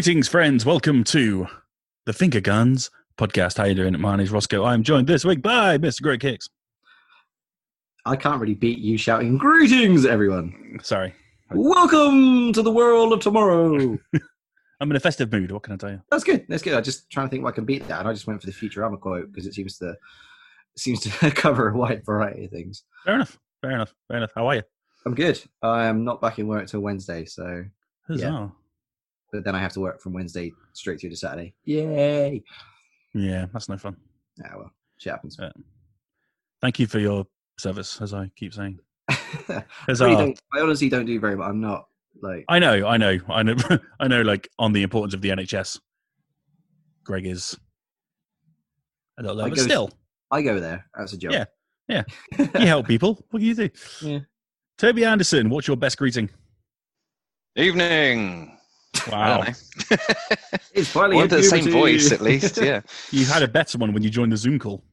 [0.00, 0.64] Greetings, friends.
[0.64, 1.46] Welcome to
[2.06, 3.58] the Finger Guns podcast.
[3.58, 4.00] How you doing?
[4.00, 4.66] My name's Rossko.
[4.66, 6.00] I'm joined this week by Mr.
[6.00, 6.48] Greg Hicks.
[8.06, 10.78] I can't really beat you shouting greetings, everyone.
[10.82, 11.14] Sorry,
[11.50, 13.98] Welcome to the world of tomorrow.
[14.80, 15.52] I'm in a festive mood.
[15.52, 16.00] What can I tell you?
[16.10, 16.46] That's good.
[16.48, 16.72] That's good.
[16.72, 18.46] I'm just trying to think what I can beat that, and I just went for
[18.46, 19.94] the Futurama quote because it seems to
[20.78, 22.84] seems to cover a wide variety of things.
[23.04, 23.38] Fair enough.
[23.60, 23.92] Fair enough.
[24.08, 24.30] Fair enough.
[24.34, 24.62] How are you?
[25.04, 25.42] I'm good.
[25.60, 27.66] I am not back in work till Wednesday, so
[28.08, 28.50] Huzzah.
[29.32, 31.54] But then I have to work from Wednesday straight through to Saturday.
[31.64, 32.42] Yay!
[33.14, 33.96] Yeah, that's no fun.
[34.44, 35.38] Ah, well, shit happens.
[35.38, 35.50] Uh,
[36.60, 37.26] Thank you for your
[37.58, 38.78] service, as I keep saying.
[39.08, 40.04] I, Huzzah.
[40.04, 41.48] really don't, I honestly don't do very much.
[41.48, 41.86] I'm not
[42.22, 43.56] like I know, I know, I know,
[44.00, 44.22] I know.
[44.22, 45.80] Like on the importance of the NHS,
[47.04, 47.56] Greg is
[49.18, 49.90] a little low, I but go- still,
[50.30, 50.86] I go there.
[50.96, 51.32] That's a joke.
[51.32, 51.44] Yeah.
[52.38, 53.24] you help people.
[53.30, 53.68] What do you do?
[54.00, 54.20] Yeah.
[54.78, 56.30] Toby Anderson, what's your best greeting?
[57.56, 58.56] Evening.
[59.08, 59.56] I Wow, don't.
[60.72, 62.56] It's finally Wanted the same voice at least.
[62.60, 62.80] Yeah.
[63.10, 64.84] you had a better one when you joined the Zoom call.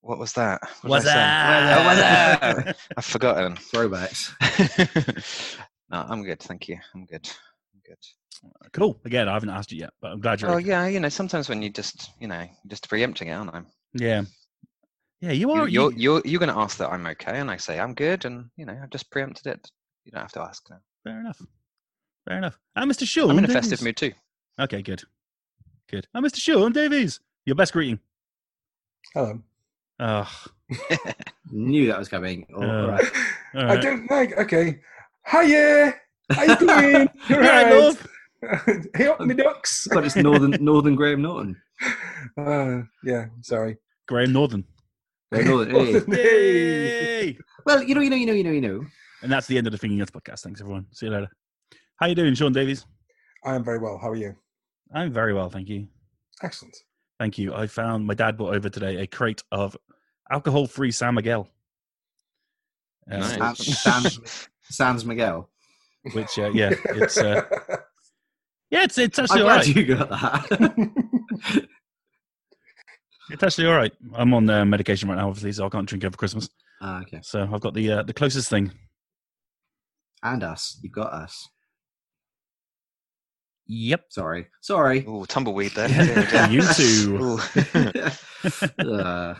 [0.00, 0.60] What was that?
[0.82, 1.20] What What's did I say?
[1.20, 1.78] that?
[1.78, 2.00] Oh, what's
[2.66, 2.76] that?
[2.96, 3.56] I've forgotten.
[3.56, 5.56] Throwbacks.
[5.90, 6.40] no, I'm good.
[6.40, 6.78] Thank you.
[6.94, 7.28] I'm good.
[7.74, 7.98] I'm good.
[8.72, 9.00] Cool.
[9.04, 10.50] Again, I haven't asked you yet, but I'm glad you're.
[10.50, 10.66] Oh okay.
[10.68, 13.62] yeah, you know, sometimes when you just, you know, just preempting it, aren't I?
[13.94, 14.22] yeah,
[15.20, 15.32] yeah.
[15.32, 15.68] You You, are.
[15.68, 18.24] you're you- you're you're going to ask that I'm okay, and I say I'm good,
[18.26, 19.70] and you know, I've just preempted it.
[20.04, 20.78] You don't have to ask now.
[21.02, 21.40] fair enough.
[22.26, 22.58] Fair enough.
[22.74, 23.06] And Mr.
[23.06, 23.30] Sean.
[23.30, 23.62] I'm in a Davies.
[23.70, 24.12] festive mood too.
[24.58, 25.02] Okay, good,
[25.90, 26.06] good.
[26.14, 26.36] And Mr.
[26.38, 28.00] Sean Davies, your best greeting.
[29.14, 29.40] Hello.
[30.00, 30.26] Ugh.
[31.50, 32.46] Knew that was coming.
[32.54, 33.04] All Uh, right.
[33.54, 34.36] all I don't like.
[34.38, 34.80] Okay.
[35.30, 35.94] Hiya.
[36.32, 37.08] How you doing?
[37.28, 37.74] You're Right, right.
[37.74, 38.06] love.
[38.94, 39.88] hey up, me ducks.
[39.92, 41.56] but it's Northern Northern Graham Norton.
[42.36, 43.26] Uh, yeah.
[43.42, 43.76] Sorry.
[44.08, 44.64] Graham Northern.
[45.32, 46.12] Graham Norton.
[46.12, 47.26] hey.
[47.26, 47.38] Yay!
[47.64, 48.84] Well, you know, you know, you know, you know, you know.
[49.22, 50.40] and that's the end of the Thinking Guns podcast.
[50.40, 50.86] Thanks, everyone.
[50.92, 51.28] See you later.
[51.98, 52.84] How you doing, Sean Davies?
[53.44, 53.98] I am very well.
[53.98, 54.34] How are you?
[54.94, 55.88] I'm very well, thank you.
[56.42, 56.76] Excellent.
[57.18, 57.54] Thank you.
[57.54, 59.76] I found my dad brought over today a crate of
[60.30, 61.48] alcohol-free San Miguel.
[63.10, 63.82] Uh, Nice.
[63.82, 64.22] Sam, Sam,
[64.64, 65.48] Sans Miguel.
[66.12, 67.42] Which, uh, yeah, it's uh,
[68.70, 71.66] yeah, it's it's I'm actually all you got that.
[73.28, 73.92] It's actually all right.
[74.14, 76.48] I'm on uh, medication right now, obviously, so I can't drink over Christmas.
[76.80, 77.18] ah, okay.
[77.24, 78.70] So I've got the uh, the closest thing.
[80.22, 80.78] And us.
[80.80, 81.48] You've got us.
[83.66, 84.04] Yep.
[84.10, 84.46] Sorry.
[84.60, 85.04] Sorry.
[85.06, 85.88] Oh, tumbleweed there.
[85.88, 87.38] Yeah, you too.
[88.78, 89.34] Uh,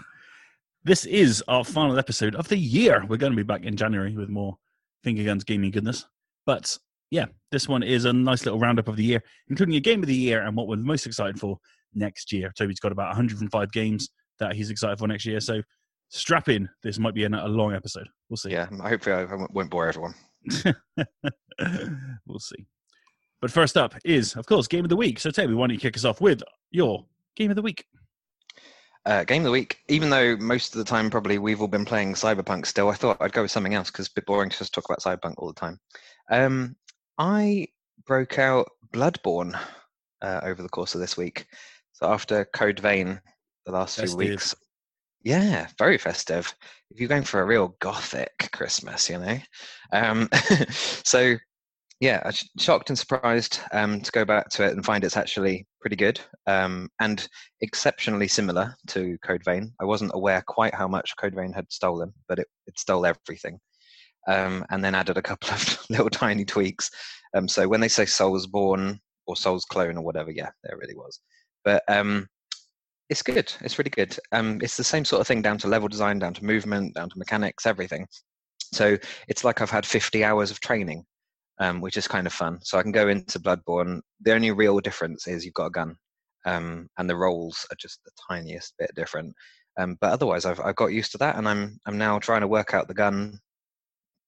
[0.85, 3.05] This is our final episode of the year.
[3.09, 4.57] We're going to be back in January with more
[5.05, 6.07] finger guns gaming goodness.
[6.45, 6.77] But
[7.11, 10.07] yeah, this one is a nice little roundup of the year, including a game of
[10.09, 11.59] the year and what we're most excited for
[11.95, 12.53] next year.
[12.57, 14.09] Toby's got about 105 games
[14.39, 15.41] that he's excited for next year.
[15.41, 15.63] So
[16.09, 16.69] strap in.
[16.83, 18.09] This might be a, a long episode.
[18.29, 18.51] We'll see.
[18.51, 20.15] yeah, hopefully I won't bore everyone.
[22.27, 22.67] we'll see.
[23.41, 25.21] But first up is, of course, game of the week.
[25.21, 27.05] So Toby, why don't you kick us off with your
[27.37, 27.85] game of the week?
[29.05, 29.79] Uh, game of the week.
[29.89, 33.19] Even though most of the time probably we've all been playing Cyberpunk still, I thought
[33.21, 35.35] I'd go with something else because it's a bit boring to just talk about Cyberpunk
[35.39, 35.79] all the time.
[36.31, 36.77] Um,
[37.19, 37.69] I
[38.05, 39.59] broke out Bloodborne
[40.23, 41.47] uh, over the course of this week.
[41.93, 43.21] So after Code Vein,
[43.65, 44.19] the last Festive.
[44.19, 44.55] few weeks,
[45.23, 46.55] yeah, very festive.
[46.91, 49.39] If you're going for a real gothic Christmas, you know.
[49.93, 50.29] Um,
[50.71, 51.37] so
[52.01, 55.97] yeah, shocked and surprised um, to go back to it and find it's actually pretty
[55.97, 57.27] good um, and
[57.63, 59.73] exceptionally similar to Code Vein.
[59.81, 63.59] I wasn't aware quite how much Code Vein had stolen, but it, it stole everything.
[64.29, 66.91] Um, and then added a couple of little tiny tweaks.
[67.35, 71.21] Um, so when they say Soulsborne or Souls Clone or whatever, yeah, there really was.
[71.65, 72.27] But um,
[73.09, 73.53] it's good.
[73.63, 74.19] It's really good.
[74.33, 77.09] Um, it's the same sort of thing down to level design, down to movement, down
[77.09, 78.07] to mechanics, everything.
[78.75, 81.05] So it's like I've had 50 hours of training
[81.61, 82.59] um, which is kind of fun.
[82.63, 84.01] So I can go into Bloodborne.
[84.21, 85.97] The only real difference is you've got a gun,
[86.45, 89.35] um, and the rolls are just the tiniest bit different.
[89.79, 92.49] Um, but otherwise, I've I've got used to that, and I'm I'm now trying to
[92.49, 93.39] work out the gun,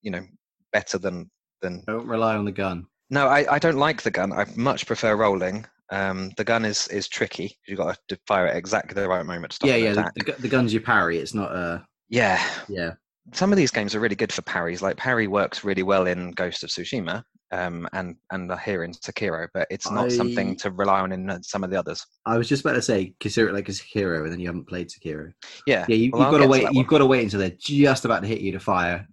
[0.02, 0.24] you know,
[0.72, 1.30] better than
[1.62, 1.82] than.
[1.86, 2.86] don't rely on the gun.
[3.10, 4.32] No, I, I don't like the gun.
[4.32, 5.64] I much prefer rolling.
[5.90, 7.56] Um, the gun is is tricky.
[7.66, 9.92] You've got to fire it exactly the right moment to stop yeah, yeah.
[9.94, 11.18] The, the, the gun's you parry.
[11.18, 11.86] It's not a.
[12.08, 12.92] yeah, yeah.
[13.32, 14.82] Some of these games are really good for parries.
[14.82, 19.48] Like parry works really well in Ghost of Tsushima, um, and and here in Sekiro,
[19.54, 22.04] but it's not I- something to rely on in uh, some of the others.
[22.26, 24.68] I was just about to say consider it like a Sekiro, and then you haven't
[24.68, 25.32] played Sekiro.
[25.66, 26.74] Yeah, Yeah, You, well, you've got to get to wait.
[26.74, 29.06] You've got to wait until they're just about to hit you to fire.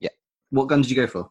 [0.00, 0.10] Yeah.
[0.50, 1.30] What gun did you go for?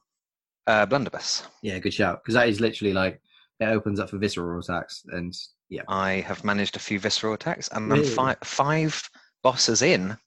[0.67, 1.43] uh, Blunderbuss.
[1.63, 2.21] Yeah, good shout.
[2.23, 3.19] Because that is literally like
[3.59, 5.33] it opens up for visceral attacks, and
[5.69, 9.01] yeah, I have managed a few visceral attacks, and I'm fi- five
[9.43, 10.17] bosses in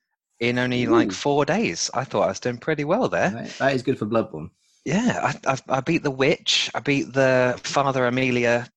[0.40, 1.90] in only like four days.
[1.94, 3.30] I thought I was doing pretty well there.
[3.30, 4.50] that, that is good for Bloodborne.
[4.84, 6.70] Yeah, I, I, I beat the witch.
[6.74, 8.68] I beat the Father Amelia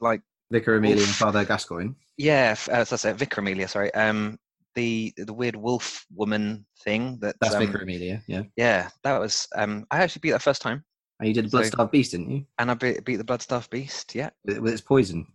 [0.00, 0.20] like
[0.50, 1.92] Vicar Amelia and Father Gascoigne.
[2.18, 3.66] yeah, uh, that's it, Vicar Amelia.
[3.68, 4.38] Sorry, um,
[4.74, 8.42] the the weird wolf woman thing that That's um, Vicar Amelia, yeah.
[8.56, 9.48] Yeah, that was.
[9.56, 10.84] Um, I actually beat that first time,
[11.20, 12.44] And you did the So- Bloodstarved Beast, didn't you?
[12.58, 14.14] and I beat, beat the Bloodstarved Beast.
[14.14, 15.26] Yeah, With, with its poison.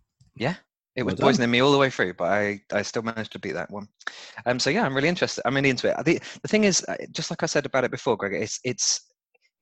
[0.96, 1.26] It was done.
[1.26, 3.86] poisoning me all the way through, but I, I still managed to beat that one.
[4.46, 5.42] Um, so yeah, I'm really interested.
[5.46, 6.04] I'm really into it.
[6.04, 9.00] The the thing is, uh, just like I said about it before, Greg, it's it's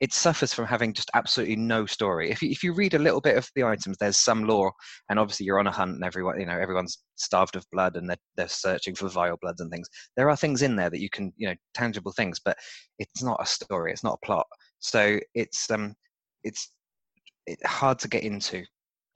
[0.01, 2.31] it suffers from having just absolutely no story.
[2.31, 4.73] If you, if you read a little bit of the items, there's some lore,
[5.11, 8.09] and obviously you're on a hunt, and everyone you know everyone's starved of blood, and
[8.09, 9.89] they're they're searching for vile bloods and things.
[10.17, 12.57] There are things in there that you can you know tangible things, but
[12.99, 13.93] it's not a story.
[13.93, 14.47] It's not a plot.
[14.79, 15.95] So it's um
[16.45, 16.73] it's
[17.47, 18.65] it, hard to get into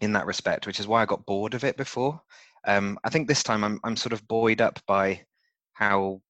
[0.02, 2.20] in that respect, which is why I got bored of it before.
[2.66, 5.22] Um, I think this time I'm I'm sort of buoyed up by
[5.74, 6.20] how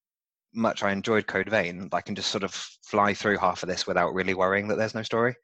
[0.53, 1.89] much I enjoyed Code Vein.
[1.91, 2.53] I can just sort of
[2.85, 5.35] fly through half of this without really worrying that there's no story.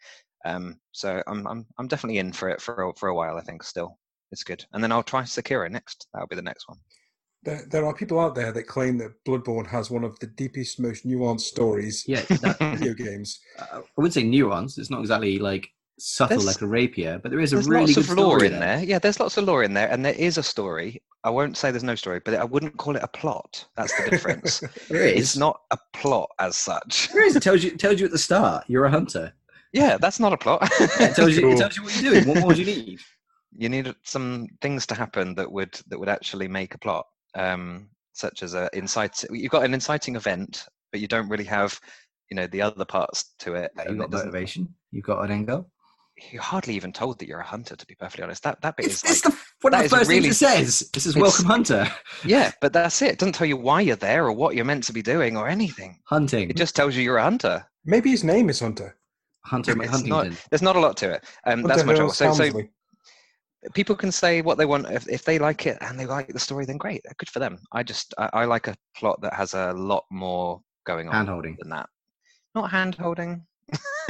[0.45, 3.35] Um, so I'm I'm I'm definitely in for it for a, for a while.
[3.37, 3.97] I think still
[4.31, 6.07] it's good, and then I'll try Sekiro next.
[6.13, 6.77] That'll be the next one.
[7.41, 10.77] There, there are people out there that claim that Bloodborne has one of the deepest,
[10.79, 13.39] most nuanced stories Yeah, that, video games.
[13.57, 14.77] uh, I wouldn't say nuance.
[14.77, 17.95] It's not exactly like subtle There's- like a rapier, but there is a really lots
[17.95, 18.83] good of lore story in there.
[18.83, 21.01] Yeah, there's lots of lore in there, and there is a story.
[21.23, 23.65] I won't say there's no story, but I wouldn't call it a plot.
[23.75, 24.61] That's the difference.
[24.89, 25.19] There is.
[25.21, 27.09] it's not a plot as such.
[27.11, 27.35] There is.
[27.35, 27.71] It tells you.
[27.71, 28.63] It tells you at the start.
[28.67, 29.33] You're a hunter.
[29.73, 30.67] Yeah, that's not a plot.
[30.79, 31.41] It tells you.
[31.41, 31.51] Cool.
[31.53, 32.27] It tells you what you're doing.
[32.27, 32.99] What more do you need?
[33.57, 37.05] you need some things to happen that would that would actually make a plot
[37.35, 41.79] um such as a incite you've got an inciting event but you don't really have
[42.29, 44.73] you know the other parts to it You've got motivation.
[44.91, 45.67] You've got an end goal.
[46.31, 48.85] You're hardly even told that you're a hunter to be perfectly honest that that bit
[48.87, 50.89] It's, is it's like, the one of the first really- things it says.
[50.93, 51.87] This is welcome hunter.
[52.25, 54.83] yeah but that's it it doesn't tell you why you're there or what you're meant
[54.85, 56.49] to be doing or anything Hunting.
[56.49, 58.97] it just tells you you're a hunter Maybe his name is Hunter.
[59.45, 62.43] Hunter it's not there's not a lot to it um that's my Hill so, so
[62.43, 62.69] Helmsley.
[63.73, 66.39] people can say what they want if, if they like it and they like the
[66.39, 69.53] story then great good for them i just I, I like a plot that has
[69.53, 71.55] a lot more going on Hand holding.
[71.59, 71.89] than that
[72.55, 73.45] not hand holding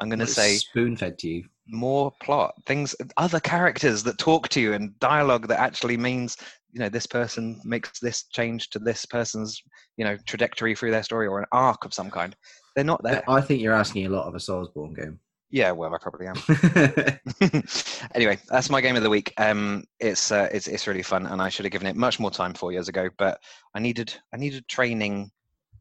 [0.00, 1.44] i'm going to say spoon fed to you.
[1.66, 6.36] more plot things other characters that talk to you and dialogue that actually means
[6.72, 9.60] you know this person makes this change to this person's
[9.96, 12.36] you know trajectory through their story or an arc of some kind
[12.74, 15.18] they're not there I think you're asking a lot of a Soulsborne game.
[15.50, 16.36] yeah well i probably am
[18.14, 19.32] anyway, that's my game of the week.
[19.38, 22.30] Um, it's uh, it's it's really fun, and I should have given it much more
[22.30, 23.08] time four years ago.
[23.18, 23.38] But
[23.74, 25.30] I needed I needed training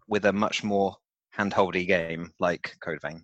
[0.08, 0.96] with a much more
[1.38, 3.24] handholdy game like Code Vein.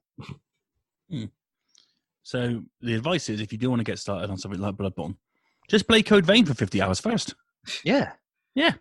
[2.24, 5.18] So the advice is, if you do want to get started on something like Bloodborne,
[5.70, 7.36] just play Code Vein for 50 hours first.
[7.84, 8.14] Yeah,
[8.56, 8.74] yeah.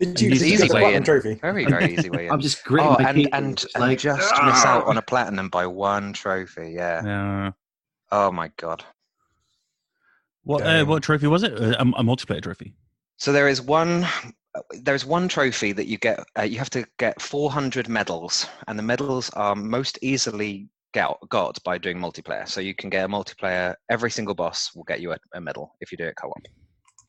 [0.00, 1.02] And you use the you easy way platinum in.
[1.04, 1.34] trophy?
[1.34, 2.26] very very easy way.
[2.26, 2.32] In.
[2.32, 4.98] I'm just gritting oh, my and and, It's and like, just miss out "Ah!" on
[4.98, 6.72] a platinum by one trophy.
[6.76, 7.46] Yeah.
[7.48, 7.52] Uh,
[8.12, 8.84] Oh my god.
[10.44, 11.52] what uh, what trophy was it?
[11.52, 12.74] A, a multiplayer trophy.
[13.16, 14.06] So there is one.
[14.82, 16.20] There's one trophy that you get.
[16.38, 21.62] Uh, you have to get 400 medals, and the medals are most easily get, got
[21.64, 22.48] by doing multiplayer.
[22.48, 23.74] So you can get a multiplayer.
[23.90, 26.42] Every single boss will get you a, a medal if you do it co-op.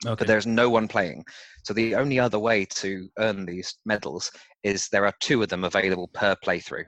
[0.05, 0.15] Okay.
[0.19, 1.25] But there's no one playing.
[1.63, 4.31] So the only other way to earn these medals
[4.63, 6.85] is there are two of them available per playthrough.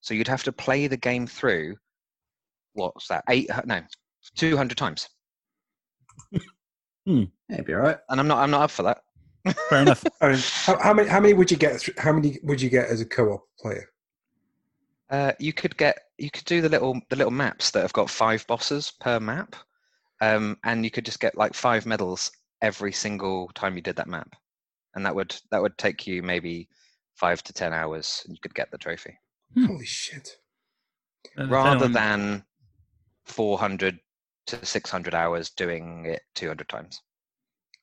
[0.00, 1.76] So you'd have to play the game through.
[2.74, 3.24] What's that?
[3.30, 3.48] Eight?
[3.64, 3.80] No,
[4.36, 5.08] 200 times.
[7.04, 7.98] Yeah, it'd be all right.
[8.10, 8.38] And I'm not.
[8.38, 8.98] I'm not up for that.
[9.68, 10.04] Fair enough.
[10.20, 11.08] I mean, how, how many?
[11.08, 11.80] How many would you get?
[11.80, 13.88] thr- How many would you get as a co-op player?
[15.10, 18.08] Uh, you could get you could do the little the little maps that have got
[18.08, 19.56] five bosses per map,
[20.20, 22.30] um, and you could just get like five medals
[22.62, 24.34] every single time you did that map,
[24.94, 26.68] and that would that would take you maybe
[27.14, 29.18] five to ten hours, and you could get the trophy
[29.54, 29.66] Hmm.
[29.66, 30.36] Holy shit!
[31.38, 32.44] Uh, rather than
[33.26, 33.98] four hundred
[34.46, 37.02] to six hundred hours doing it two hundred times.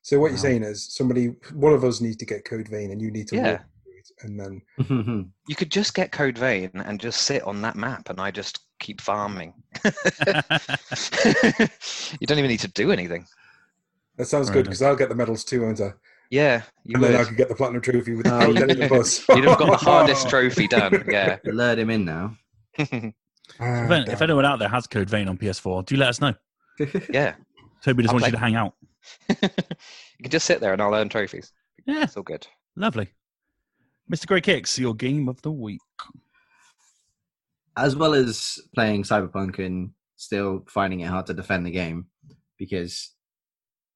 [0.09, 0.41] So what you're Wow.
[0.41, 3.35] saying is somebody, one of us needs to get Code Vein, and you need to
[3.35, 3.51] Yeah.
[3.51, 4.59] walk it, and then
[5.47, 8.57] You could just get Code Vein and just sit on that map, and I just
[8.79, 9.53] keep farming.
[9.85, 9.91] you
[12.25, 13.27] don't even need to do anything.
[14.17, 14.69] that sounds Fair good enough.
[14.71, 15.93] because I'll get the medals too, won't I?
[16.31, 17.11] Yeah, you and would.
[17.13, 19.23] then I could get the platinum trophy Oh, without you- getting the bus.
[19.35, 21.03] You'd have got the hardest trophy done.
[21.07, 21.37] Yeah.
[21.43, 22.35] Lured him in now.
[23.59, 26.33] Ah, if, if anyone out there has Code Vein on PS4, do let us know.
[27.11, 27.35] Yeah.
[27.83, 28.73] Toby just I'll wants you to hang out.
[29.29, 29.37] you
[30.21, 31.51] can just sit there and I'll earn trophies.
[31.85, 32.45] Yeah, It's all good.
[32.75, 33.09] lovely.
[34.11, 34.25] Mr.
[34.25, 35.81] Greg Hicks, your game of the week.
[37.77, 42.07] As well as playing Cyberpunk and still finding it hard to defend the game
[42.57, 43.11] because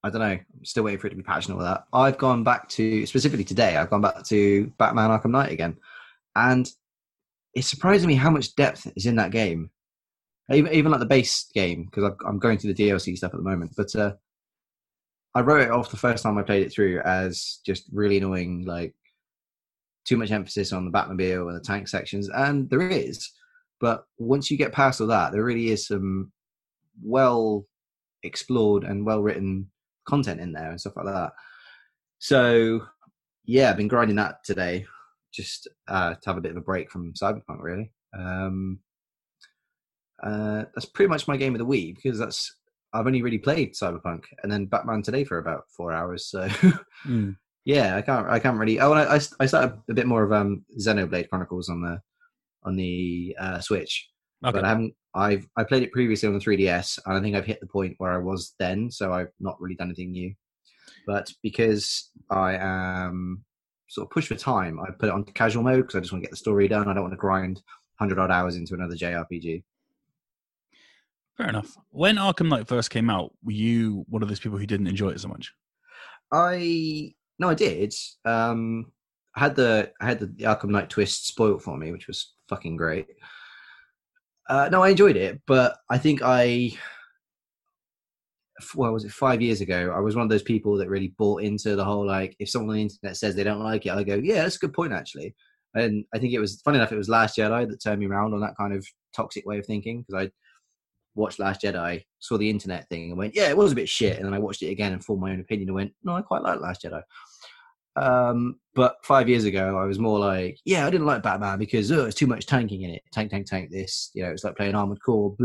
[0.03, 1.85] I don't know, I'm still waiting for it to be patched and all that.
[1.93, 3.75] I've gone back to specifically today.
[3.77, 5.77] I've gone back to Batman Arkham Knight again,
[6.35, 6.69] and
[7.53, 9.69] it's surprising me how much depth is in that game.
[10.51, 13.43] even even like the base game because I'm going through the DLC stuff at the
[13.49, 13.73] moment.
[13.75, 14.13] But uh,
[15.35, 18.65] I wrote it off the first time I played it through as just really annoying,
[18.65, 18.93] like
[20.05, 23.31] too much emphasis on the Batmobile and the tank sections, and there is.
[23.79, 26.31] But once you get past all that, there really is some
[27.03, 27.65] well
[28.23, 29.69] explored and well written
[30.07, 31.31] content in there and stuff like that.
[32.19, 32.81] So
[33.45, 34.85] yeah, I've been grinding that today
[35.33, 37.91] just uh, to have a bit of a break from Cyberpunk, really.
[38.17, 38.79] Um,
[40.21, 42.55] uh, that's pretty much my game of the week because that's
[42.93, 46.27] I've only really played Cyberpunk and then Batman today for about four hours.
[46.27, 46.47] So
[47.07, 47.35] Mm.
[47.65, 48.79] yeah, I can't I can't really.
[48.79, 51.99] Oh, and I, I I started a bit more of um Xenoblade Chronicles on the
[52.63, 54.09] on the uh, Switch,
[54.45, 54.53] Okay.
[54.53, 54.93] but I haven't.
[55.15, 57.95] I've I played it previously on the 3DS, and I think I've hit the point
[57.97, 60.33] where I was then, so I've not really done anything new.
[61.05, 63.43] But because I am
[63.89, 66.23] sort of pushed for time, I put it on casual mode because I just want
[66.23, 66.87] to get the story done.
[66.87, 67.61] I don't want to grind
[67.99, 69.63] hundred odd hours into another JRPG.
[71.37, 71.75] Fair enough.
[71.89, 75.09] When Arkham Knight first came out, were you one of those people who didn't enjoy
[75.09, 75.51] it so much?
[76.31, 77.93] I no, I did.
[78.25, 78.91] Um,
[79.35, 82.33] I had the I had the, the Arkham Knight twist spoiled for me, which was
[82.49, 83.07] fucking great.
[84.49, 86.77] Uh, no, I enjoyed it, but I think I
[88.75, 91.43] what was it, five years ago, I was one of those people that really bought
[91.43, 94.03] into the whole like, if someone on the internet says they don't like it, I
[94.03, 95.35] go, yeah, that's a good point actually.
[95.75, 98.33] And I think it was funny enough, it was Last Jedi that turned me around
[98.33, 98.85] on that kind of
[99.15, 100.31] toxic way of thinking because I
[101.15, 104.17] watched Last Jedi, saw the internet thing, and went, yeah, it was a bit shit.
[104.17, 106.21] And then I watched it again and formed my own opinion and went, no, I
[106.21, 107.01] quite like Last Jedi.
[107.95, 111.91] Um, but five years ago, I was more like, yeah, I didn't like Batman because
[111.91, 113.03] oh, it's too much tanking in it.
[113.11, 113.69] Tank, tank, tank.
[113.71, 115.35] This, you know, it's like playing Armored Core.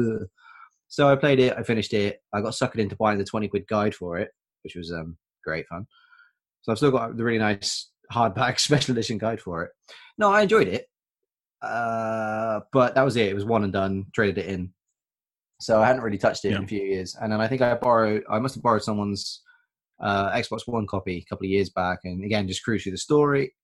[0.89, 1.55] So I played it.
[1.57, 2.21] I finished it.
[2.33, 4.31] I got suckered into buying the twenty quid guide for it,
[4.65, 5.87] which was um great fun.
[6.63, 9.71] So I've still got the really nice hardback special edition guide for it.
[10.17, 10.87] No, I enjoyed it,
[11.61, 13.29] uh, but that was it.
[13.29, 14.07] It was one and done.
[14.15, 14.73] Traded it in.
[15.61, 17.17] So I hadn't really touched it in a few years.
[17.21, 18.23] And then I think I borrowed.
[18.31, 19.43] I must have borrowed someone's
[20.01, 22.99] uh, Xbox One copy a couple of years back, and again just cruised through the
[22.99, 23.55] story,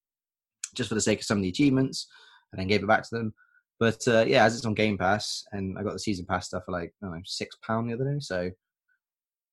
[0.74, 2.08] just for the sake of some of the achievements,
[2.52, 3.32] and then gave it back to them.
[3.78, 6.64] But uh, yeah, as it's on Game Pass, and I got the season pass stuff
[6.64, 8.50] for like I don't know six pound the other day, so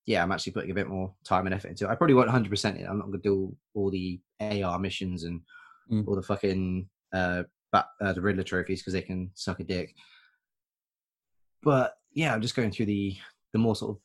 [0.08, 1.90] yeah, I'm actually putting a bit more time and effort into it.
[1.90, 2.88] I probably won't 100 percent it.
[2.90, 5.42] I'm not going to do all the AR missions and
[5.92, 6.08] Mm.
[6.08, 9.94] all the fucking uh, bat, uh, the Riddler trophies because they can suck a dick.
[11.64, 13.16] But yeah, I'm just going through the
[13.54, 14.02] the more sort of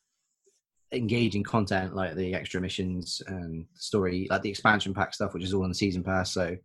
[0.93, 5.53] engaging content like the extra missions and story, like the expansion pack stuff, which is
[5.55, 6.33] all in the season pass.
[6.33, 6.57] So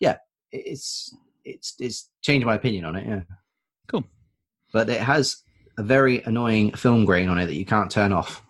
[0.00, 0.16] yeah,
[0.52, 1.14] it's
[1.44, 3.06] it's it's changed my opinion on it.
[3.06, 3.20] Yeah,
[3.86, 4.04] Cool.
[4.72, 5.42] but it has
[5.78, 8.42] a very annoying film grain on it that you can't turn off.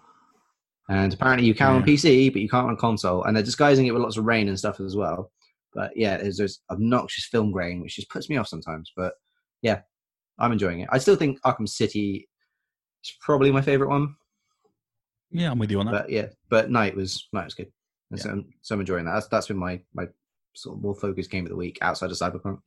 [0.88, 3.24] And apparently you can on PC, but you can't on console.
[3.24, 5.30] And they're disguising it with lots of rain and stuff as well.
[5.74, 8.90] But yeah, there's this obnoxious film grain, which just puts me off sometimes.
[8.96, 9.12] But
[9.60, 9.80] yeah,
[10.38, 10.88] I'm enjoying it.
[10.90, 12.27] I still think Arkham City
[13.10, 14.14] is probably my favorite one.
[15.30, 15.92] Yeah, I'm with you on that.
[15.92, 17.70] But yeah, but Knight was Knight was good.
[18.10, 19.12] And so, so I'm enjoying that.
[19.12, 20.06] That's that's been my my
[20.54, 22.60] sort of more focused game of the week outside of Cyberpunk.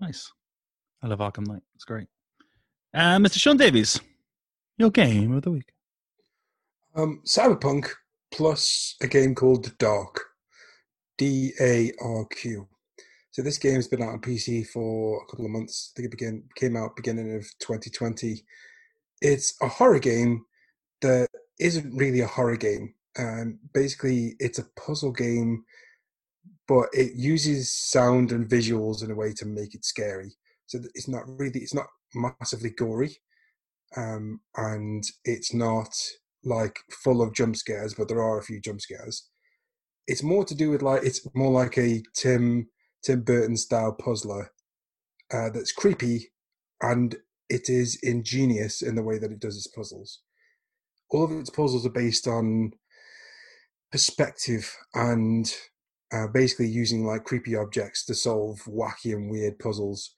[0.00, 0.30] Nice.
[1.02, 1.62] I love Arkham Knight.
[1.74, 2.06] It's great.
[2.94, 3.38] Uh, Mr.
[3.38, 4.00] Sean Davies,
[4.76, 5.72] your game of the week.
[6.94, 7.88] Um, Cyberpunk
[8.32, 10.20] plus a game called Dark,
[11.16, 12.68] D A R Q.
[13.30, 15.92] So this game's been out on PC for a couple of months.
[15.92, 18.44] I think it began came out beginning of 2020.
[19.22, 20.44] It's a horror game
[21.00, 21.28] that
[21.60, 22.94] isn't really a horror game.
[23.18, 25.64] Um, basically, it's a puzzle game,
[26.66, 30.34] but it uses sound and visuals in a way to make it scary.
[30.66, 33.16] So it's not really, it's not massively gory,
[33.96, 35.94] um, and it's not
[36.44, 39.28] like full of jump scares, but there are a few jump scares.
[40.08, 42.68] It's more to do with like it's more like a Tim
[43.04, 44.50] Tim Burton style puzzler
[45.32, 46.32] uh, that's creepy,
[46.80, 47.14] and
[47.52, 50.20] it is ingenious in the way that it does its puzzles.
[51.10, 52.72] All of its puzzles are based on
[53.90, 55.54] perspective and
[56.14, 60.14] uh, basically using like creepy objects to solve wacky and weird puzzles.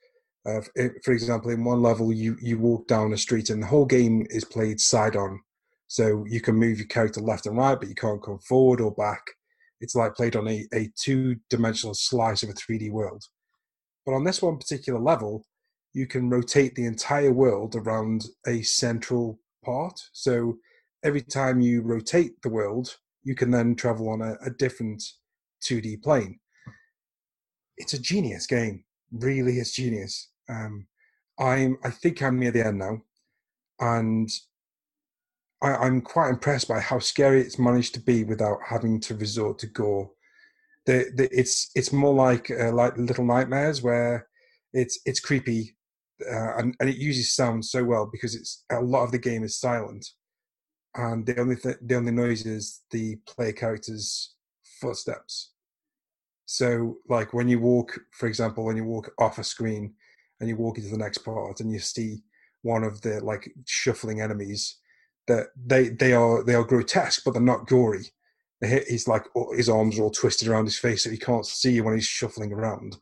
[0.46, 0.60] Uh,
[1.02, 4.26] for example, in one level, you you walk down a street, and the whole game
[4.30, 5.40] is played side on.
[5.88, 8.92] So you can move your character left and right, but you can't come forward or
[8.92, 9.22] back.
[9.80, 13.24] It's like played on a, a two dimensional slice of a 3D world.
[14.06, 15.44] But on this one particular level,
[15.94, 19.98] you can rotate the entire world around a central part.
[20.12, 20.58] So
[21.04, 25.02] every time you rotate the world, you can then travel on a, a different
[25.64, 26.40] 2D plane.
[27.76, 30.30] It's a genius game, really is genius.
[30.48, 30.88] Um,
[31.38, 33.02] I'm, I think I'm near the end now,
[33.80, 34.28] and
[35.62, 39.58] I, I'm quite impressed by how scary it's managed to be without having to resort
[39.60, 40.10] to gore.
[40.86, 44.28] The, the, it's it's more like uh, like Little Nightmares, where
[44.72, 45.74] it's it's creepy,
[46.22, 49.44] uh, and, and it uses sound so well because it's a lot of the game
[49.44, 50.06] is silent,
[50.94, 54.34] and the only th- the only noise is the player character's
[54.80, 55.52] footsteps.
[56.46, 59.94] So, like when you walk, for example, when you walk off a screen
[60.40, 62.22] and you walk into the next part and you see
[62.62, 64.78] one of the like shuffling enemies,
[65.26, 68.06] that they they are they are grotesque, but they're not gory.
[68.60, 71.94] He's like his arms are all twisted around his face, so he can't see when
[71.94, 72.96] he's shuffling around,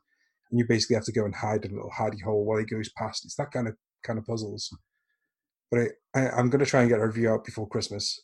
[0.52, 2.64] and you basically have to go and hide in a little hidey hole while he
[2.64, 3.24] goes past.
[3.24, 4.70] It's that kind of kind of puzzles.
[5.70, 8.20] But it, I, I'm going to try and get a review out before Christmas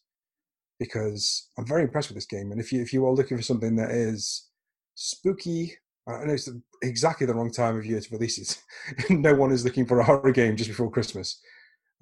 [0.79, 2.53] because I'm very impressed with this game.
[2.53, 4.49] And if you if you are looking for something that is
[4.95, 5.75] spooky,
[6.07, 6.51] I know it's
[6.83, 9.11] exactly the wrong time of year to release it.
[9.11, 11.41] no one is looking for a horror game just before Christmas.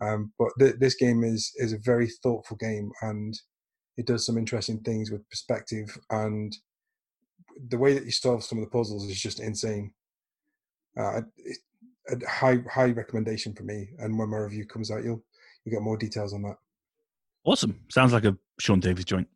[0.03, 3.39] Um, but th- this game is is a very thoughtful game, and
[3.97, 6.55] it does some interesting things with perspective and
[7.69, 9.93] the way that you solve some of the puzzles is just insane.
[10.99, 11.21] Uh,
[12.09, 15.23] a high high recommendation for me, and when my review comes out, you'll
[15.65, 16.57] you get more details on that.
[17.45, 17.81] Awesome.
[17.91, 19.29] Sounds like a Sean Davies joint.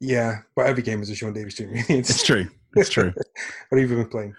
[0.00, 1.70] Yeah, but every game is a Sean Davies joint.
[1.88, 2.48] it's, it's true.
[2.76, 3.12] It's true.
[3.68, 4.34] what have you been playing?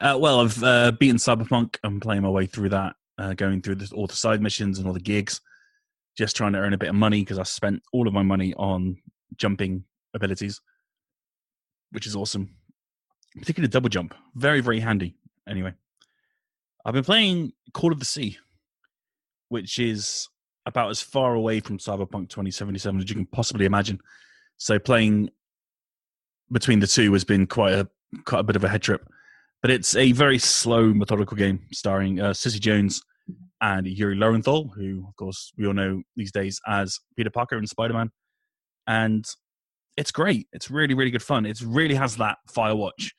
[0.00, 1.76] Uh, well, I've uh, beaten Cyberpunk.
[1.84, 4.86] I'm playing my way through that, uh, going through the, all the side missions and
[4.86, 5.40] all the gigs,
[6.16, 8.54] just trying to earn a bit of money because I spent all of my money
[8.54, 8.96] on
[9.36, 9.84] jumping
[10.14, 10.60] abilities,
[11.92, 12.54] which is awesome.
[13.38, 15.14] Particularly double jump, very very handy.
[15.50, 15.74] Anyway,
[16.84, 18.38] I've been playing Call of the Sea,
[19.48, 20.28] which is
[20.66, 23.98] about as far away from Cyberpunk 2077 as you can possibly imagine.
[24.56, 25.30] So playing
[26.52, 27.88] between the two has been quite a
[28.24, 29.06] quite a bit of a head trip.
[29.62, 33.02] But it's a very slow, methodical game starring uh, Cissy Jones
[33.60, 37.68] and Yuri Lowenthal, who, of course, we all know these days as Peter Parker and
[37.68, 38.10] Spider Man.
[38.86, 39.26] And
[39.98, 40.48] it's great.
[40.52, 41.44] It's really, really good fun.
[41.44, 43.10] It really has that Firewatch,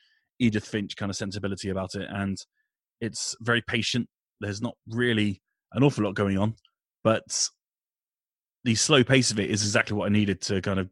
[0.41, 2.07] Edith Finch kind of sensibility about it.
[2.09, 2.37] And
[2.99, 4.07] it's very patient.
[4.41, 5.41] There's not really
[5.73, 6.55] an awful lot going on,
[7.03, 7.49] but
[8.63, 10.89] the slow pace of it is exactly what I needed to kind of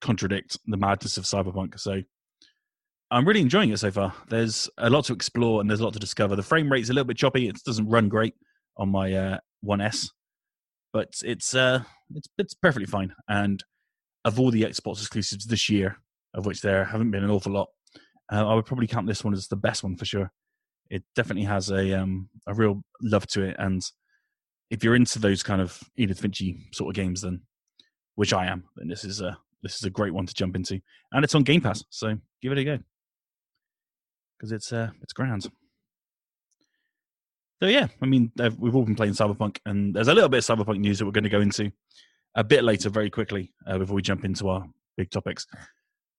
[0.00, 1.78] contradict the madness of cyberpunk.
[1.78, 2.02] So
[3.10, 4.14] I'm really enjoying it so far.
[4.28, 6.36] There's a lot to explore and there's a lot to discover.
[6.36, 7.48] The frame rate's a little bit choppy.
[7.48, 8.34] It doesn't run great
[8.76, 10.08] on my uh, 1S,
[10.92, 11.82] but it's uh,
[12.14, 13.12] it's it's perfectly fine.
[13.28, 13.62] And
[14.24, 15.96] of all the Xbox exclusives this year,
[16.34, 17.68] of which there haven't been an awful lot,
[18.30, 20.30] uh, I would probably count this one as the best one for sure.
[20.88, 23.82] It definitely has a um, a real love to it, and
[24.70, 27.42] if you're into those kind of Edith Finch sort of games, then
[28.14, 30.80] which I am, then this is a this is a great one to jump into,
[31.12, 32.78] and it's on Game Pass, so give it a go
[34.36, 35.42] because it's uh it's grand.
[37.62, 40.58] So yeah, I mean we've all been playing Cyberpunk, and there's a little bit of
[40.58, 41.70] Cyberpunk news that we're going to go into
[42.34, 44.66] a bit later, very quickly, uh, before we jump into our
[44.96, 45.46] big topics.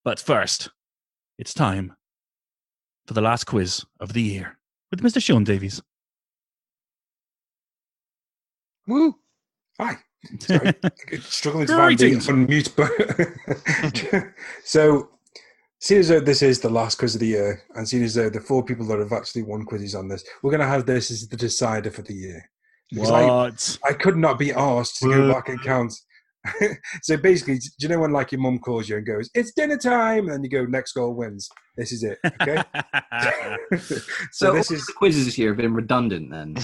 [0.03, 0.69] But first,
[1.37, 1.95] it's time
[3.05, 4.57] for the last quiz of the year
[4.89, 5.21] with Mr.
[5.21, 5.81] Sean Davies.
[8.87, 9.15] Woo!
[9.79, 9.97] Hi.
[10.39, 10.73] Sorry,
[11.21, 14.33] struggling to find the unmute button.
[14.63, 15.09] so,
[15.79, 18.29] seeing as though this is the last quiz of the year, and seeing as though
[18.29, 21.09] the four people that have actually won quizzes on this, we're going to have this
[21.09, 22.49] as the decider for the year.
[22.91, 23.79] Because what?
[23.83, 25.93] I, I could not be asked to go back and count.
[27.03, 29.77] so basically, do you know when like your mum calls you and goes, "It's dinner
[29.77, 32.19] time," and then you go, "Next goal wins." This is it.
[32.25, 32.61] Okay.
[33.79, 33.95] so,
[34.31, 36.55] so this is the quizzes this year have been redundant then.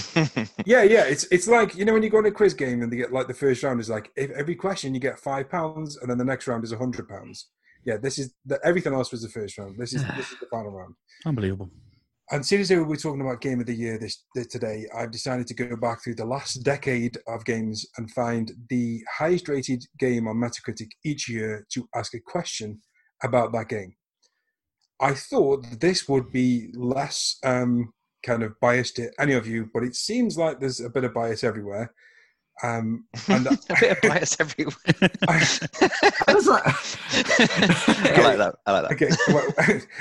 [0.66, 1.04] yeah, yeah.
[1.04, 3.12] It's it's like you know when you go on a quiz game and they get
[3.12, 6.18] like the first round is like if every question you get five pounds and then
[6.18, 7.48] the next round is a hundred pounds.
[7.84, 9.78] Yeah, this is the, everything else was the first round.
[9.78, 10.94] This is this is the final round.
[11.24, 11.70] Unbelievable.
[12.30, 14.86] And seriously, we're talking about game of the year this, this, today.
[14.94, 19.48] I've decided to go back through the last decade of games and find the highest
[19.48, 22.82] rated game on Metacritic each year to ask a question
[23.22, 23.94] about that game.
[25.00, 29.82] I thought this would be less um, kind of biased to any of you, but
[29.82, 31.94] it seems like there's a bit of bias everywhere.
[32.62, 34.74] Um, and a bit of bias everywhere.
[35.28, 38.54] I, was like, I like that.
[38.66, 38.92] I like that.
[38.92, 39.44] Okay, when,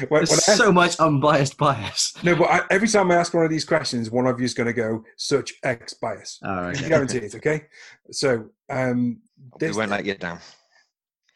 [0.10, 2.14] when, There's when so much unbiased bias.
[2.24, 4.54] No, but I, every time I ask one of these questions, one of you is
[4.54, 6.40] going to go such X bias.
[6.44, 6.90] All right, okay.
[6.90, 7.36] guarantee it.
[7.36, 7.66] Okay,
[8.12, 9.22] so um,
[9.60, 10.40] this, we won't let you down.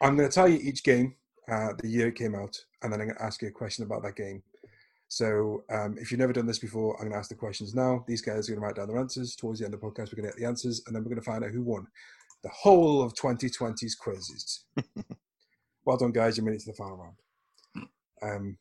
[0.02, 1.16] I'm going to tell you each game,
[1.52, 3.86] uh, the year it came out, and then I'm going to ask you a question
[3.86, 4.42] about that game.
[5.12, 8.06] So um, if you've never done this before, I'm going to ask the questions now.
[8.08, 9.36] These guys are going to write down their answers.
[9.36, 11.10] Towards the end of the podcast, we're going to get the answers, and then we're
[11.10, 11.86] going to find out who won
[12.44, 14.64] the whole of 2020's quizzes.
[15.86, 16.38] well done, guys.
[16.38, 17.14] You made it to the final
[17.76, 17.88] round.
[18.24, 18.58] Um,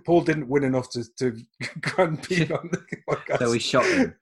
[0.04, 1.40] Paul didn't win enough to, to
[1.80, 3.38] grant Pete on the podcast.
[3.38, 4.16] So we shot him.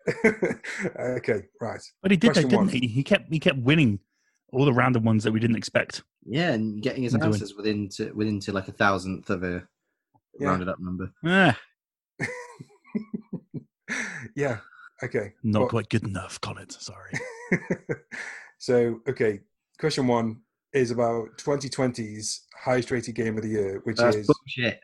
[1.01, 1.81] okay, right.
[2.03, 2.89] But he did, though, didn't he?
[2.89, 4.01] He kept he kept winning
[4.53, 6.03] all the random ones that we didn't expect.
[6.27, 9.67] Yeah, and getting his answers within to, within to like a thousandth of a
[10.39, 10.49] yeah.
[10.49, 11.11] rounded up number.
[11.23, 11.55] Yeah.
[14.41, 14.59] Yeah.
[15.03, 15.35] Okay.
[15.43, 16.71] Not well- quite good enough, Colin.
[16.71, 17.13] Sorry.
[18.59, 19.41] so, okay.
[19.79, 20.41] Question one
[20.73, 24.81] is about 2020's highest rated game of the year, which That's is bullshit.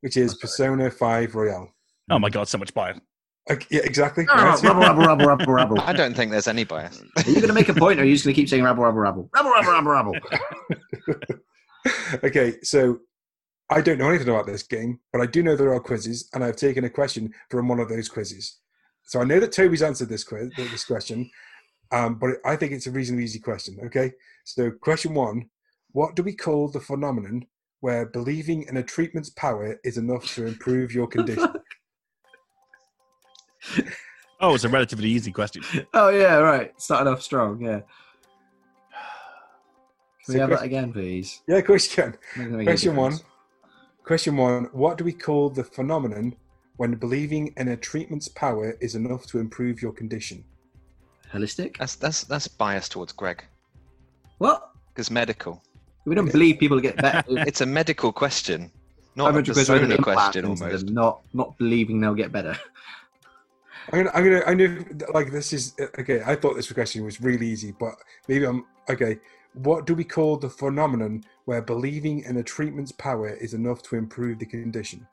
[0.00, 1.68] which is Persona 5 Royal.
[2.10, 2.98] Oh my god, so much bias.
[3.50, 4.26] Okay, yeah, exactly.
[4.30, 4.62] Oh, right.
[4.62, 5.80] rabble, rabble, rabble, rabble, rabble.
[5.80, 7.02] I don't think there's any bias.
[7.16, 8.62] Are you going to make a point, or are you just going to keep saying
[8.62, 10.18] rabble, rabble, rabble, rabble, rabble, rabble, rabble?
[12.24, 13.00] okay, so
[13.70, 16.44] I don't know anything about this game, but I do know there are quizzes, and
[16.44, 18.58] I've taken a question from one of those quizzes.
[19.04, 21.30] So I know that Toby's answered this quiz, this question,
[21.92, 23.78] um, but I think it's a reasonably easy question.
[23.86, 24.12] Okay,
[24.44, 25.48] so question one:
[25.92, 27.46] What do we call the phenomenon
[27.80, 31.52] where believing in a treatment's power is enough to improve your condition?
[34.40, 35.62] Oh, it's a relatively easy question.
[35.94, 36.78] Oh yeah, right.
[36.78, 37.62] Started off strong.
[37.62, 37.80] Yeah.
[37.80, 37.84] Can
[40.24, 41.40] So we have quest- that again, please?
[41.48, 42.10] yeah, of course you can.
[42.10, 43.12] Not gonna make any Question one.
[43.12, 43.30] difference.
[44.04, 46.36] Question one: What do we call the phenomenon
[46.76, 50.44] when believing in a treatment's power is enough to improve your condition?
[51.32, 51.78] Holistic.
[51.78, 53.42] That's that's that's biased towards Greg
[54.38, 54.70] What?
[54.92, 55.62] because medical.
[56.04, 57.22] We don't believe people get better.
[57.48, 58.70] It's a medical question,
[59.16, 60.90] not a 500 quid worth of persona question almost.
[60.90, 62.56] not not believing they'll get better.
[63.92, 66.22] I'm gonna, I'm gonna, I knew, like, this is okay.
[66.24, 67.94] I thought this question was really easy, but
[68.28, 69.18] maybe I'm okay.
[69.54, 73.96] What do we call the phenomenon where believing in a treatment's power is enough to
[73.96, 75.06] improve the condition?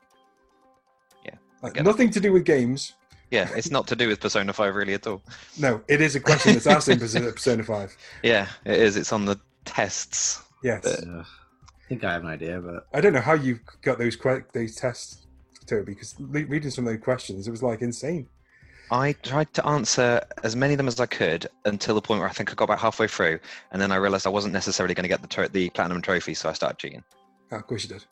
[1.23, 2.93] Yeah, Like, get nothing to do with games.
[3.29, 5.21] Yeah, it's not to do with Persona 5 really at all.
[5.57, 7.97] No, it is a question that's asked in Persona Persona 5.
[8.23, 8.97] Yeah, it is.
[8.97, 10.41] It's on the tests.
[10.63, 10.85] Yes.
[10.85, 14.15] Uh, I think I have an idea, but I don't know how you got those
[14.15, 15.27] que- those tests,
[15.65, 18.27] Toby, because le- reading some of those questions, it was like insane.
[18.91, 22.29] I tried to answer as many of them as I could until the point where
[22.29, 23.39] I think I got about halfway through,
[23.71, 26.33] and then I realized I wasn't necessarily going to get the tro- the platinum trophy,
[26.33, 27.03] so I started cheating.
[27.51, 28.05] Oh, of course you did.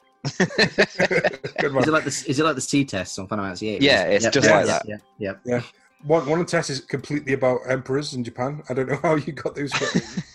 [1.60, 1.84] Good one.
[1.84, 3.86] is it like the is it like the SeeD tests on Final Fantasy VIII?
[3.86, 5.02] Yeah, it's just like yeah, that.
[5.18, 5.62] Yeah, yeah.
[6.04, 8.64] One one of the tests is completely about emperors in Japan.
[8.70, 9.74] I don't know how you got those.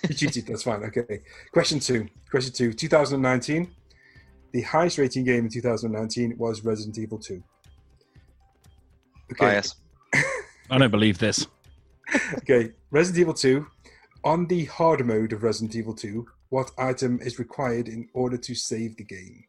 [0.09, 0.47] you cheated.
[0.47, 0.83] That's fine.
[0.85, 1.21] Okay.
[1.53, 2.07] Question two.
[2.31, 2.73] Question two.
[2.75, 3.71] 2019.
[4.53, 7.43] The highest rating game in 2019 was Resident Evil 2.
[9.33, 9.47] Okay.
[9.47, 9.75] Bias.
[10.71, 11.47] I don't believe this.
[12.39, 12.73] Okay.
[12.91, 13.67] Resident Evil 2.
[14.25, 18.55] On the hard mode of Resident Evil 2, what item is required in order to
[18.55, 19.45] save the game?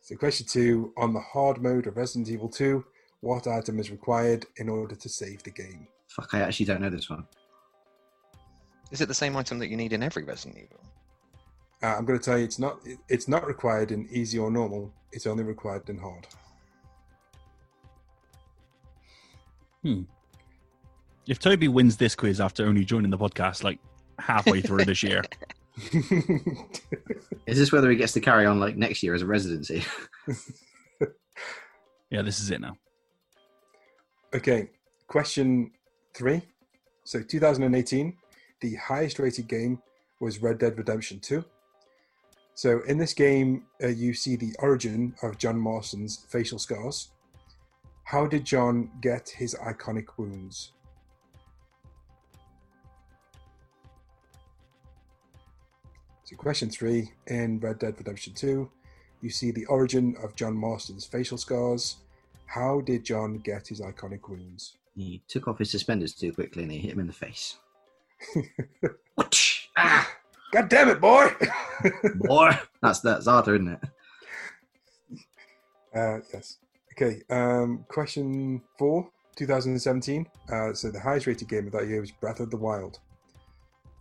[0.00, 2.84] So, question two on the hard mode of Resident Evil 2,
[3.20, 5.86] what item is required in order to save the game?
[6.08, 7.26] Fuck, I actually don't know this one.
[8.90, 10.80] Is it the same item that you need in every Resident Evil?
[11.82, 14.92] Uh, I'm going to tell you, it's not it's not required in easy or normal.
[15.10, 16.26] It's only required in hard.
[21.26, 23.80] If Toby wins this quiz after only joining the podcast like
[24.18, 25.22] halfway through this year,
[27.46, 29.82] Is this whether he gets to carry on like next year as a residency?
[32.10, 32.76] yeah, this is it now.
[34.34, 34.68] okay,
[35.06, 35.70] question
[36.14, 36.42] three.
[37.04, 38.16] So, 2018,
[38.60, 39.82] the highest rated game
[40.20, 41.44] was Red Dead Redemption 2.
[42.54, 47.10] So, in this game, uh, you see the origin of John Marston's facial scars.
[48.04, 50.72] How did John get his iconic wounds?
[56.24, 58.70] So, question three in Red Dead Redemption 2,
[59.22, 61.96] you see the origin of John Marston's facial scars.
[62.46, 64.76] How did John get his iconic wounds?
[64.94, 67.56] He took off his suspenders too quickly and he hit him in the face.
[69.76, 70.10] ah,
[70.52, 71.28] God damn it, boy!
[72.16, 72.50] Boy,
[72.82, 73.80] that's that's Arthur, isn't it?
[75.96, 76.58] uh, yes.
[76.92, 77.22] Okay.
[77.30, 80.26] Um, question four, 2017.
[80.52, 82.98] Uh, so the highest rated game of that year was Breath of the Wild.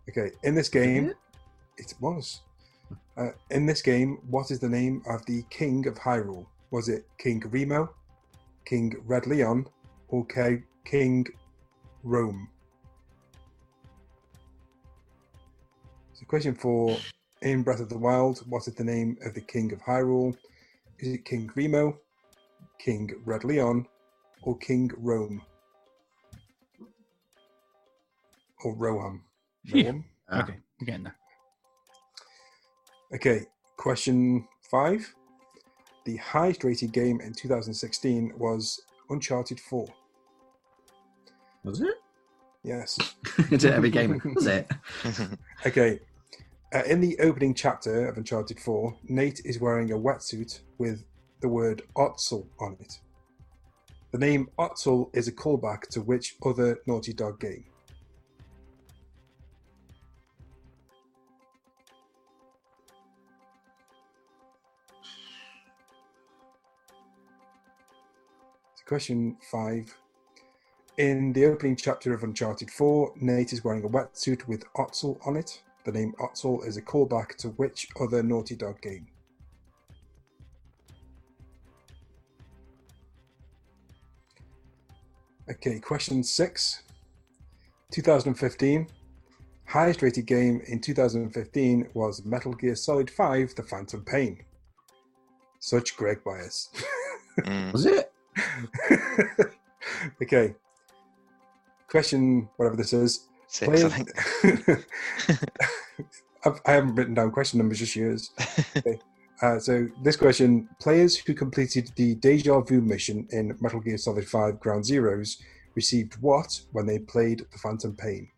[0.09, 0.31] Okay.
[0.43, 1.13] In this game,
[1.77, 2.41] it was.
[3.15, 6.45] Uh, in this game, what is the name of the King of Hyrule?
[6.71, 7.93] Was it King Remo,
[8.65, 9.67] King Red Leon,
[10.09, 11.27] or King
[12.05, 12.47] Rhoam?
[16.21, 16.97] So, question four
[17.41, 20.37] in Breath of the Wild, what is the name of the King of Hyrule?
[20.99, 21.97] Is it King Remo,
[22.77, 23.87] King Red Leon,
[24.43, 25.41] or King Rhoam?
[28.63, 29.21] Or Rohan?
[29.63, 29.93] Yeah.
[30.29, 30.43] Ah.
[30.43, 31.15] Okay, we're getting there.
[33.15, 35.11] Okay, question five.
[36.05, 38.79] The highest rated game in 2016 was
[39.09, 39.87] Uncharted 4.
[41.63, 41.95] Was it?
[42.63, 42.99] Yes.
[43.49, 44.21] Is it every game?
[44.35, 44.69] Was it?
[45.65, 45.99] Okay.
[46.73, 51.03] Uh, in the opening chapter of Uncharted 4, Nate is wearing a wetsuit with
[51.41, 52.97] the word Ottsel on it.
[54.11, 57.65] The name Ottsel is a callback to which other Naughty Dog game?
[68.75, 69.93] So question five.
[70.97, 75.35] In the opening chapter of Uncharted 4, Nate is wearing a wetsuit with Ottsel on
[75.35, 75.61] it.
[75.83, 79.07] The name Ottsel is a callback to which other Naughty Dog game?
[85.49, 86.83] Okay, question six.
[87.91, 88.87] 2015.
[89.65, 94.43] Highest rated game in 2015 was Metal Gear Solid 5 The Phantom Pain.
[95.59, 96.69] Such Greg bias.
[97.39, 97.71] Mm.
[97.71, 98.11] Was it?
[100.21, 100.55] okay.
[101.87, 103.27] Question, whatever this is.
[103.51, 104.09] Six, I think.
[106.45, 108.31] I've, I haven't written down question numbers, just yours.
[108.77, 108.97] Okay.
[109.41, 114.25] Uh, so this question: Players who completed the Deja Vu mission in Metal Gear Solid
[114.25, 115.41] 5 Ground Zeroes
[115.75, 118.29] received what when they played the Phantom Pain?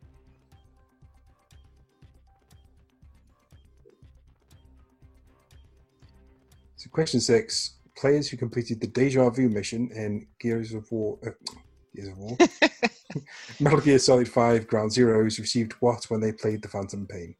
[6.77, 11.29] So question six: Players who completed the Deja Vu mission in Gears of War, uh,
[11.95, 12.37] Gears of War,
[13.59, 17.35] Metal Gear Solid 5 Ground Zeroes received what when they played the Phantom Pain?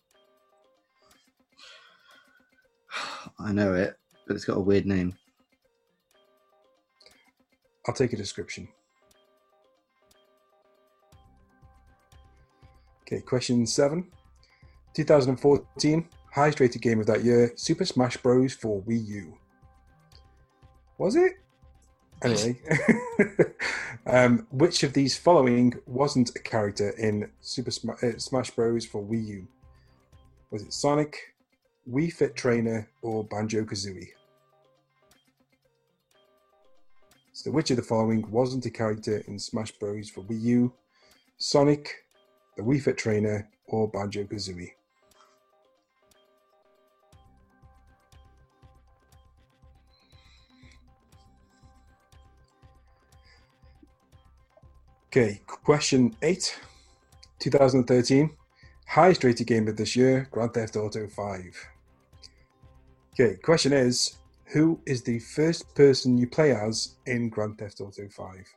[3.40, 5.16] I know it, but it's got a weird name.
[7.88, 8.68] I'll take a description.
[13.02, 14.08] Okay, question seven.
[14.94, 18.54] 2014, highest rated game of that year, Super Smash Bros.
[18.54, 19.38] for Wii U.
[20.98, 21.34] Was it?
[22.24, 22.58] Anyway,
[24.08, 28.86] um, which of these following wasn't a character in Super uh, Smash Bros.
[28.86, 29.48] for Wii U?
[30.50, 31.34] Was it Sonic,
[31.92, 34.10] Wii Fit Trainer, or Banjo Kazooie?
[37.34, 40.10] So, which of the following wasn't a character in Smash Bros.
[40.10, 40.74] for Wii U?
[41.38, 42.06] Sonic,
[42.56, 44.72] the Wii Fit Trainer, or Banjo Kazooie?
[55.16, 56.60] Okay, question eight.
[57.38, 58.32] 2013,
[58.88, 61.68] highest rated game of this year, Grand Theft Auto 5.
[63.14, 68.10] Okay, question is Who is the first person you play as in Grand Theft Auto
[68.10, 68.56] 5?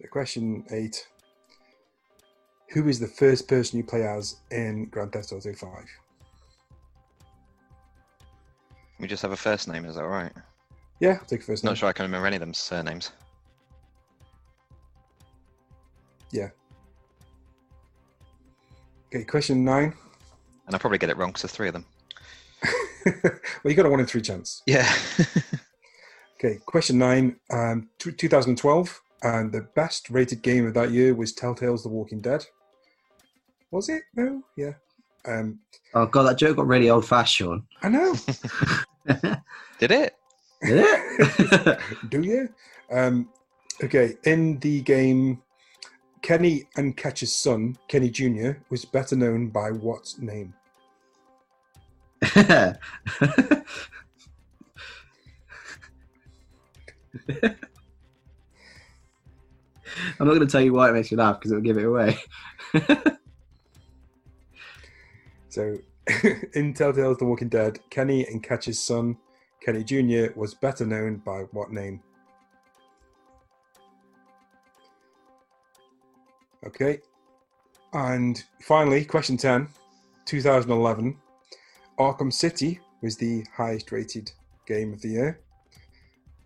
[0.00, 1.09] The question eight
[2.72, 5.70] Who is the first person you play as in Grand Theft Auto 5?
[9.00, 10.32] We just have a first name, is that right?
[11.00, 11.70] Yeah, I'll take first name.
[11.70, 13.12] Not sure I can remember any of them surnames.
[16.30, 16.50] Yeah.
[19.12, 19.94] Okay, question nine.
[20.66, 21.86] And I probably get it wrong because there's three of them.
[23.24, 23.32] well,
[23.64, 24.62] you got a one in three chance.
[24.66, 24.88] Yeah.
[26.42, 27.36] Okay, question nine.
[27.52, 32.22] Um, t- 2012, and the best rated game of that year was Telltale's The Walking
[32.22, 32.46] Dead.
[33.70, 34.02] Was it?
[34.14, 34.42] No?
[34.56, 34.72] Yeah.
[35.26, 35.60] Um,
[35.94, 37.62] Oh god, that joke got really old fashioned.
[37.82, 38.14] I know.
[39.78, 40.16] Did it?
[40.62, 41.78] Did it?
[42.08, 42.48] Do you?
[42.90, 43.28] Um,
[43.82, 45.42] okay, in the game,
[46.22, 50.54] Kenny and Katjaa's son, Kenny Jr., was better known by what name?
[60.20, 61.84] I'm not going to tell you why it makes me laugh because it'll give it
[61.84, 62.18] away.
[65.50, 65.76] So,
[66.54, 69.16] in Telltale's The Walking Dead, Kenny and Katjaa's son,
[69.60, 72.00] Kenny Jr., was better known by what name?
[76.64, 77.00] Okay.
[77.92, 79.68] And finally, question 10,
[80.26, 81.16] 2011.
[81.98, 84.30] Arkham City was the highest rated
[84.66, 85.40] game of the year.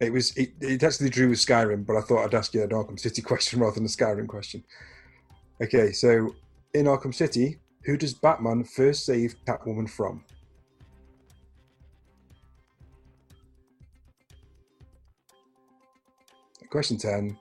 [0.00, 2.70] It was it, it actually drew with Skyrim, but I thought I'd ask you an
[2.70, 4.64] Arkham City question rather than a Skyrim question.
[5.62, 6.34] Okay, so
[6.72, 10.24] in Arkham City, who does Batman first save Catwoman from?
[16.70, 17.38] Question 10.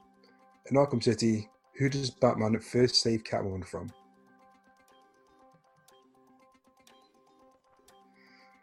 [0.70, 3.92] In Arkham City, who does Batman first save Catwoman from?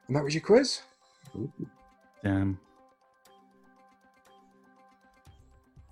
[0.07, 0.83] And that was your quiz?
[2.23, 2.59] Damn.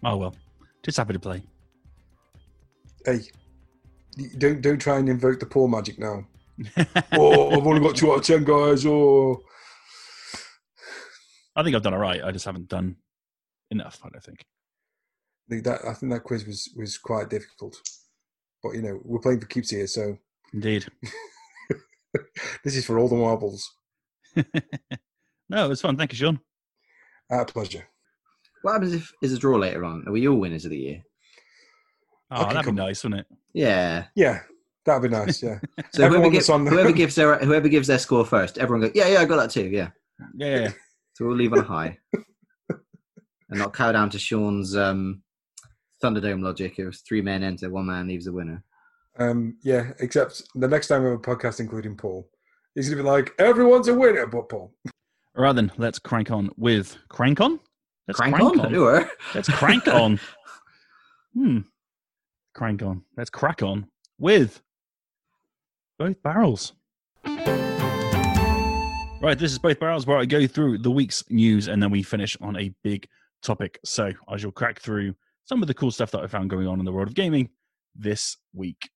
[0.04, 0.34] Oh well.
[0.82, 1.42] Just happy to play.
[3.04, 3.20] Hey,
[4.38, 6.26] don't don't try and invoke the poor magic now.
[7.12, 8.84] oh, I've only got two out of ten, guys.
[8.86, 9.42] Oh,
[11.54, 12.22] I think I've done all right.
[12.22, 12.96] I just haven't done
[13.70, 13.98] enough.
[14.04, 14.44] I don't think.
[15.48, 17.80] I think that I think that quiz was was quite difficult.
[18.62, 20.18] But you know, we're playing for keeps here, so
[20.52, 20.86] Indeed.
[22.64, 23.70] this is for all the marbles.
[24.36, 25.96] no, it was fun.
[25.96, 26.40] Thank you, Sean.
[27.30, 27.86] Our pleasure.
[28.62, 30.04] what happens if is a draw later on?
[30.06, 31.02] Are we all winners of the year?
[32.30, 33.26] Oh, Okay, that'd be nice, wouldn't it?
[33.54, 34.04] Yeah.
[34.14, 34.40] Yeah,
[34.84, 35.42] That'd be nice.
[35.42, 35.58] Yeah.
[35.92, 38.82] So whoever Everyone gives, that's on- whoever gives their whoever gives their score first, everyone
[38.86, 39.66] goes, yeah, yeah, I got that too.
[39.68, 39.88] Yeah.
[40.36, 40.70] Yeah, yeah.
[41.14, 41.98] So we'll leave on a high,
[42.68, 45.22] and not cow down to Sean's um,
[46.02, 48.62] Thunderdome logic of three men enter, one man leaves the winner.
[49.18, 49.92] Um, yeah.
[50.00, 52.28] Except the next time we have a podcast, including Paul,
[52.74, 54.72] he's gonna be like, "Everyone's a winner, but Paul."
[55.36, 57.58] All right then, let's crank on with crank on.
[58.06, 60.18] Let's Crank on, or Let's crank on.
[61.34, 61.58] Hmm.
[62.58, 63.04] Crank on.
[63.16, 63.86] Let's crack on
[64.18, 64.60] with
[65.96, 66.72] both barrels.
[67.24, 72.02] Right, this is both barrels where I go through the week's news and then we
[72.02, 73.06] finish on a big
[73.44, 73.78] topic.
[73.84, 76.80] So I shall crack through some of the cool stuff that I found going on
[76.80, 77.50] in the world of gaming
[77.94, 78.90] this week.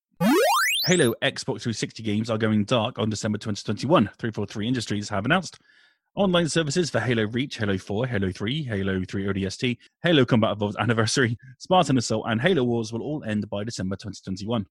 [0.85, 4.09] Halo Xbox 360 games are going dark on December 2021.
[4.19, 5.57] 343 Industries have announced
[6.15, 10.77] online services for Halo Reach, Halo 4, Halo 3, Halo 3 ODST, Halo Combat Evolved
[10.79, 14.65] Anniversary, Spartan Assault, and Halo Wars will all end by December 2021.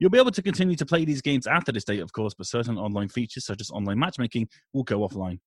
[0.00, 2.48] You'll be able to continue to play these games after this date, of course, but
[2.48, 5.38] certain online features, such as online matchmaking, will go offline.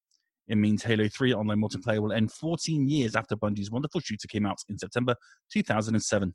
[0.48, 4.46] It means Halo 3 online multiplayer will end 14 years after Bungie's wonderful shooter came
[4.46, 5.16] out in September
[5.52, 6.34] 2007.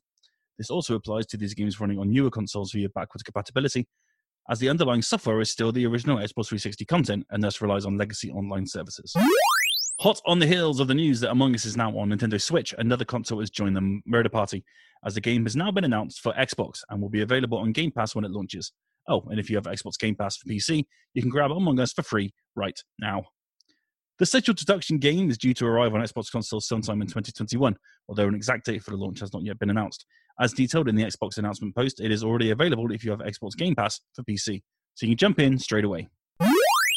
[0.59, 3.87] This also applies to these games running on newer consoles via backwards compatibility,
[4.51, 7.97] as the underlying software is still the original Xbox 360 content and thus relies on
[7.97, 9.15] legacy online services.
[10.01, 12.75] Hot on the heels of the news that Among Us is now on Nintendo Switch,
[12.79, 14.65] another console has joined the murder party,
[15.05, 17.93] as the game has now been announced for Xbox and will be available on Game
[17.93, 18.73] Pass when it launches.
[19.09, 20.85] Oh, and if you have Xbox Game Pass for PC,
[21.15, 23.25] you can grab Among Us for free right now.
[24.19, 27.77] The scheduled deduction game is due to arrive on Xbox consoles sometime in 2021,
[28.09, 30.05] although an exact date for the launch has not yet been announced.
[30.39, 33.57] As detailed in the Xbox announcement post, it is already available if you have Xbox
[33.57, 34.63] Game Pass for PC,
[34.95, 36.09] so you can jump in straight away.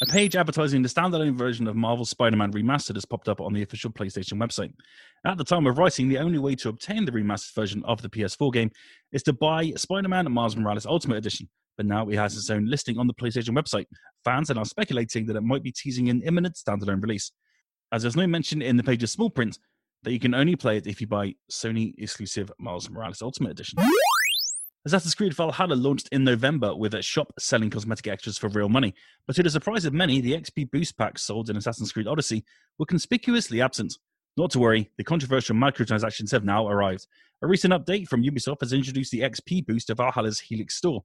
[0.01, 3.53] A page advertising the standalone version of Marvel's Spider Man Remastered has popped up on
[3.53, 4.73] the official PlayStation website.
[5.25, 8.09] At the time of writing, the only way to obtain the remastered version of the
[8.09, 8.71] PS4 game
[9.13, 12.65] is to buy Spider Man Miles Morales Ultimate Edition, but now it has its own
[12.65, 13.85] listing on the PlayStation website.
[14.25, 17.31] Fans are now speculating that it might be teasing an imminent standalone release,
[17.93, 19.57] as there's no mention in the page's small print
[20.03, 23.79] that you can only play it if you buy Sony exclusive Miles Morales Ultimate Edition.
[24.85, 28.93] Assassin's Creed Valhalla launched in November with a shop selling cosmetic extras for real money,
[29.25, 32.43] but to the surprise of many, the XP boost packs sold in Assassin's Creed Odyssey
[32.77, 33.97] were conspicuously absent.
[34.35, 37.07] Not to worry, the controversial microtransactions have now arrived.
[37.41, 41.03] A recent update from Ubisoft has introduced the XP boost to Valhalla's Helix store.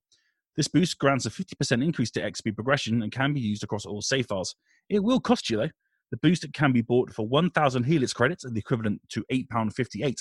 [0.57, 4.03] This boost grants a 50% increase to XP progression and can be used across all
[4.03, 4.57] save files.
[4.89, 5.71] It will cost you though.
[6.11, 10.17] The boost can be bought for 1,000 Helix credits, the equivalent to £8.58.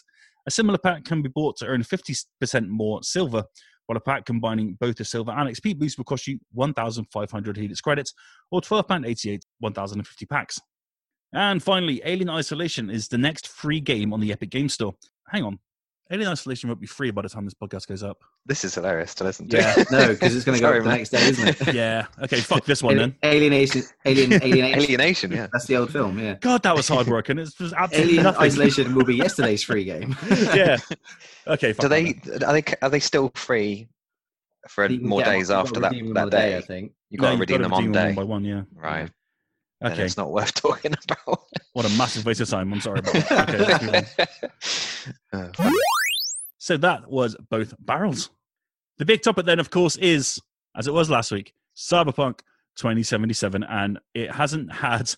[0.45, 3.43] A similar pack can be bought to earn 50% more silver,
[3.85, 7.81] while a pack combining both the silver and XP boost will cost you 1,500 Helix
[7.81, 8.13] credits
[8.51, 10.59] or £12.88, 1,050 packs.
[11.33, 14.93] And finally, Alien Isolation is the next free game on the Epic Game Store.
[15.29, 15.59] Hang on,
[16.11, 18.23] Alien Isolation won't be free by the time this podcast goes up.
[18.45, 19.57] This is hilarious to listen to.
[19.57, 19.75] Yeah.
[19.91, 21.73] no, because it's going to go Sorry, up the next day, isn't it?
[21.75, 23.15] Yeah, okay, fuck this one then.
[23.25, 24.79] Alienation, alien, alienation.
[24.81, 25.47] Alienation, yeah.
[25.51, 26.35] That's the old film, yeah.
[26.39, 28.41] God, that was hard work, and it's just absolutely Alien nothing.
[28.41, 30.15] Isolation will be yesterday's free game.
[30.29, 30.77] yeah.
[31.45, 31.73] Okay.
[31.73, 32.43] Fuck Do they then.
[32.43, 33.87] are they are they still free
[34.69, 36.57] for You more days you've after that, that day, day?
[36.57, 36.91] I think.
[37.09, 38.05] You've got No, to you've redeem them on redeem day.
[38.07, 38.43] one by one.
[38.45, 38.61] Yeah.
[38.75, 39.09] Right.
[39.79, 40.03] Then Okay.
[40.03, 41.43] it's not worth talking about.
[41.73, 42.73] What a massive waste of time.
[42.73, 44.05] I'm sorry about that.
[44.17, 44.25] Okay.
[45.31, 45.49] Uh,
[46.67, 48.29] So that was both barrels.
[48.97, 50.37] The big topic then, of course, is
[50.75, 52.41] as it was last week, Cyberpunk
[52.75, 55.15] 2077, and it hasn't had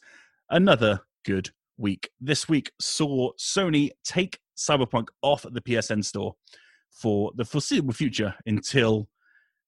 [0.51, 2.11] another good week.
[2.21, 6.35] This week saw Sony take Cyberpunk off the PSN store
[6.91, 9.09] for the foreseeable future until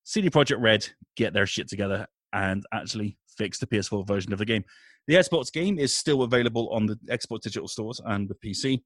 [0.04, 4.46] CD Projekt Red get their shit together and actually fix the PS4 version of the
[4.46, 4.62] game.
[5.08, 8.82] The Xbox game is still available on the Xbox digital stores and the PC,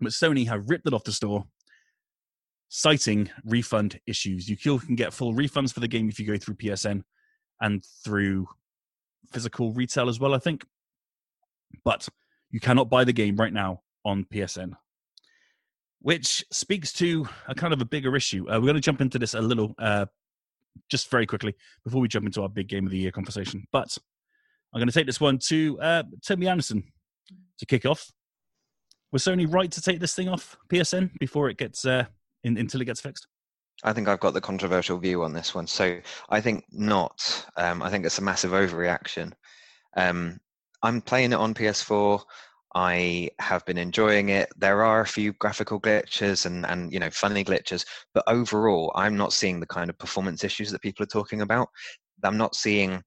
[0.00, 1.46] but Sony have ripped it off the store
[2.70, 4.48] citing refund issues.
[4.48, 7.02] You still can get full refunds for the game if you go through PSN
[7.60, 8.48] and through
[9.30, 10.64] physical retail as well, I think.
[11.84, 12.08] But
[12.50, 14.72] you cannot buy the game right now on PSN,
[16.00, 18.48] which speaks to a kind of a bigger issue.
[18.48, 20.06] Uh, we're going to jump into this a little, uh,
[20.88, 21.54] just very quickly,
[21.84, 23.66] before we jump into our big game of the year conversation.
[23.72, 23.98] But
[24.72, 26.84] I'm going to take this one to uh, Anderson
[27.58, 28.12] to kick off.
[29.10, 32.04] Was Sony right to take this thing off PSN before it gets uh,
[32.44, 33.26] in, until it gets fixed?
[33.82, 35.66] I think I've got the controversial view on this one.
[35.66, 37.46] So I think not.
[37.56, 39.32] Um, I think it's a massive overreaction.
[39.96, 40.38] Um,
[40.82, 42.22] I'm playing it on PS4.
[42.74, 44.48] I have been enjoying it.
[44.56, 47.84] There are a few graphical glitches and, and you know funny glitches,
[48.14, 51.68] but overall, I'm not seeing the kind of performance issues that people are talking about.
[52.22, 53.02] I'm not seeing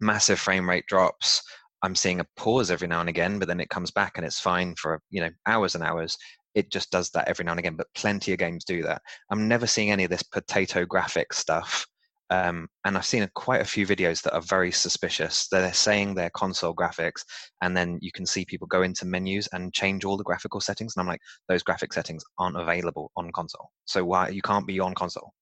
[0.00, 1.42] massive frame rate drops.
[1.82, 4.40] I'm seeing a pause every now and again, but then it comes back and it's
[4.40, 6.16] fine for you know hours and hours.
[6.54, 9.02] It just does that every now and again, but plenty of games do that.
[9.30, 11.86] I'm never seeing any of this potato graphic stuff
[12.30, 15.46] Um, and I've seen quite a few videos that are very suspicious.
[15.48, 17.22] They're saying they're console graphics,
[17.60, 20.96] and then you can see people go into menus and change all the graphical settings.
[20.96, 23.70] And I'm like, those graphic settings aren't available on console.
[23.84, 25.32] So why you can't be on console?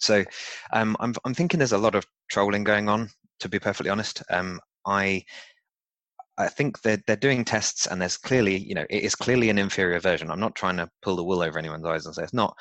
[0.00, 0.24] So
[0.72, 3.10] um, I'm I'm thinking there's a lot of trolling going on.
[3.40, 5.24] To be perfectly honest, um, I
[6.38, 9.58] I think they're they're doing tests, and there's clearly, you know, it is clearly an
[9.58, 10.30] inferior version.
[10.30, 12.56] I'm not trying to pull the wool over anyone's eyes and say it's not,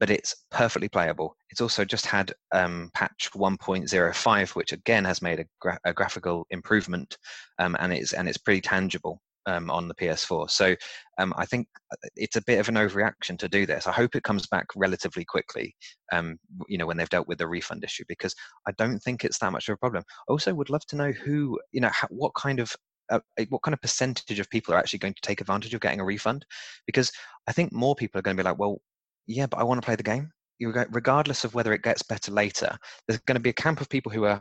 [0.00, 1.36] but it's perfectly playable.
[1.50, 6.46] It's also just had um, patch 1.05, which again has made a, gra- a graphical
[6.50, 7.16] improvement,
[7.58, 10.50] um, and it's and it's pretty tangible um, on the PS4.
[10.50, 10.74] So
[11.18, 13.86] um, I think uh, it's a bit of an overreaction to do this.
[13.86, 15.74] I hope it comes back relatively quickly.
[16.12, 18.34] Um, you know, when they've dealt with the refund issue, because
[18.66, 20.04] I don't think it's that much of a problem.
[20.28, 22.74] I also would love to know who, you know, what kind of
[23.12, 26.00] uh, what kind of percentage of people are actually going to take advantage of getting
[26.00, 26.44] a refund?
[26.86, 27.12] Because
[27.46, 28.80] I think more people are going to be like, well,
[29.26, 30.30] yeah, but I want to play the game.
[30.60, 34.12] Regardless of whether it gets better later, there's going to be a camp of people
[34.12, 34.40] who are,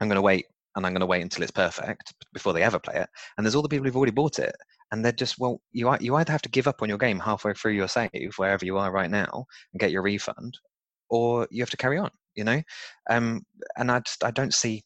[0.00, 0.46] I'm going to wait
[0.76, 3.08] and I'm going to wait until it's perfect before they ever play it.
[3.36, 4.54] And there's all the people who've already bought it,
[4.92, 7.52] and they're just well, you you either have to give up on your game halfway
[7.54, 10.58] through your save wherever you are right now and get your refund,
[11.08, 12.10] or you have to carry on.
[12.36, 12.62] You know,
[13.10, 13.44] um,
[13.76, 14.82] and I just I don't see.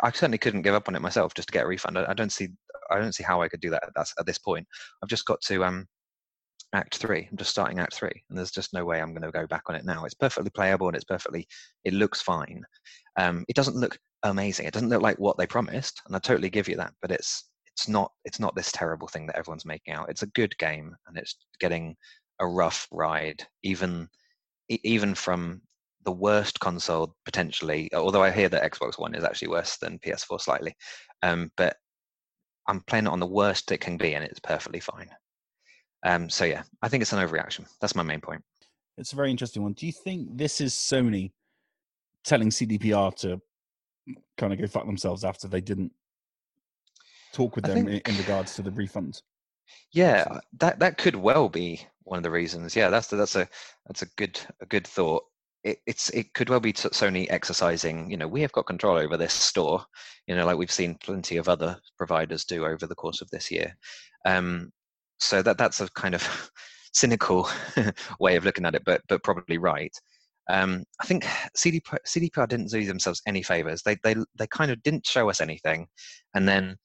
[0.00, 1.98] I certainly couldn't give up on it myself just to get a refund.
[1.98, 2.48] I, I don't see
[2.90, 4.66] I don't see how I could do that at, at this point.
[5.02, 5.86] I've just got to um,
[6.74, 7.28] act three.
[7.30, 9.64] I'm just starting act three, and there's just no way I'm going to go back
[9.68, 10.04] on it now.
[10.04, 11.46] It's perfectly playable and it's perfectly,
[11.84, 12.62] it looks fine.
[13.16, 14.66] Um, it doesn't look amazing.
[14.66, 16.92] It doesn't look like what they promised, and I totally give you that.
[17.00, 20.10] But it's it's not it's not this terrible thing that everyone's making out.
[20.10, 21.96] It's a good game, and it's getting
[22.40, 24.08] a rough ride, even
[24.68, 25.62] even from
[26.04, 27.88] the worst console potentially.
[27.94, 30.74] Although I hear that Xbox One is actually worse than PS4 slightly,
[31.22, 31.76] um, but
[32.66, 35.10] I'm playing it on the worst it can be, and it's perfectly fine.
[36.04, 37.66] Um, so yeah, I think it's an overreaction.
[37.80, 38.42] That's my main point.
[38.98, 39.72] It's a very interesting one.
[39.72, 41.32] Do you think this is Sony
[42.24, 43.40] telling CDPR to
[44.36, 45.92] kind of go fuck themselves after they didn't
[47.32, 49.22] talk with them think, in, in regards to the refund?
[49.92, 52.74] Yeah, that that could well be one of the reasons.
[52.74, 53.48] Yeah, that's that's a
[53.86, 55.24] that's a good a good thought.
[55.64, 58.10] It, it's it could well be Sony exercising.
[58.10, 59.84] You know, we have got control over this store.
[60.26, 63.50] You know, like we've seen plenty of other providers do over the course of this
[63.50, 63.76] year.
[64.24, 64.70] Um,
[65.18, 66.50] so that that's a kind of
[66.92, 67.48] cynical
[68.20, 69.94] way of looking at it, but but probably right.
[70.50, 71.24] Um, I think
[71.56, 73.82] CDP, CDPR didn't do themselves any favors.
[73.82, 75.88] They they they kind of didn't show us anything,
[76.34, 76.76] and then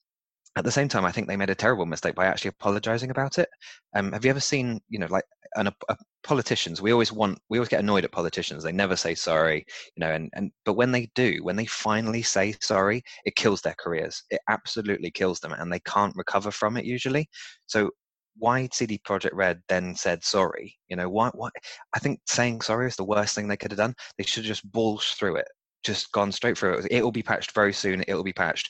[0.55, 3.39] at the same time, I think they made a terrible mistake by actually apologizing about
[3.39, 3.49] it.
[3.95, 5.25] Um, have you ever seen, you know, like
[5.55, 6.81] an, a, politicians?
[6.81, 8.63] We always want, we always get annoyed at politicians.
[8.63, 12.21] They never say sorry, you know, and, and but when they do, when they finally
[12.21, 14.23] say sorry, it kills their careers.
[14.29, 17.27] It absolutely kills them, and they can't recover from it usually.
[17.65, 17.89] So
[18.37, 20.77] why CD Projekt Red then said sorry?
[20.87, 21.29] You know, why?
[21.33, 21.49] Why?
[21.95, 23.95] I think saying sorry is the worst thing they could have done.
[24.17, 25.47] They should have just bulged through it,
[25.83, 26.87] just gone straight through it.
[26.91, 28.03] It will be patched very soon.
[28.07, 28.69] It will be patched.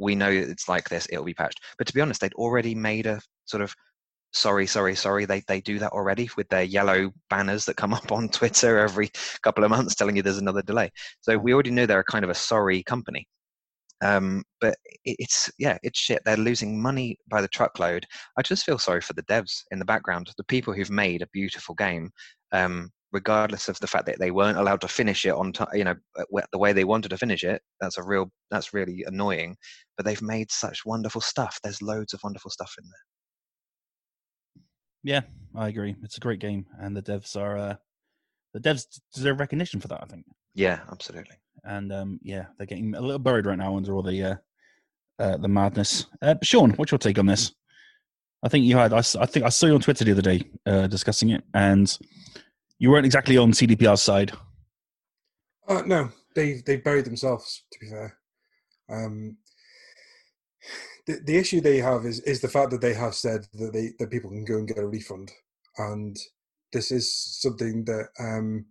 [0.00, 1.06] We know it's like this.
[1.06, 1.60] It will be patched.
[1.78, 3.74] But to be honest, they'd already made a sort of
[4.32, 5.24] sorry, sorry, sorry.
[5.24, 9.10] They they do that already with their yellow banners that come up on Twitter every
[9.42, 10.90] couple of months telling you there's another delay.
[11.20, 13.26] So we already know they're a kind of a sorry company.
[14.02, 16.22] Um, but it's yeah, it's shit.
[16.24, 18.06] They're losing money by the truckload.
[18.38, 21.28] I just feel sorry for the devs in the background, the people who've made a
[21.32, 22.10] beautiful game.
[22.52, 25.84] Um, regardless of the fact that they weren't allowed to finish it on time, you
[25.84, 27.62] know, uh, the way they wanted to finish it.
[27.80, 29.56] That's a real, that's really annoying.
[29.96, 31.58] But they've made such wonderful stuff.
[31.62, 33.04] There's loads of wonderful stuff in there.
[35.02, 35.20] Yeah,
[35.54, 35.96] I agree.
[36.02, 37.76] It's a great game, and the devs are uh,
[38.52, 40.02] the devs deserve recognition for that.
[40.02, 40.26] I think.
[40.54, 44.22] Yeah, absolutely and um, yeah, they're getting a little buried right now under all the
[44.22, 44.34] uh,
[45.18, 46.06] uh, the madness.
[46.22, 47.52] Uh, Sean, what's your take on this?
[48.42, 48.92] I think you had.
[48.92, 51.96] I, I think I saw you on Twitter the other day uh, discussing it, and
[52.80, 54.32] you weren't exactly on CDPR's side.
[55.68, 57.62] Uh, no, they they buried themselves.
[57.72, 58.16] To be fair,
[58.88, 59.36] um,
[61.06, 63.92] the the issue they have is is the fact that they have said that they
[63.98, 65.30] that people can go and get a refund,
[65.78, 66.16] and
[66.72, 68.64] this is something that um,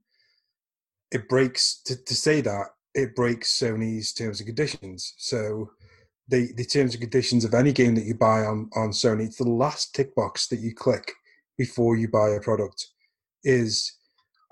[1.12, 5.14] it breaks to, to say that it breaks Sony's terms and conditions.
[5.18, 5.70] So
[6.28, 9.38] the the terms and conditions of any game that you buy on on Sony, it's
[9.38, 11.14] the last tick box that you click
[11.60, 12.88] before you buy a product.
[13.44, 13.99] Is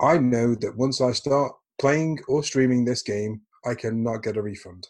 [0.00, 4.42] I know that once I start playing or streaming this game, I cannot get a
[4.42, 4.88] refund.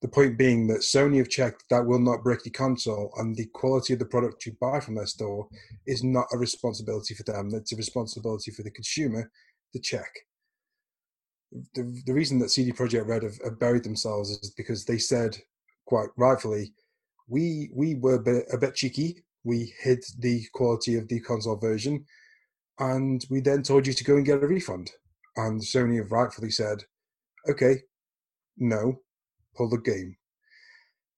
[0.00, 3.46] The point being that Sony have checked that will not break your console, and the
[3.52, 5.48] quality of the product you buy from their store
[5.86, 7.50] is not a responsibility for them.
[7.52, 9.30] It's a responsibility for the consumer
[9.72, 10.10] to check
[11.74, 15.36] the, the reason that CD Projekt Red have, have, buried themselves is because they said
[15.86, 16.72] quite rightfully,
[17.28, 19.24] we we were a bit, a bit cheeky.
[19.44, 22.04] We hid the quality of the console version,
[22.78, 24.90] and we then told you to go and get a refund.
[25.36, 26.84] And Sony have rightfully said,
[27.48, 27.82] okay,
[28.56, 29.00] no,
[29.56, 30.16] pull the game.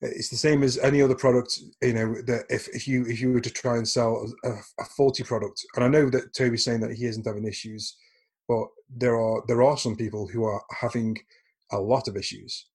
[0.02, 1.58] It's the same as any other product.
[1.82, 4.84] You know that if, if you if you were to try and sell a, a
[4.96, 7.96] faulty product, and I know that Toby's saying that he isn't having issues,
[8.48, 11.18] but there are there are some people who are having
[11.72, 12.66] a lot of issues,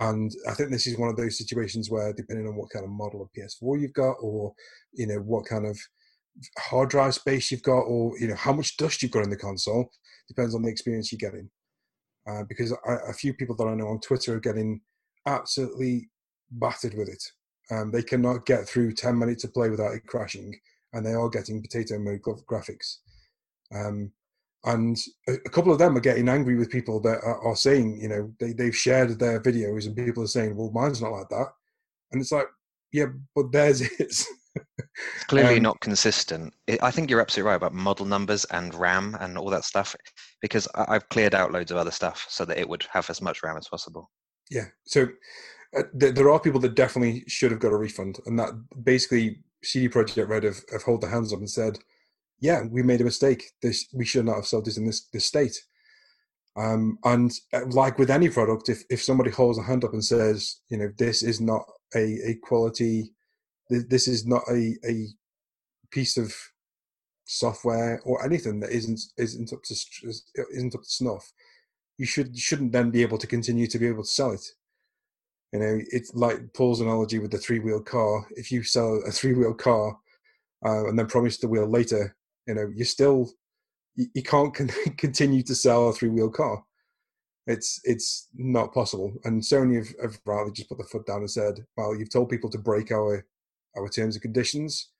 [0.00, 2.90] and I think this is one of those situations where, depending on what kind of
[2.90, 4.52] model of PS4 you've got, or
[4.92, 5.78] you know what kind of
[6.58, 9.36] hard drive space you've got, or you know how much dust you've got in the
[9.36, 9.90] console,
[10.28, 11.48] depends on the experience you're getting.
[12.28, 14.80] Uh, because I, a few people that I know on Twitter are getting
[15.26, 16.08] absolutely
[16.50, 17.22] battered with it.
[17.70, 20.54] Um, they cannot get through 10 minutes of play without it crashing,
[20.92, 22.98] and they are getting potato mode graphics.
[23.74, 24.12] Um,
[24.64, 28.08] and a, couple of them are getting angry with people that are, are, saying, you
[28.08, 31.48] know, they, they've shared their videos, and people are saying, well, mine's not like that.
[32.12, 32.46] And it's like,
[32.92, 34.26] yeah, but theirs is.
[34.56, 36.54] It's clearly um, not consistent.
[36.82, 39.94] I think you're absolutely right about model numbers and RAM and all that stuff,
[40.40, 43.42] because I've cleared out loads of other stuff so that it would have as much
[43.42, 44.10] RAM as possible.
[44.50, 44.66] Yeah.
[44.86, 45.08] So
[45.76, 48.50] uh, there are people that definitely should have got a refund, and that
[48.82, 51.78] basically CD Projekt Red have, have hold their hands up and said,
[52.40, 53.44] "Yeah, we made a mistake.
[53.62, 55.56] This we should not have sold this in this this state."
[56.56, 60.04] Um, and uh, like with any product, if if somebody holds a hand up and
[60.04, 63.10] says, "You know, this is not a a quality,
[63.70, 65.06] this is not a a
[65.90, 66.34] piece of
[67.24, 69.74] software or anything that isn't isn't up to
[70.52, 71.32] isn't up to snuff,"
[71.98, 74.44] you should shouldn't then be able to continue to be able to sell it
[75.54, 78.26] you know, it's like Paul's analogy with the three wheel car.
[78.30, 79.96] If you sell a three wheel car
[80.66, 82.16] uh, and then promise the wheel later,
[82.48, 83.30] you know, you still
[83.94, 86.64] you, you can't con- continue to sell a three wheel car.
[87.46, 89.14] It's it's not possible.
[89.22, 92.30] And Sony have, have rather just put the foot down and said, "Well, you've told
[92.30, 93.24] people to break our
[93.76, 94.90] our terms and conditions.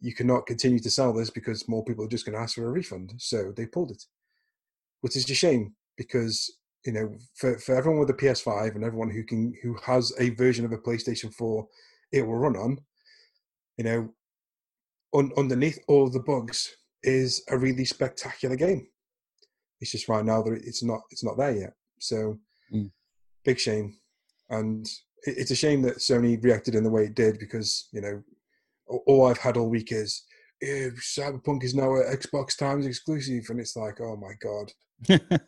[0.00, 2.66] You cannot continue to sell this because more people are just going to ask for
[2.66, 4.04] a refund." So they pulled it,
[5.00, 6.50] which is a shame because
[6.84, 10.30] you know, for, for everyone with a PS5 and everyone who can who has a
[10.30, 11.66] version of a PlayStation 4,
[12.12, 12.78] it will run on.
[13.76, 14.14] You know,
[15.14, 18.88] un, underneath all the bugs is a really spectacular game.
[19.80, 21.72] It's just right now that it's not it's not there yet.
[22.00, 22.38] So
[22.72, 22.90] mm.
[23.44, 23.96] big shame,
[24.50, 24.88] and
[25.24, 28.22] it's a shame that Sony reacted in the way it did because you know
[29.06, 30.24] all I've had all week is
[30.62, 34.72] Cyberpunk is now an Xbox Times exclusive, and it's like, oh my god,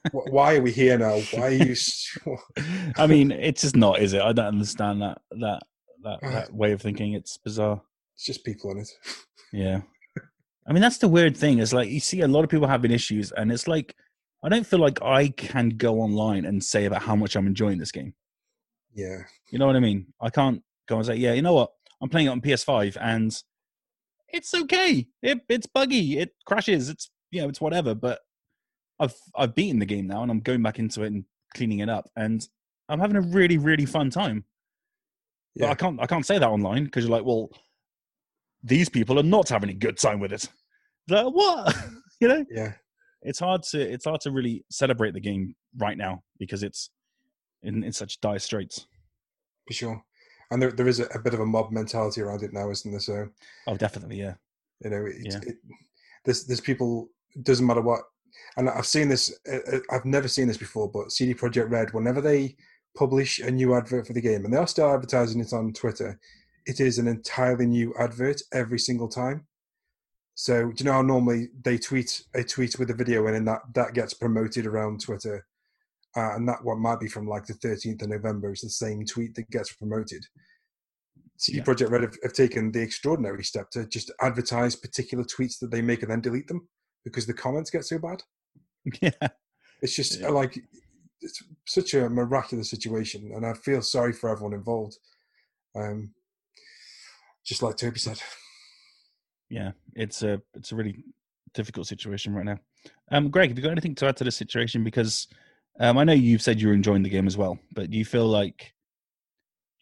[0.12, 1.20] why are we here now?
[1.32, 1.76] Why are you?
[2.98, 4.22] I mean, it's just not, is it?
[4.22, 5.62] I don't understand that that
[6.02, 7.12] that, uh, that way of thinking.
[7.12, 7.80] It's bizarre.
[8.16, 8.88] It's just people in it.
[9.52, 9.82] yeah,
[10.66, 11.58] I mean that's the weird thing.
[11.58, 13.94] Is like you see a lot of people having issues, and it's like
[14.42, 17.78] I don't feel like I can go online and say about how much I'm enjoying
[17.78, 18.14] this game.
[18.94, 19.18] Yeah,
[19.50, 20.06] you know what I mean.
[20.20, 21.70] I can't go and say, yeah, you know what?
[22.00, 23.36] I'm playing it on PS5 and
[24.28, 25.06] it's okay.
[25.22, 26.18] It, it's buggy.
[26.18, 26.88] It crashes.
[26.88, 27.94] It's you know, it's whatever.
[27.94, 28.20] But
[28.98, 31.24] I've I've beaten the game now, and I'm going back into it and
[31.54, 32.46] cleaning it up, and
[32.88, 34.44] I'm having a really really fun time.
[35.54, 35.66] Yeah.
[35.66, 37.48] But I can't I can't say that online because you're like, well,
[38.62, 40.48] these people are not having a good time with it.
[41.08, 41.76] Like, what?
[42.20, 42.44] you know?
[42.50, 42.72] Yeah.
[43.22, 46.90] It's hard to it's hard to really celebrate the game right now because it's
[47.64, 48.86] in, in such dire straits.
[49.66, 50.04] For sure.
[50.50, 52.90] And there there is a, a bit of a mob mentality around it now, isn't
[52.90, 53.00] there?
[53.00, 53.28] So
[53.66, 54.34] Oh definitely, yeah.
[54.80, 55.40] You know, it, yeah.
[55.42, 55.56] It,
[56.24, 57.08] there's there's people
[57.42, 58.02] doesn't matter what
[58.56, 59.38] and I've seen this.
[59.50, 62.56] Uh, uh, I've never seen this before, but CD Projekt Red, whenever they
[62.96, 66.18] publish a new advert for the game, and they are still advertising it on Twitter,
[66.66, 69.46] it is an entirely new advert every single time.
[70.36, 73.48] So do you know how normally they tweet a tweet with a video in, and
[73.48, 75.46] that that gets promoted around Twitter,
[76.16, 79.04] uh, and that one might be from like the 13th of November is the same
[79.04, 80.24] tweet that gets promoted.
[81.36, 81.64] CD yeah.
[81.64, 85.82] Projekt Red have, have taken the extraordinary step to just advertise particular tweets that they
[85.82, 86.68] make and then delete them
[87.04, 88.22] because the comments get so bad.
[89.00, 89.28] Yeah.
[89.80, 90.28] It's just yeah.
[90.28, 90.58] like
[91.22, 94.98] it's such a miraculous situation, and I feel sorry for everyone involved.
[95.74, 96.12] Um,
[97.44, 98.20] just like Toby said.
[99.50, 101.04] Yeah, it's a it's a really
[101.54, 102.58] difficult situation right now.
[103.10, 104.84] Um, Greg, have you got anything to add to this situation?
[104.84, 105.28] Because
[105.80, 108.26] um, I know you've said you're enjoying the game as well, but do you feel
[108.26, 108.74] like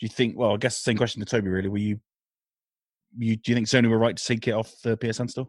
[0.03, 0.37] do you think?
[0.37, 1.49] Well, I guess the same question to Toby.
[1.49, 2.01] Really, were you?
[3.17, 5.49] You do you think Sony were right to take it off the PSN store?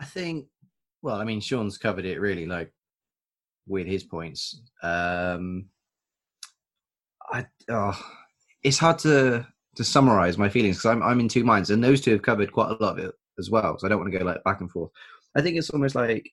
[0.00, 0.46] I think,
[1.00, 2.72] well, I mean, Sean's covered it really, like
[3.66, 4.60] with his points.
[4.82, 5.70] Um,
[7.32, 7.98] I, oh,
[8.62, 9.46] it's hard to
[9.76, 12.52] to summarize my feelings because I'm I'm in two minds, and those two have covered
[12.52, 13.78] quite a lot of it as well.
[13.78, 14.90] So I don't want to go like back and forth.
[15.36, 16.28] I think it's almost like,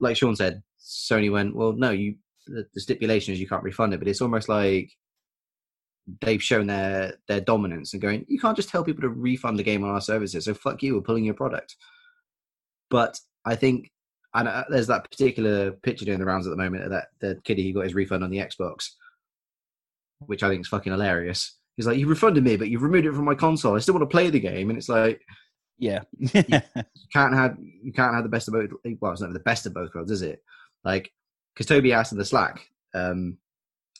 [0.00, 2.16] like Sean said, Sony went, well, no, you
[2.46, 4.90] the, the stipulation is you can't refund it, but it's almost like
[6.20, 9.64] they've shown their their dominance and going, you can't just tell people to refund the
[9.64, 10.44] game on our services.
[10.44, 11.76] So fuck you, we're pulling your product.
[12.88, 13.90] But I think
[14.36, 17.40] and uh, there's that particular picture doing the rounds at the moment of that the
[17.44, 18.90] kiddie who got his refund on the Xbox,
[20.20, 21.56] which I think is fucking hilarious.
[21.76, 23.74] He's like, "You refunded me, but you've removed it from my console.
[23.74, 25.22] I still want to play the game." And it's like,
[25.78, 26.02] Yeah.
[26.18, 26.32] you
[27.12, 28.70] can't have you can't have the best of both.
[29.00, 30.42] Well, it's not the best of both worlds, is it?
[30.84, 31.12] Like,
[31.54, 33.38] because Toby asked in the Slack um,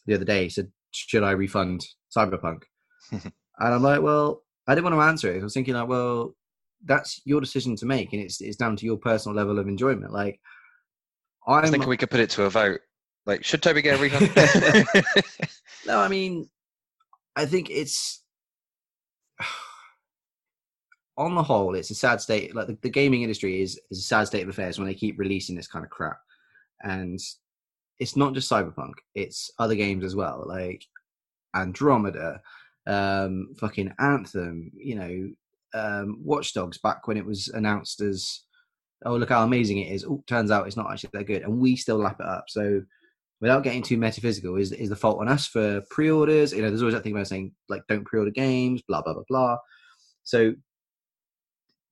[0.07, 1.85] the other day, he said, "Should I refund
[2.17, 2.63] Cyberpunk?"
[3.11, 5.41] and I'm like, "Well, I didn't want to answer it.
[5.41, 6.35] I was thinking, like, well,
[6.85, 10.13] that's your decision to make, and it's it's down to your personal level of enjoyment.
[10.13, 10.41] Like,
[11.47, 12.81] I I'm thinking we could put it to a vote.
[13.27, 14.31] Like, should Toby get a refund?
[15.87, 16.49] no, I mean,
[17.35, 18.23] I think it's
[21.19, 22.55] on the whole, it's a sad state.
[22.55, 25.19] Like the, the gaming industry is is a sad state of affairs when they keep
[25.19, 26.19] releasing this kind of crap,
[26.83, 27.19] and
[27.99, 30.85] it's not just Cyberpunk; it's other games as well, like
[31.55, 32.41] Andromeda,
[32.87, 34.71] um, fucking Anthem.
[34.75, 35.31] You know,
[35.75, 38.43] um, Watch Dogs back when it was announced as,
[39.05, 40.05] oh look how amazing it is.
[40.05, 42.45] Oh, turns out it's not actually that good, and we still lap it up.
[42.49, 42.83] So
[43.41, 46.53] without getting too metaphysical, is is the fault on us for pre-orders?
[46.53, 49.25] You know, there's always that thing about saying like don't pre-order games, blah blah blah
[49.29, 49.57] blah.
[50.25, 50.55] So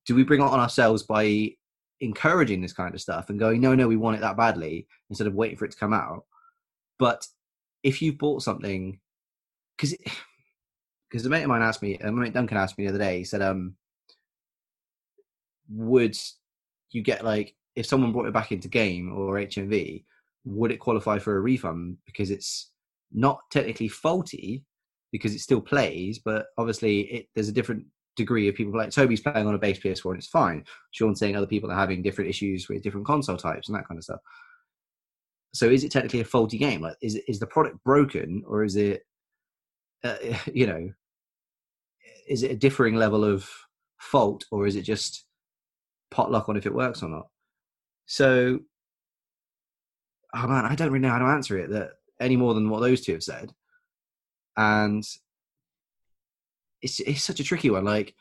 [0.05, 1.51] do we bring it on ourselves by
[2.01, 5.27] encouraging this kind of stuff and going, no, no, we want it that badly instead
[5.27, 6.25] of waiting for it to come out?
[6.99, 7.25] But
[7.83, 8.99] if you've bought something,
[9.77, 9.95] because
[11.09, 13.19] because a mate of mine asked me, a mate Duncan asked me the other day,
[13.19, 13.75] he said, um,
[15.69, 16.15] would
[16.91, 20.03] you get like if someone brought it back into game or HMV,
[20.45, 22.71] would it qualify for a refund because it's
[23.11, 24.63] not technically faulty
[25.11, 27.85] because it still plays, but obviously it, there's a different
[28.15, 30.63] degree of people like Toby's playing on a base PS4 and it's fine.
[30.91, 33.97] Sean's saying other people are having different issues with different console types and that kind
[33.97, 34.19] of stuff.
[35.53, 36.81] So is it technically a faulty game?
[36.81, 39.03] Like, is is the product broken or is it,
[40.03, 40.15] uh,
[40.53, 40.91] you know,
[42.27, 43.49] is it a differing level of
[43.99, 45.25] fault or is it just
[46.11, 47.27] potluck on if it works or not?
[48.05, 48.59] So,
[50.35, 52.81] oh man, I don't really know how to answer it that any more than what
[52.81, 53.51] those two have said.
[54.57, 55.03] And
[56.85, 57.83] it's it's such a tricky one.
[57.83, 58.13] Like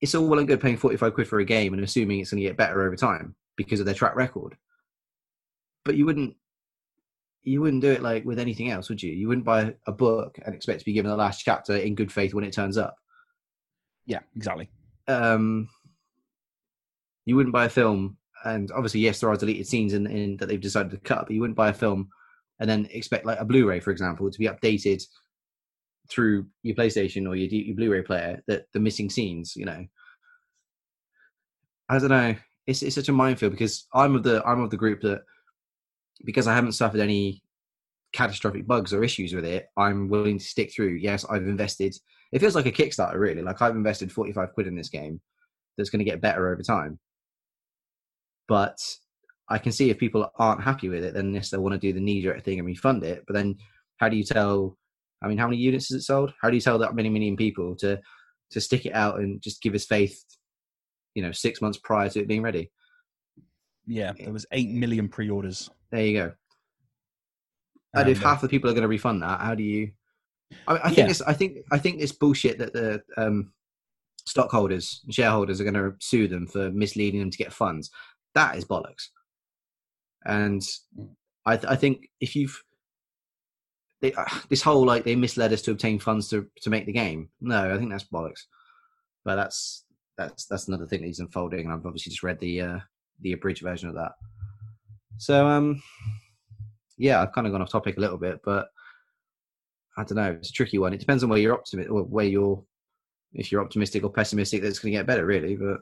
[0.00, 2.30] it's all well and good paying forty five quid for a game and assuming it's
[2.30, 4.56] going to get better over time because of their track record.
[5.84, 6.34] But you wouldn't
[7.42, 9.12] you wouldn't do it like with anything else, would you?
[9.12, 12.10] You wouldn't buy a book and expect to be given the last chapter in good
[12.10, 12.96] faith when it turns up.
[14.06, 14.70] yeah, exactly.
[15.06, 15.68] Um,
[17.24, 20.48] you wouldn't buy a film, and obviously, yes, there are deleted scenes in, in that
[20.48, 22.08] they've decided to cut, but you wouldn't buy a film
[22.60, 25.02] and then expect like a Blu-ray, for example, to be updated
[26.10, 29.84] through your PlayStation or your, your Blu-ray player that the missing scenes, you know.
[31.88, 32.34] I don't know.
[32.66, 35.22] It's it's such a minefield because I'm of the I'm of the group that
[36.24, 37.42] because I haven't suffered any
[38.12, 40.94] catastrophic bugs or issues with it, I'm willing to stick through.
[40.94, 41.96] Yes, I've invested.
[42.32, 43.42] It feels like a Kickstarter, really.
[43.42, 45.20] Like I've invested 45 quid in this game
[45.76, 46.98] that's going to get better over time.
[48.48, 48.78] But
[49.48, 51.92] I can see if people aren't happy with it, then yes, they want to do
[51.92, 53.24] the knee jerk thing and refund it.
[53.26, 53.56] But then,
[53.96, 54.76] how do you tell?
[55.22, 56.32] I mean, how many units has it sold?
[56.40, 58.00] How do you tell that many million people to
[58.50, 60.22] to stick it out and just give us faith?
[61.14, 62.70] You know, six months prior to it being ready.
[63.86, 65.70] Yeah, there was eight million pre-orders.
[65.90, 66.32] There you go.
[67.94, 69.92] And if Um, half the people are going to refund that, how do you?
[70.66, 71.08] I, I think Yeah.
[71.10, 71.22] it's.
[71.22, 71.58] I think.
[71.72, 73.52] I think it's bullshit that the um,
[74.26, 77.90] stockholders, shareholders, are going to sue them for misleading them to get funds.
[78.34, 79.08] That is bollocks.
[80.26, 80.62] And
[81.46, 82.62] I, th- I think if you've
[84.00, 86.92] they, uh, this whole like they misled us to obtain funds to to make the
[86.92, 87.30] game.
[87.40, 88.42] No, I think that's bollocks.
[89.24, 89.84] But that's
[90.16, 91.60] that's that's another thing that he's unfolding.
[91.60, 92.78] And I've obviously just read the uh,
[93.20, 94.12] the abridged version of that.
[95.18, 95.82] So um,
[96.96, 98.68] yeah, I've kind of gone off topic a little bit, but
[99.96, 100.30] I don't know.
[100.32, 100.92] It's a tricky one.
[100.92, 102.62] It depends on where you're optimistic, or where you're,
[103.32, 105.56] if you're optimistic or pessimistic that it's going to get better, really.
[105.56, 105.78] But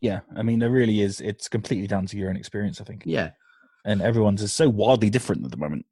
[0.00, 1.20] Yeah, I mean, there really is.
[1.20, 3.02] It's completely down to your own experience, I think.
[3.04, 3.30] yeah,
[3.84, 5.84] And everyone's is so wildly different at the moment.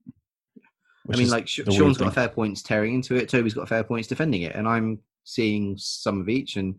[1.10, 3.28] I mean, like Sh- the Sean's got fair points tearing into it.
[3.28, 6.56] Toby's got fair points defending it, and I'm seeing some of each.
[6.56, 6.76] And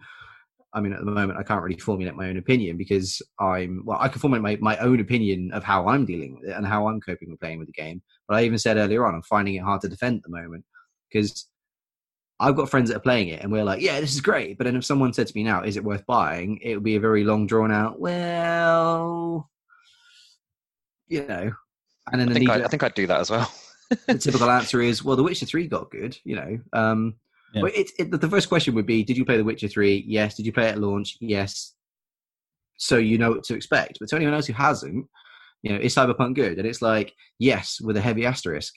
[0.74, 3.98] I mean, at the moment, I can't really formulate my own opinion because I'm well.
[4.00, 6.88] I can formulate my, my own opinion of how I'm dealing with it and how
[6.88, 8.02] I'm coping with playing with the game.
[8.28, 10.64] But I even said earlier on, I'm finding it hard to defend at the moment
[11.12, 11.48] because
[12.40, 14.66] I've got friends that are playing it, and we're like, "Yeah, this is great." But
[14.66, 17.00] then if someone said to me now, "Is it worth buying?" It would be a
[17.02, 18.00] very long, drawn out.
[18.00, 19.50] Well,
[21.08, 21.52] you know,
[22.12, 23.52] and then I think, I, I think I'd do that as well.
[24.08, 26.60] The typical answer is, well, The Witcher Three got good, you know.
[26.74, 27.16] Um,
[27.54, 27.62] Yeah.
[27.62, 30.04] But it, it, the first question would be, did you play The Witcher Three?
[30.08, 30.36] Yes.
[30.36, 31.18] Did you play it at launch?
[31.20, 31.74] Yes.
[32.78, 34.00] So you know what to expect.
[34.00, 35.08] But to anyone else who hasn't,
[35.62, 36.58] you know, is Cyberpunk good?
[36.58, 38.74] And it's like, yes, with a heavy asterisk.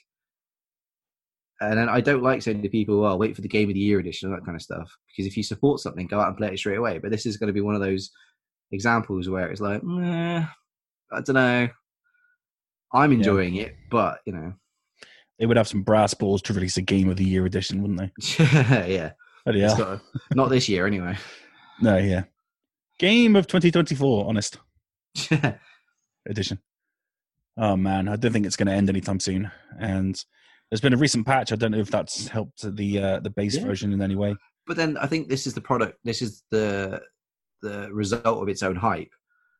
[1.59, 3.79] And then I don't like saying to people, "Well, wait for the Game of the
[3.79, 4.95] Year edition" and that kind of stuff.
[5.07, 6.99] Because if you support something, go out and play it straight away.
[6.99, 8.11] But this is going to be one of those
[8.71, 10.45] examples where it's like, "Meh,
[11.11, 11.67] I don't know.
[12.93, 14.53] I'm enjoying it, but you know,
[15.39, 17.99] They would have some brass balls to release a Game of the Year edition, wouldn't
[17.99, 18.43] they?
[18.43, 19.11] yeah,
[19.45, 20.01] Bloody it's hell.
[20.31, 21.17] a- not this year anyway.
[21.79, 22.23] No, yeah.
[22.97, 24.57] Game of 2024, honest
[26.27, 26.59] edition.
[27.57, 29.51] Oh man, I don't think it's going to end anytime soon.
[29.79, 30.19] And
[30.69, 31.51] there's been a recent patch.
[31.51, 33.63] I don't know if that's helped the uh, the base Yeah.
[33.65, 34.35] version in any way.
[34.65, 35.97] but then I think this is the product.
[36.03, 37.01] This is the
[37.61, 39.11] the result of its own hype.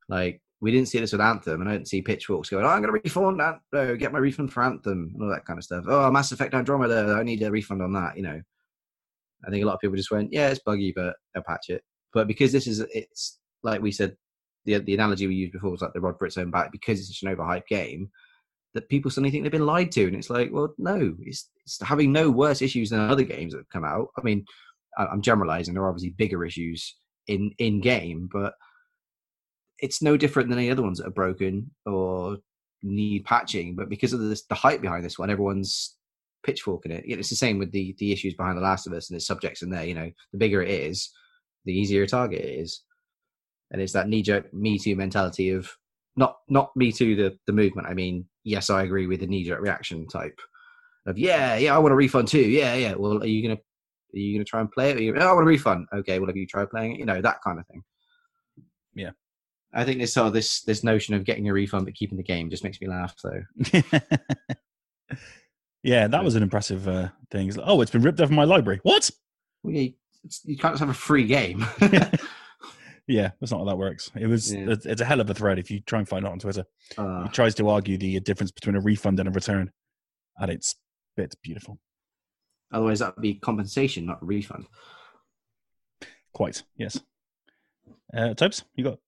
[0.09, 2.81] Like we didn't see this with Anthem, and I didn't see pitchforks going, "Oh, I'm
[2.81, 5.63] going to refund that, uh, get my refund for Anthem," and all that kind of
[5.63, 5.85] stuff.
[5.87, 8.17] Oh, Mass Effect Andromeda, I need a refund on that.
[8.17, 8.41] You know,
[9.45, 11.83] I think a lot of people just went, "Yeah, it's buggy, but they'll patch it."
[12.13, 14.17] But because this is, it's like we said,
[14.65, 16.71] the the analogy we used before was like the rod for its own back.
[16.71, 18.09] Because it's such an overhyped game,
[18.73, 21.79] that people suddenly think they've been lied to, and it's like, well, no, it's, it's
[21.81, 24.07] having no worse issues than other games that have come out.
[24.17, 24.45] I mean,
[24.97, 25.73] I'm generalizing.
[25.73, 26.95] There are obviously bigger issues
[27.27, 28.53] in in game, but
[29.79, 32.37] it's no different than any other ones that are broken or
[32.83, 33.75] need patching.
[33.75, 35.95] But because of this, the hype behind this one, everyone's
[36.43, 37.03] pitchforking it.
[37.05, 39.61] It's the same with the the issues behind The Last of Us and its subjects
[39.61, 39.85] in there.
[39.85, 41.09] You know, the bigger it is,
[41.65, 42.81] the easier a target it is,
[43.71, 45.69] and it's that knee jerk Me Too mentality of
[46.15, 47.87] not not Me Too the the movement.
[47.87, 50.39] I mean, yes, I agree with the knee jerk reaction type
[51.05, 52.39] of yeah, yeah, I want a refund too.
[52.39, 52.93] Yeah, yeah.
[52.95, 54.99] Well, are you gonna are you gonna try and play it?
[54.99, 55.87] You, oh, I want a refund.
[55.93, 56.99] Okay, well, have you tried playing it?
[56.99, 57.83] You know, that kind of thing.
[58.95, 59.11] Yeah.
[59.73, 62.49] I think this uh, this this notion of getting a refund but keeping the game
[62.49, 63.15] just makes me laugh.
[63.23, 63.43] though.
[65.83, 67.47] yeah, that was an impressive uh, thing.
[67.47, 68.79] It's like, oh, it's been ripped off my library.
[68.83, 69.09] What?
[69.63, 69.89] well, yeah,
[70.45, 71.65] you can't just have a free game.
[73.07, 74.11] yeah, that's not how that works.
[74.15, 74.53] It was.
[74.53, 74.75] Yeah.
[74.85, 76.65] It's, a hell of a thread if you try and find it on Twitter.
[76.97, 79.71] uh, He tries to argue the difference between a refund and a return,
[80.37, 80.75] and it's
[81.17, 81.79] it's beautiful.
[82.71, 84.65] otherwise, that would be compensation, not refund.
[86.33, 86.99] Quite yes.
[88.15, 88.99] Uh, Topes, you got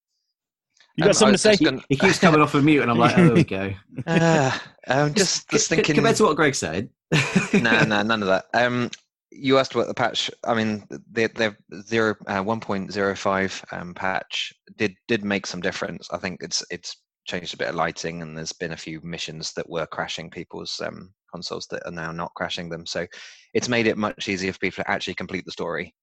[1.00, 1.56] you Um, got something I to say?
[1.56, 3.74] He, gonna- he keeps coming off of mute, and I'm like, oh, there we go.
[4.08, 5.96] Ah, I'm just, just thinking.
[5.96, 6.90] compared to what Greg said.
[7.54, 8.46] no, no, none of that.
[8.54, 8.90] Um,
[9.32, 10.32] you asked about the patch.
[10.44, 15.46] I mean, the the zero uh, one point zero five um, patch did did make
[15.46, 16.08] some difference.
[16.12, 16.96] I think it's it's
[17.26, 20.82] changed a bit of lighting, and there's been a few missions that were crashing people's
[20.84, 22.86] um, consoles that are now not crashing them.
[22.86, 23.06] So
[23.54, 25.94] it's made it much easier for people to actually complete the story,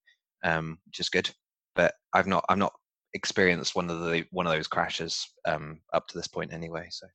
[0.45, 1.29] um, which is good.
[1.75, 2.73] But I've not I've not
[3.17, 6.87] experienced one of the one of those crashes um, up to this point anyway.
[6.91, 7.07] So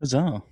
[0.00, 0.42] Bizarre.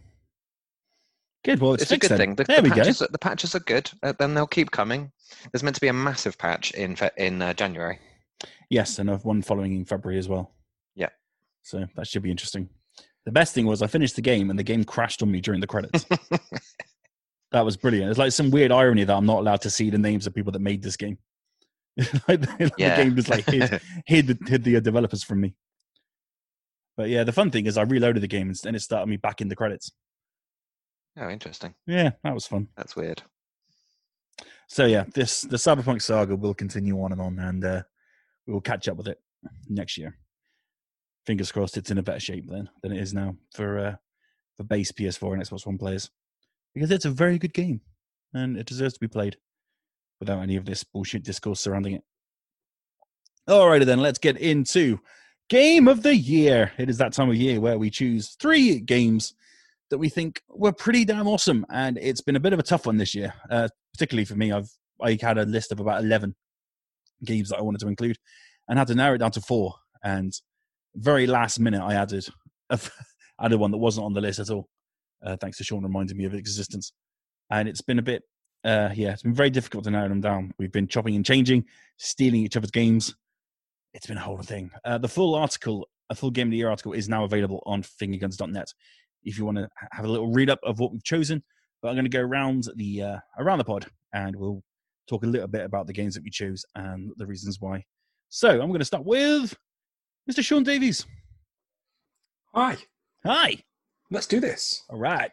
[1.44, 1.61] Good.
[1.61, 2.18] Well, it's, it's a good then.
[2.18, 2.34] thing.
[2.34, 2.76] The, there the we go.
[2.76, 3.88] patches, are- The patches are good.
[4.02, 5.12] Uh, then they'll keep coming.
[5.52, 8.00] There's meant to be a massive patch in Fe- in uh, January.
[8.68, 10.52] Yes, and one following in February as well.
[10.96, 11.11] Yeah.
[11.62, 12.68] So that should be interesting.
[13.24, 15.61] The best thing was I finished the game and the game crashed on me during
[15.61, 16.04] the credits.
[17.52, 18.11] that was brilliant.
[18.11, 20.52] It's like some weird irony that I'm not allowed to see the names of people
[20.52, 21.18] that made this game.
[22.28, 22.97] like, the, yeah.
[22.97, 25.55] the game just like hid, hid, the, hid the uh, developers from me.
[26.97, 29.16] But yeah, the fun thing is I reloaded the game and and it started me
[29.16, 29.92] back in the credits.
[31.18, 31.74] oh, interesting.
[31.86, 32.68] Yeah, that was fun.
[32.76, 33.22] That's weird.
[34.68, 37.82] So yeah, this the Cyberpunk saga will continue on and on, and uh,
[38.47, 39.20] we will catch up with it
[39.68, 40.16] next year.
[41.24, 43.97] Fingers crossed, it's in a better shape then than it is now for uh,
[44.57, 46.11] for base PS4 and Xbox One players,
[46.74, 47.80] because it's a very good game
[48.34, 49.36] and it deserves to be played
[50.20, 52.02] without any of this bullshit discourse surrounding it.
[53.48, 54.98] Alrighty then, let's get into
[55.48, 56.72] Game of the Year.
[56.78, 59.34] It is that time of year where we choose three games
[59.90, 62.86] that we think were pretty damn awesome, and it's been a bit of a tough
[62.86, 63.32] one this year.
[63.50, 64.68] Uh, particularly for me, I've
[65.00, 66.34] I had a list of about eleven
[67.24, 68.18] games that I wanted to include,
[68.68, 69.74] and had to narrow it down to four.
[70.02, 70.32] And
[70.96, 72.26] very last minute, I added
[72.70, 72.80] a,
[73.40, 74.68] added one that wasn't on the list at all.
[75.24, 76.92] Uh, thanks to Sean reminding me of its existence,
[77.50, 78.22] and it's been a bit,
[78.66, 80.52] uh, yeah, it's been very difficult to narrow them down.
[80.58, 81.64] We've been chopping and changing,
[81.98, 83.14] stealing each other's games.
[83.94, 84.70] It's been a whole thing.
[84.84, 87.82] Uh, the full article, a full game of the year article, is now available on
[87.82, 88.74] fingerguns.net.
[89.22, 91.42] If you want to have a little read up of what we've chosen,
[91.80, 94.62] but I'm going to go around the uh, around the pod and we'll
[95.08, 97.84] talk a little bit about the games that we chose and the reasons why.
[98.28, 99.56] So I'm going to start with
[100.28, 100.44] Mr.
[100.44, 101.06] Sean Davies.
[102.54, 102.76] Hi,
[103.24, 103.58] Hi.
[104.10, 104.82] let's do this.
[104.88, 105.30] All right.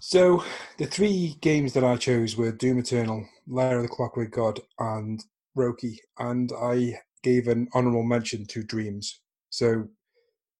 [0.00, 0.44] So,
[0.78, 5.22] the three games that I chose were Doom Eternal, Lair of the Clockwork God, and
[5.56, 9.20] Roki, and I gave an honorable mention to Dreams.
[9.50, 9.88] So,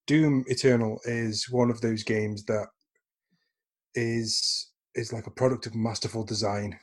[0.06, 2.66] Doom Eternal is one of those games that
[3.94, 6.78] is is like a product of masterful design.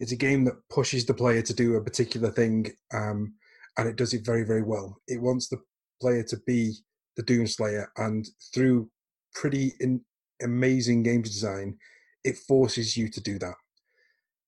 [0.00, 3.34] It's a game that pushes the player to do a particular thing, um,
[3.78, 4.96] and it does it very, very well.
[5.06, 5.58] It wants the
[6.00, 6.74] player to be
[7.16, 8.90] the Doom Slayer, and through
[9.34, 10.00] pretty in,
[10.42, 11.78] amazing games design,
[12.24, 13.54] it forces you to do that.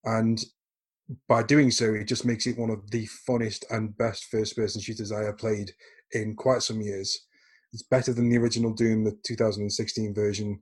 [0.03, 0.43] And
[1.27, 4.81] by doing so, it just makes it one of the funnest and best first person
[4.81, 5.71] shooters I have played
[6.11, 7.25] in quite some years.
[7.73, 10.61] It's better than the original Doom, the 2016 version,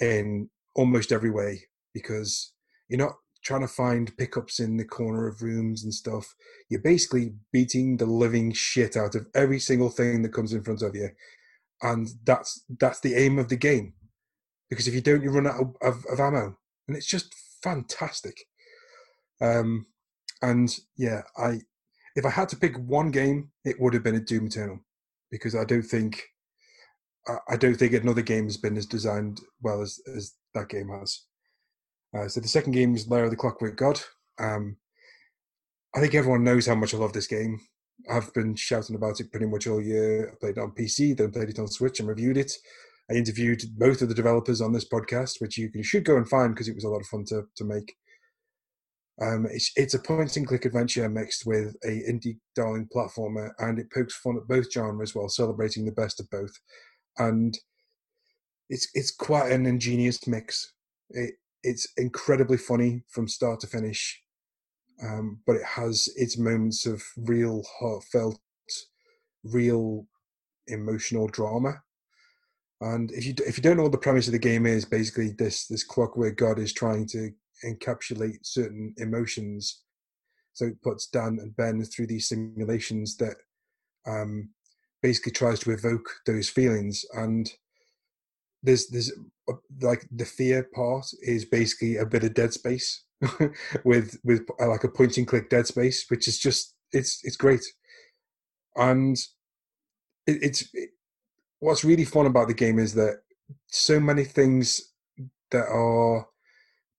[0.00, 1.62] in almost every way
[1.92, 2.52] because
[2.88, 6.34] you're not trying to find pickups in the corner of rooms and stuff.
[6.68, 10.82] You're basically beating the living shit out of every single thing that comes in front
[10.82, 11.10] of you,
[11.82, 13.94] and that's that's the aim of the game.
[14.70, 16.56] Because if you don't, you run out of, of, of ammo,
[16.86, 18.38] and it's just fantastic.
[19.40, 19.86] Um,
[20.42, 21.60] and yeah, I
[22.16, 24.80] if I had to pick one game, it would have been a Doom Eternal,
[25.30, 26.22] because I don't think
[27.26, 30.88] I, I don't think another game has been as designed well as as that game
[30.88, 31.22] has.
[32.16, 34.00] Uh, so the second game is Lair of the Clockwork God.
[34.38, 34.76] Um,
[35.94, 37.60] I think everyone knows how much I love this game.
[38.10, 40.30] I've been shouting about it pretty much all year.
[40.30, 42.52] I played it on PC, then played it on Switch and reviewed it.
[43.10, 46.54] I interviewed both of the developers on this podcast, which you should go and find
[46.54, 47.94] because it was a lot of fun to, to make.
[49.20, 53.78] Um, it's, it's a point and click adventure mixed with a indie darling platformer, and
[53.78, 56.52] it pokes fun at both genres while celebrating the best of both.
[57.18, 57.58] And
[58.68, 60.72] it's it's quite an ingenious mix.
[61.10, 64.22] It it's incredibly funny from start to finish,
[65.02, 68.40] um, but it has its moments of real heartfelt,
[69.44, 70.06] real
[70.68, 71.82] emotional drama.
[72.80, 75.32] And if you if you don't know what the premise of the game is, basically
[75.36, 77.30] this this clockwork god is trying to
[77.64, 79.82] encapsulate certain emotions.
[80.54, 83.36] So it puts Dan and Ben through these simulations that
[84.06, 84.50] um,
[85.02, 87.04] basically tries to evoke those feelings.
[87.14, 87.50] And
[88.62, 89.12] there's there's
[89.80, 93.04] like the fear part is basically a bit of Dead Space
[93.84, 97.36] with with uh, like a point and click Dead Space, which is just it's it's
[97.36, 97.64] great,
[98.76, 99.16] and
[100.26, 100.90] it, it's it,
[101.60, 103.20] what's really fun about the game is that
[103.68, 104.92] so many things
[105.50, 106.26] that are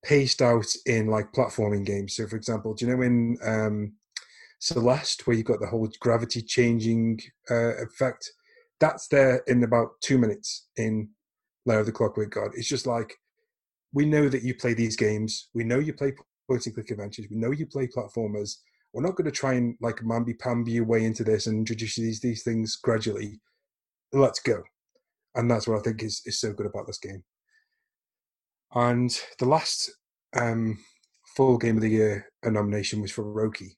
[0.03, 2.16] paced out in like platforming games.
[2.16, 3.93] So, for example, do you know in um,
[4.59, 8.32] Celeste where you've got the whole gravity changing uh, effect?
[8.80, 11.09] That's there in about two minutes in
[11.66, 12.51] Lair of the Clockwork God.
[12.55, 13.16] It's just like
[13.93, 15.49] we know that you play these games.
[15.53, 16.14] We know you play
[16.47, 17.28] point and click adventures.
[17.30, 18.57] We know you play platformers.
[18.93, 21.95] We're not going to try and like mamby pamby your way into this and introduce
[21.95, 23.39] these these things gradually.
[24.14, 24.64] Let's go,
[25.36, 27.24] and that's what I think is is so good about this game.
[28.74, 29.91] And the last
[30.38, 30.78] um,
[31.36, 33.76] full game of the year a nomination was for Roki.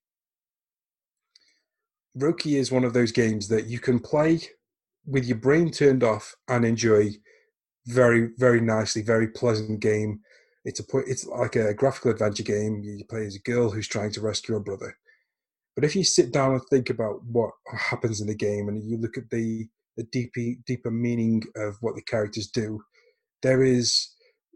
[2.17, 4.39] Roki is one of those games that you can play
[5.05, 7.09] with your brain turned off and enjoy
[7.87, 10.19] very very nicely, very pleasant game.
[10.65, 12.81] It's a it's like a graphical adventure game.
[12.83, 14.95] You play as a girl who's trying to rescue her brother.
[15.75, 18.97] But if you sit down and think about what happens in the game, and you
[18.97, 19.67] look at the
[19.97, 22.81] the deeper deeper meaning of what the characters do,
[23.41, 24.09] there is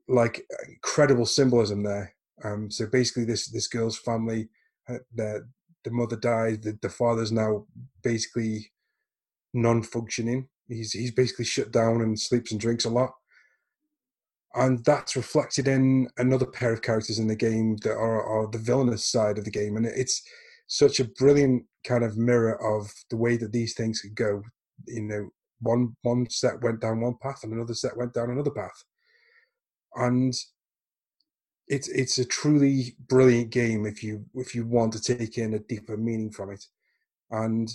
[0.07, 2.15] like incredible symbolism there.
[2.43, 4.49] Um, so basically, this this girl's family,
[4.89, 5.47] uh, the
[5.83, 7.65] the mother died, the, the father's now
[8.03, 8.71] basically
[9.53, 13.11] non-functioning, He's he's basically shut down and sleeps and drinks a lot,
[14.53, 18.57] and that's reflected in another pair of characters in the game that are, are the
[18.57, 20.21] villainous side of the game, and it's
[20.67, 24.43] such a brilliant kind of mirror of the way that these things could go.
[24.85, 25.29] You know,
[25.61, 28.83] one one set went down one path, and another set went down another path,
[29.95, 30.33] and
[31.67, 35.59] it's it's a truly brilliant game if you if you want to take in a
[35.59, 36.63] deeper meaning from it,
[37.31, 37.69] and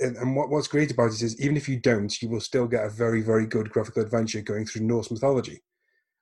[0.00, 2.66] and, and what, what's great about it is even if you don't, you will still
[2.66, 5.62] get a very, very good graphical adventure going through Norse mythology.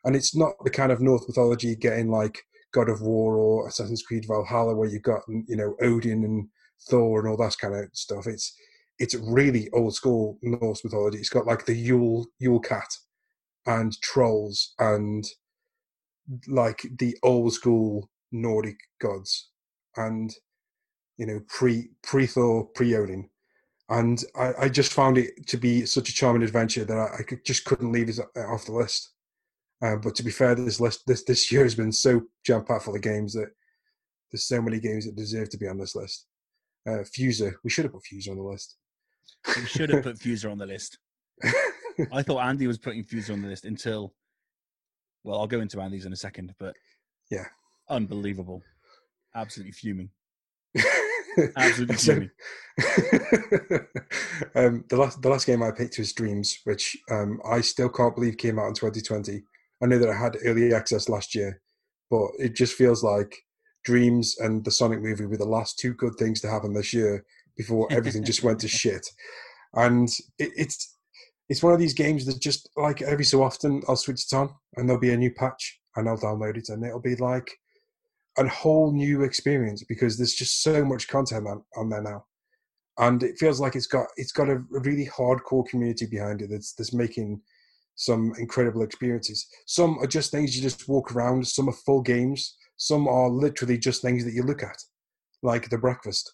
[0.04, 2.38] And it's not the kind of Norse mythology getting like
[2.72, 6.48] God of War or Assassin's Creed Valhalla where you've got you know Odin and
[6.88, 8.26] Thor and all that kind of stuff.
[8.26, 8.54] It's
[9.02, 11.18] it's really old school Norse mythology.
[11.18, 12.96] It's got like the Yule Yule cat
[13.66, 15.24] and trolls and
[16.46, 19.50] like the old school Nordic gods
[19.96, 20.32] and
[21.18, 23.28] you know pre pre Thor pre Odin
[23.88, 27.22] and I, I, just found it to be such a charming adventure that I, I
[27.24, 29.12] could, just couldn't leave it off the list.
[29.84, 32.84] Uh, but to be fair, this list this this year has been so jam packed
[32.84, 33.50] full of games that
[34.30, 36.26] there's so many games that deserve to be on this list.
[36.86, 38.76] Uh, Fuser, we should have put Fuser on the list.
[39.56, 40.98] We should have put Fuser on the list.
[42.12, 44.14] I thought Andy was putting Fuser on the list until,
[45.24, 46.74] well, I'll go into Andy's in a second, but
[47.30, 47.46] yeah,
[47.88, 48.62] unbelievable,
[49.34, 50.10] absolutely fuming.
[51.56, 51.96] Absolutely.
[51.96, 52.12] so,
[54.54, 58.14] um, the last the last game I picked was Dreams, which um, I still can't
[58.14, 59.42] believe came out in 2020.
[59.82, 61.60] I know that I had early access last year,
[62.10, 63.34] but it just feels like
[63.84, 67.24] Dreams and the Sonic movie were the last two good things to happen this year
[67.56, 69.06] before everything just went to shit.
[69.74, 70.96] And it, it's
[71.48, 74.54] it's one of these games that just like every so often I'll switch it on
[74.76, 77.50] and there'll be a new patch and I'll download it and it'll be like
[78.38, 82.24] a whole new experience because there's just so much content on, on there now.
[82.98, 86.50] and it feels like it's got it's got a, a really hardcore community behind it
[86.50, 87.40] that's that's making
[87.94, 89.46] some incredible experiences.
[89.66, 91.46] Some are just things you just walk around.
[91.46, 92.56] Some are full games.
[92.76, 94.76] Some are literally just things that you look at,
[95.42, 96.32] like the breakfast,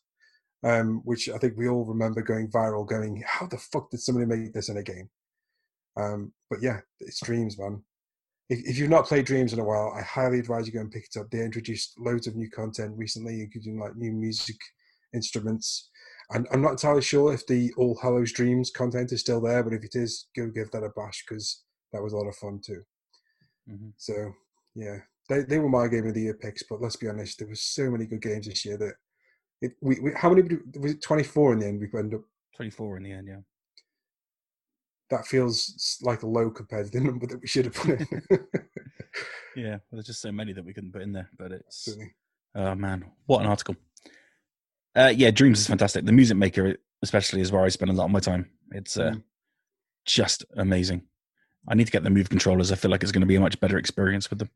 [0.64, 2.86] um, which I think we all remember going viral.
[2.88, 5.08] Going, how the fuck did somebody make this in a game?
[5.96, 7.82] Um, but yeah, it's Dreams, man.
[8.48, 10.90] If, if you've not played Dreams in a while, I highly advise you go and
[10.90, 11.30] pick it up.
[11.30, 14.56] They introduced loads of new content recently, including like new music
[15.14, 15.90] instruments.
[16.30, 19.72] And I'm not entirely sure if the All Hallows Dreams content is still there, but
[19.72, 22.60] if it is, go give that a bash because that was a lot of fun
[22.64, 22.82] too.
[23.68, 23.92] Mhm.
[23.96, 24.32] So
[24.74, 24.98] yeah,
[25.28, 26.62] they they were my game of the year picks.
[26.62, 28.94] But let's be honest, there was so many good games this year that
[29.60, 29.72] it.
[29.80, 30.42] We, we how many
[30.78, 31.02] was it?
[31.02, 31.80] Twenty four in the end.
[31.80, 32.22] We end up.
[32.56, 33.36] 24 in the end, yeah.
[35.10, 38.06] That feels like a low compared to the number that we should have put in.
[39.54, 42.10] Yeah, well, there's just so many that we couldn't put in there, but it's Certainly.
[42.56, 43.76] oh man, what an article.
[44.96, 46.04] Uh, yeah, Dreams is fantastic.
[46.04, 48.50] The Music Maker, especially, is where I spend a lot of my time.
[48.72, 49.22] It's uh, Mm.
[50.04, 51.02] just amazing.
[51.68, 52.72] I need to get the Move controllers.
[52.72, 54.50] I feel like it's going to be a much better experience with them.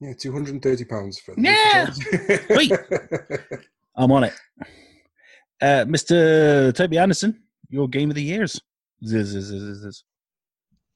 [0.00, 1.90] Yeah, two hundred and thirty pounds for the Yeah!
[1.90, 2.72] Sweet.
[3.96, 4.34] I'm on it.
[5.60, 6.74] Uh, Mr.
[6.74, 8.60] Toby Anderson, your game of the years.
[9.04, 10.04] Ziz, ziz, ziz, ziz, ziz.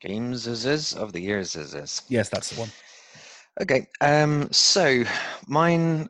[0.00, 2.02] Games is is of the years is is.
[2.08, 2.70] Yes, that's the one.
[3.60, 5.02] Okay, um, so
[5.46, 6.08] mine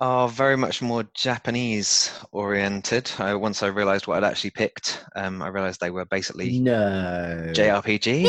[0.00, 3.10] are very much more Japanese oriented.
[3.18, 7.52] I, once I realized what I'd actually picked, um, I realized they were basically No.
[7.54, 8.28] JRPGs.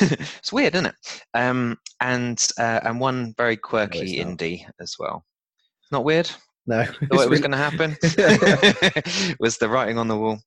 [0.00, 1.22] it's weird, isn't it?
[1.34, 4.38] Um, and uh, and one very quirky not.
[4.38, 5.24] indie as well.
[5.90, 6.30] Not weird.
[6.68, 6.84] No.
[7.10, 7.96] Thought it was going to happen.
[9.40, 10.38] was the writing on the wall.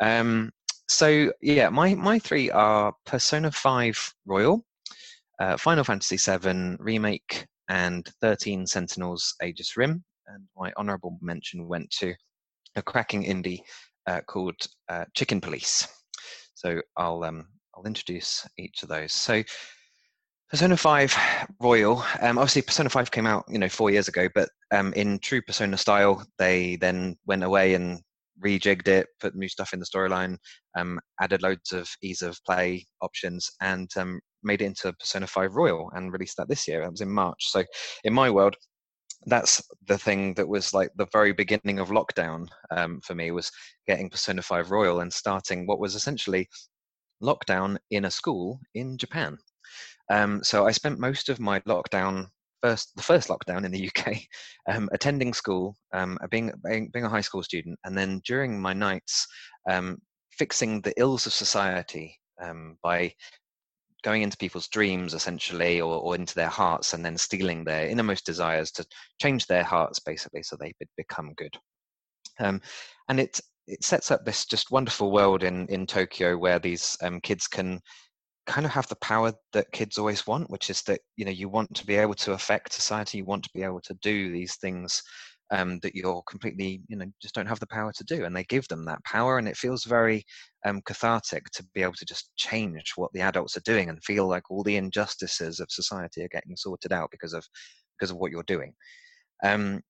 [0.00, 0.52] Um,
[0.88, 4.64] so yeah, my my three are Persona Five Royal,
[5.40, 10.04] uh, Final Fantasy VII Remake, and Thirteen Sentinels: Aegis Rim.
[10.26, 12.14] And my honourable mention went to
[12.76, 13.60] a cracking indie
[14.06, 14.56] uh, called
[14.88, 15.86] uh, Chicken Police.
[16.54, 19.12] So I'll um, I'll introduce each of those.
[19.12, 19.42] So
[20.50, 21.16] Persona 5
[21.60, 25.18] Royal, um, obviously Persona 5 came out, you know, four years ago, but um, in
[25.18, 28.00] true Persona style, they then went away and
[28.44, 30.36] rejigged it, put new stuff in the storyline,
[30.76, 35.54] um, added loads of ease of play options, and um, made it into Persona 5
[35.54, 36.82] Royal and released that this year.
[36.82, 37.50] That was in March.
[37.50, 37.64] So
[38.04, 38.54] in my world,
[39.26, 43.50] that's the thing that was like the very beginning of lockdown um, for me was
[43.86, 46.46] getting Persona 5 Royal and starting what was essentially
[47.22, 49.38] lockdown in a school in Japan.
[50.10, 52.26] Um, so I spent most of my lockdown
[52.62, 54.16] first, the first lockdown in the UK,
[54.74, 58.60] um, attending school, um, uh, being, being being a high school student, and then during
[58.60, 59.26] my nights,
[59.70, 59.98] um,
[60.30, 63.12] fixing the ills of society um, by
[64.02, 68.26] going into people's dreams essentially or, or into their hearts and then stealing their innermost
[68.26, 68.84] desires to
[69.18, 71.56] change their hearts basically so they be- become good.
[72.38, 72.60] Um,
[73.08, 77.20] and it it sets up this just wonderful world in in tokyo where these um,
[77.20, 77.80] kids can
[78.46, 81.48] kind of have the power that kids always want which is that you know you
[81.48, 84.56] want to be able to affect society you want to be able to do these
[84.56, 85.02] things
[85.50, 88.44] um, that you're completely you know just don't have the power to do and they
[88.44, 90.24] give them that power and it feels very
[90.64, 94.26] um, cathartic to be able to just change what the adults are doing and feel
[94.26, 97.46] like all the injustices of society are getting sorted out because of
[97.98, 98.72] because of what you're doing.
[99.42, 99.80] Um,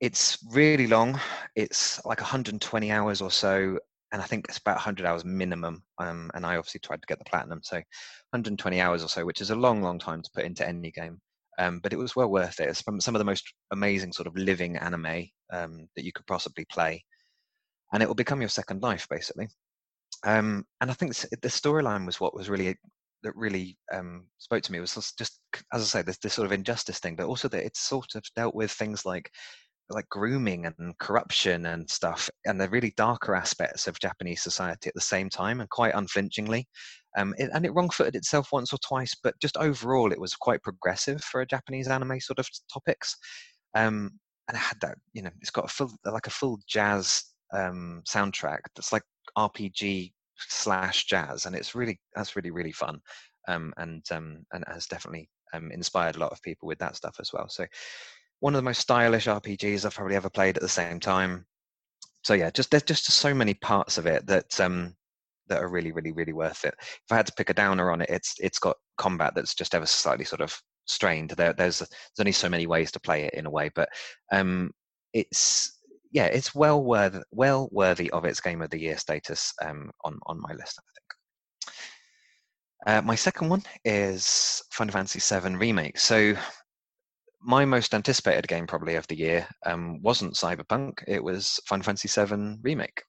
[0.00, 1.18] it's really long.
[1.56, 3.78] It's like 120 hours or so
[4.14, 7.18] and i think it's about 100 hours minimum um, and i obviously tried to get
[7.18, 10.44] the platinum so 120 hours or so which is a long long time to put
[10.44, 11.20] into any game
[11.58, 12.68] um, but it was well worth it.
[12.68, 16.26] It's some some of the most amazing sort of living anime um, that you could
[16.26, 17.04] possibly play,
[17.92, 19.48] and it will become your second life basically.
[20.24, 22.76] Um, and I think the storyline was what was really
[23.22, 25.40] that really um, spoke to me was just,
[25.72, 28.24] as I say this, this sort of injustice thing, but also that it's sort of
[28.36, 29.30] dealt with things like
[29.90, 34.94] like grooming and corruption and stuff, and the really darker aspects of Japanese society at
[34.94, 36.66] the same time, and quite unflinchingly.
[37.16, 40.62] Um, it, and it wrong-footed itself once or twice, but just overall, it was quite
[40.62, 43.16] progressive for a Japanese anime sort of topics.
[43.74, 44.18] Um,
[44.48, 48.02] and it had that, you know, it's got a full like a full jazz um,
[48.06, 49.02] soundtrack that's like
[49.38, 53.00] RPG slash jazz, and it's really that's really really fun,
[53.48, 57.16] um, and um, and has definitely um, inspired a lot of people with that stuff
[57.20, 57.48] as well.
[57.48, 57.66] So
[58.44, 61.46] one of the most stylish RPGs I've probably ever played at the same time.
[62.24, 64.94] So yeah, just there's just so many parts of it that um,
[65.48, 66.74] that are really, really, really worth it.
[66.78, 69.74] If I had to pick a downer on it, it's it's got combat that's just
[69.74, 71.30] ever slightly sort of strained.
[71.30, 71.88] There, there's there's
[72.20, 73.88] only so many ways to play it in a way, but
[74.30, 74.72] um,
[75.14, 75.80] it's
[76.12, 80.18] yeah, it's well worth well worthy of its game of the year status um, on
[80.26, 80.78] on my list.
[80.78, 80.84] I
[81.64, 81.74] think.
[82.86, 85.98] Uh, my second one is Final Fantasy VII Remake.
[85.98, 86.34] So
[87.44, 91.04] my most anticipated game probably of the year um, wasn't Cyberpunk.
[91.06, 93.02] It was Final Fantasy VII Remake.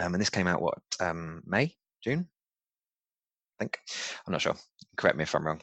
[0.00, 1.74] Um, and this came out, what, um, May?
[2.02, 2.28] June?
[3.58, 3.78] I think.
[4.26, 4.56] I'm not sure.
[4.96, 5.60] Correct me if I'm wrong.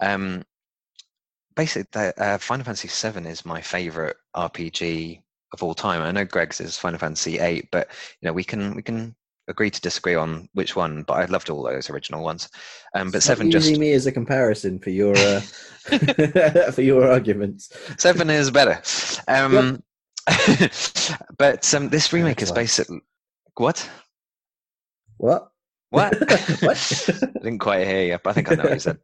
[0.00, 0.44] Um,
[1.56, 5.22] basically, uh, Final Fantasy VII is my favorite RPG
[5.52, 6.02] of all time.
[6.02, 7.88] I know Greg's is Final Fantasy VIII, but
[8.20, 9.14] you know we can we can
[9.48, 11.02] agree to disagree on which one.
[11.02, 12.48] But I loved all those original ones.
[12.94, 15.40] Um, but Stop Seven just using me as a comparison for your uh,
[16.72, 17.70] for your arguments.
[17.98, 18.80] Seven is better.
[19.28, 19.82] Um,
[21.38, 23.00] but um, this remake is basically
[23.56, 23.88] what?
[25.18, 25.50] What?
[25.90, 26.18] What?
[26.60, 27.08] What?
[27.08, 28.98] I didn't quite hear you, but I think I know what you said.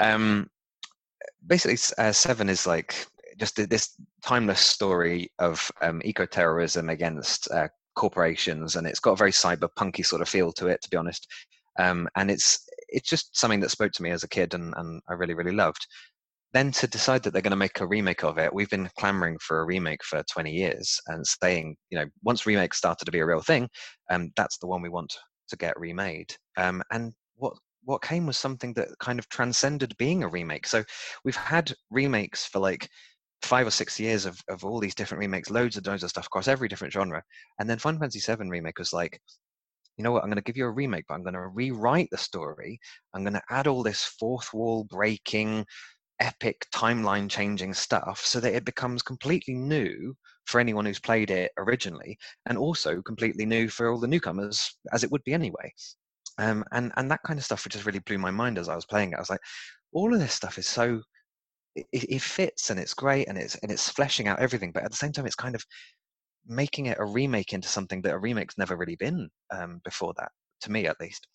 [0.00, 0.50] Um,
[1.46, 3.06] basically, uh, Seven is like
[3.38, 9.32] just this timeless story of um, eco-terrorism against uh, corporations, and it's got a very
[9.32, 11.26] cyberpunky sort of feel to it, to be honest.
[11.78, 15.02] Um, and it's it's just something that spoke to me as a kid, and, and
[15.08, 15.86] I really really loved.
[16.52, 19.36] Then to decide that they're going to make a remake of it, we've been clamoring
[19.40, 23.18] for a remake for 20 years and saying, you know, once remakes started to be
[23.18, 23.68] a real thing,
[24.10, 25.12] um, that's the one we want
[25.48, 26.34] to get remade.
[26.56, 30.66] Um, and what what came was something that kind of transcended being a remake.
[30.66, 30.82] So
[31.24, 32.88] we've had remakes for like
[33.42, 36.26] five or six years of, of all these different remakes, loads and loads of stuff
[36.26, 37.22] across every different genre.
[37.58, 39.20] And then Final Fantasy VII remake was like,
[39.96, 42.08] you know what, I'm going to give you a remake, but I'm going to rewrite
[42.10, 42.78] the story.
[43.14, 45.64] I'm going to add all this fourth wall breaking,
[46.20, 50.14] epic timeline changing stuff so that it becomes completely new
[50.46, 52.16] for anyone who's played it originally
[52.46, 55.70] and also completely new for all the newcomers as it would be anyway
[56.38, 58.86] um, and and that kind of stuff just really blew my mind as I was
[58.86, 59.16] playing it.
[59.16, 59.40] I was like,
[59.92, 61.00] all of this stuff is so
[61.76, 64.90] it, it fits and it's great and it's and it's fleshing out everything, but at
[64.90, 65.64] the same time, it's kind of
[66.46, 70.30] making it a remake into something that a remake's never really been um, before that,
[70.60, 71.26] to me at least.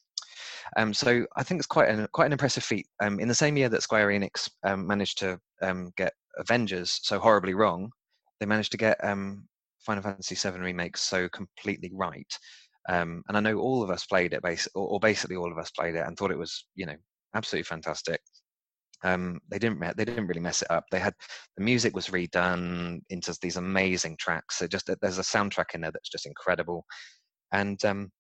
[0.78, 2.88] Um, so I think it's quite an quite an impressive feat.
[3.02, 7.20] Um, in the same year that Square Enix um, managed to um, get Avengers so
[7.20, 7.92] horribly wrong,
[8.40, 9.48] they managed to get um,
[9.86, 12.38] Final Fantasy VII remakes so completely right.
[12.90, 15.58] Um, and I know all of us played it, bas- or, or basically all of
[15.58, 16.96] us played it, and thought it was, you know,
[17.36, 18.22] absolutely fantastic.
[19.04, 20.86] Um, they didn't, they didn't really mess it up.
[20.92, 21.16] They had
[21.58, 24.58] the music was redone into these amazing tracks.
[24.58, 26.86] So just there's a soundtrack in there that's just incredible,
[27.52, 28.12] and um,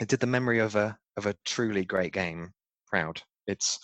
[0.00, 2.52] it did the memory of a of a truly great game
[2.86, 3.20] proud.
[3.46, 3.78] It's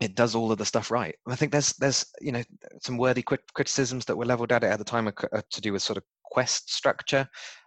[0.00, 1.14] it does all of the stuff right.
[1.26, 2.42] I think there's there's you know
[2.82, 5.60] some worthy crit- criticisms that were leveled at it at the time are are to
[5.60, 7.26] do with sort of quest structure.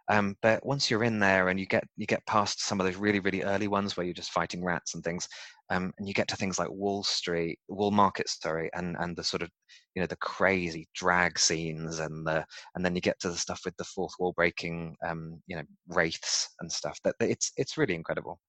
[0.09, 2.95] Um, but once you're in there and you get you get past some of those
[2.95, 5.27] really really early ones where you're just fighting rats and things,
[5.69, 9.23] um, and you get to things like Wall Street, Wall Market, sorry, and and the
[9.23, 9.49] sort of
[9.95, 12.43] you know the crazy drag scenes and the
[12.75, 15.63] and then you get to the stuff with the fourth wall breaking, um, you know
[15.87, 16.99] wraiths and stuff.
[17.03, 18.39] That it's it's really incredible.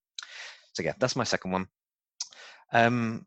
[0.73, 1.67] So yeah, that's my second one.
[2.73, 3.25] Um,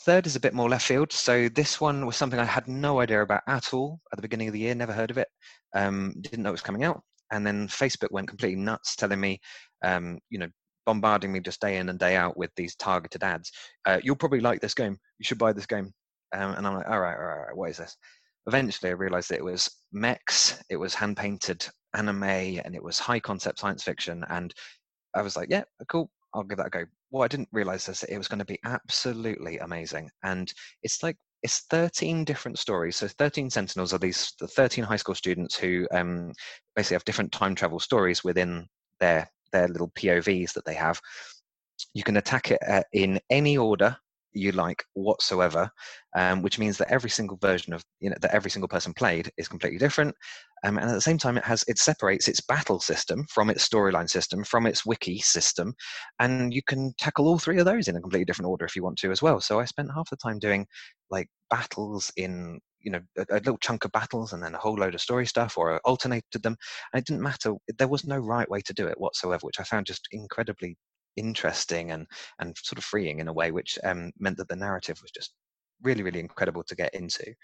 [0.00, 1.12] third is a bit more left field.
[1.12, 4.48] So this one was something I had no idea about at all at the beginning
[4.48, 4.74] of the year.
[4.74, 5.28] Never heard of it.
[5.74, 7.02] Um, didn't know it was coming out.
[7.30, 9.40] And then Facebook went completely nuts, telling me,
[9.82, 10.48] um, you know,
[10.86, 13.50] bombarding me just day in and day out with these targeted ads.
[13.86, 14.96] Uh, you'll probably like this game.
[15.18, 15.92] You should buy this game.
[16.34, 17.96] Um, and I'm like, all right, all right, all right, what is this?
[18.46, 22.98] Eventually, I realized that it was mechs, it was hand painted anime, and it was
[22.98, 24.24] high concept science fiction.
[24.28, 24.52] And
[25.14, 26.10] I was like, yeah, cool.
[26.34, 26.84] I'll give that a go.
[27.10, 30.10] What I didn't realize is that it was going to be absolutely amazing.
[30.24, 30.52] And
[30.82, 32.96] it's like it's 13 different stories.
[32.96, 36.32] So 13 Sentinels are these the 13 high school students who um,
[36.74, 38.66] basically have different time travel stories within
[38.98, 41.00] their their little POVs that they have.
[41.92, 43.96] You can attack it uh, in any order
[44.32, 45.70] you like whatsoever,
[46.16, 49.30] um, which means that every single version of you know that every single person played
[49.36, 50.16] is completely different.
[50.64, 53.68] Um, and at the same time, it has it separates its battle system from its
[53.68, 55.74] storyline system from its wiki system,
[56.20, 58.82] and you can tackle all three of those in a completely different order if you
[58.82, 59.40] want to as well.
[59.40, 60.66] So I spent half the time doing
[61.10, 64.74] like battles in you know a, a little chunk of battles and then a whole
[64.76, 66.56] load of story stuff, or alternated them,
[66.92, 67.52] and it didn't matter.
[67.78, 70.76] There was no right way to do it whatsoever, which I found just incredibly
[71.16, 72.06] interesting and
[72.40, 75.34] and sort of freeing in a way, which um, meant that the narrative was just
[75.82, 77.34] really really incredible to get into.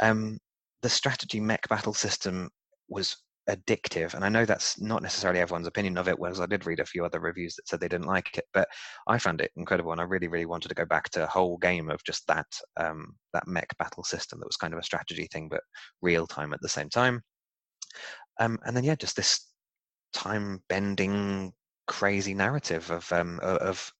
[0.00, 0.38] Um,
[0.82, 2.50] the strategy mech battle system
[2.88, 3.16] was
[3.50, 6.78] addictive and i know that's not necessarily everyone's opinion of it whereas i did read
[6.78, 8.68] a few other reviews that said they didn't like it but
[9.08, 11.58] i found it incredible and i really really wanted to go back to a whole
[11.58, 12.46] game of just that
[12.76, 15.62] um, that mech battle system that was kind of a strategy thing but
[16.02, 17.20] real time at the same time.
[18.40, 19.48] Um, and then yeah just this
[20.12, 21.52] time bending
[21.86, 23.90] crazy narrative of um, of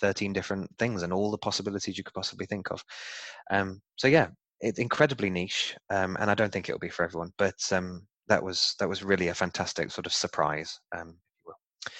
[0.00, 2.82] 13 different things and all the possibilities you could possibly think of.
[3.50, 4.28] Um, so yeah
[4.60, 8.42] it's incredibly niche um, and i don't think it'll be for everyone but um, that
[8.42, 11.92] was that was really a fantastic sort of surprise um, if you will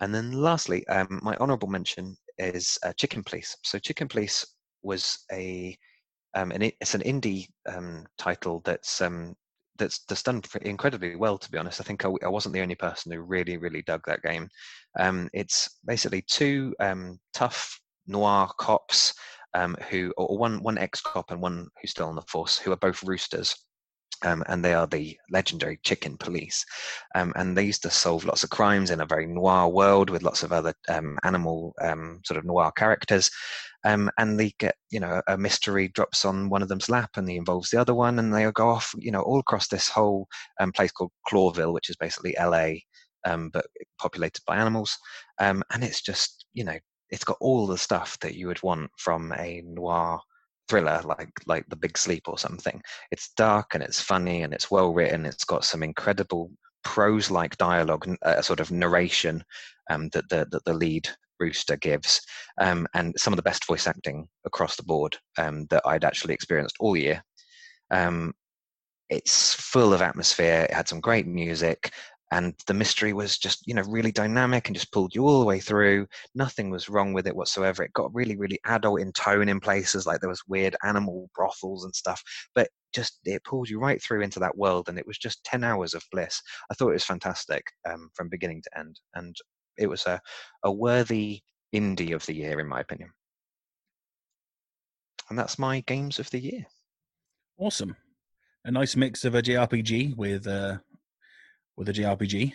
[0.00, 4.44] and then lastly um, my honorable mention is uh, chicken police so chicken police
[4.82, 5.76] was a
[6.36, 9.00] um, and it, it's an indie um, title that's
[9.78, 11.38] that's that's done incredibly well.
[11.38, 14.02] To be honest, I think I, I, wasn't the only person who really really dug
[14.06, 14.48] that game.
[14.98, 19.14] Um, it's basically two um, tough noir cops
[19.54, 22.72] um, who, or one one ex cop and one who's still on the force, who
[22.72, 23.54] are both roosters.
[24.22, 26.64] Um, and they are the legendary chicken police.
[27.14, 30.22] Um, and they used to solve lots of crimes in a very noir world with
[30.22, 33.30] lots of other um, animal um, sort of noir characters.
[33.84, 37.28] Um, and they get, you know, a mystery drops on one of them's lap and
[37.28, 40.26] he involves the other one, and they go off, you know, all across this whole
[40.58, 42.76] um, place called Clawville, which is basically LA,
[43.24, 43.66] but
[43.98, 44.96] populated by animals.
[45.38, 46.78] and it's just, you know,
[47.14, 50.20] it's got all the stuff that you would want from a noir
[50.68, 52.82] thriller like like The Big Sleep or something.
[53.12, 55.24] It's dark and it's funny and it's well written.
[55.24, 56.50] It's got some incredible
[56.82, 59.44] prose-like dialogue, uh, sort of narration
[59.90, 61.08] um, that the that the lead
[61.38, 62.20] rooster gives,
[62.60, 66.34] um, and some of the best voice acting across the board um, that I'd actually
[66.34, 67.22] experienced all year.
[67.92, 68.32] Um,
[69.08, 70.62] it's full of atmosphere.
[70.68, 71.92] It had some great music
[72.34, 75.46] and the mystery was just you know really dynamic and just pulled you all the
[75.46, 76.06] way through.
[76.34, 77.82] Nothing was wrong with it whatsoever.
[77.84, 81.84] It got really really adult in tone in places like there was weird animal brothels
[81.84, 82.22] and stuff
[82.54, 85.64] but just it pulled you right through into that world and it was just 10
[85.64, 86.40] hours of bliss.
[86.70, 89.36] I thought it was fantastic um, from beginning to end and
[89.76, 90.20] it was a,
[90.64, 91.40] a worthy
[91.74, 93.10] indie of the year in my opinion.
[95.30, 96.66] And that's my games of the year.
[97.58, 97.96] Awesome.
[98.64, 100.78] A nice mix of a jrpg with uh,
[101.76, 102.54] with a JRPG.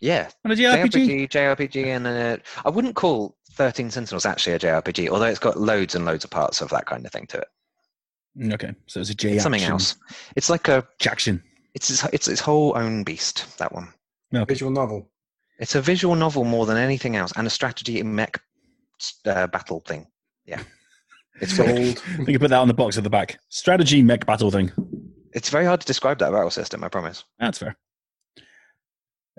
[0.00, 4.58] Yeah, and a JRPG, JRPG, JRPG, and a, I wouldn't call Thirteen Sentinels actually a
[4.58, 7.38] JRPG, although it's got loads and loads of parts of that kind of thing to
[7.38, 7.48] it.
[8.38, 9.38] Mm, okay, so it's a J.
[9.38, 9.96] something else.
[10.36, 11.42] It's like a action.
[11.74, 13.58] It's its, it's its whole own beast.
[13.58, 13.88] That one.
[14.34, 14.44] Okay.
[14.44, 15.08] Visual novel.
[15.58, 18.40] It's a visual novel more than anything else, and a strategy mech
[19.26, 20.06] uh, battle thing.
[20.44, 20.62] Yeah,
[21.40, 22.02] it's old.
[22.18, 23.38] you can put that on the box at the back.
[23.48, 24.72] Strategy mech battle thing.
[25.32, 26.82] It's very hard to describe that battle system.
[26.82, 27.24] I promise.
[27.38, 27.76] That's fair.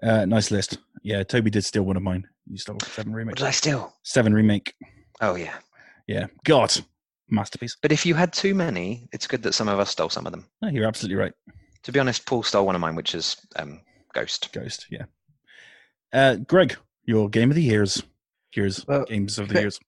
[0.04, 0.78] Uh, nice list.
[1.04, 2.28] Yeah, Toby did steal one of mine.
[2.48, 3.34] You stole seven remake.
[3.34, 3.94] What did I steal?
[4.04, 4.74] Seven remake.
[5.22, 5.56] Oh yeah.
[6.08, 6.28] Yeah.
[6.44, 6.74] God,
[7.30, 7.78] masterpiece.
[7.82, 10.32] But if you had too many, it's good that some of us stole some of
[10.32, 10.46] them.
[10.62, 11.34] No, you're absolutely right.
[11.84, 13.82] To be honest, Paul stole one of mine, which is um,
[14.14, 14.52] Ghost.
[14.54, 14.88] Ghost.
[14.90, 15.06] Yeah.
[16.12, 18.02] Uh, Greg, your game of the years.
[18.56, 18.86] Years.
[18.88, 19.80] Well, games of the years.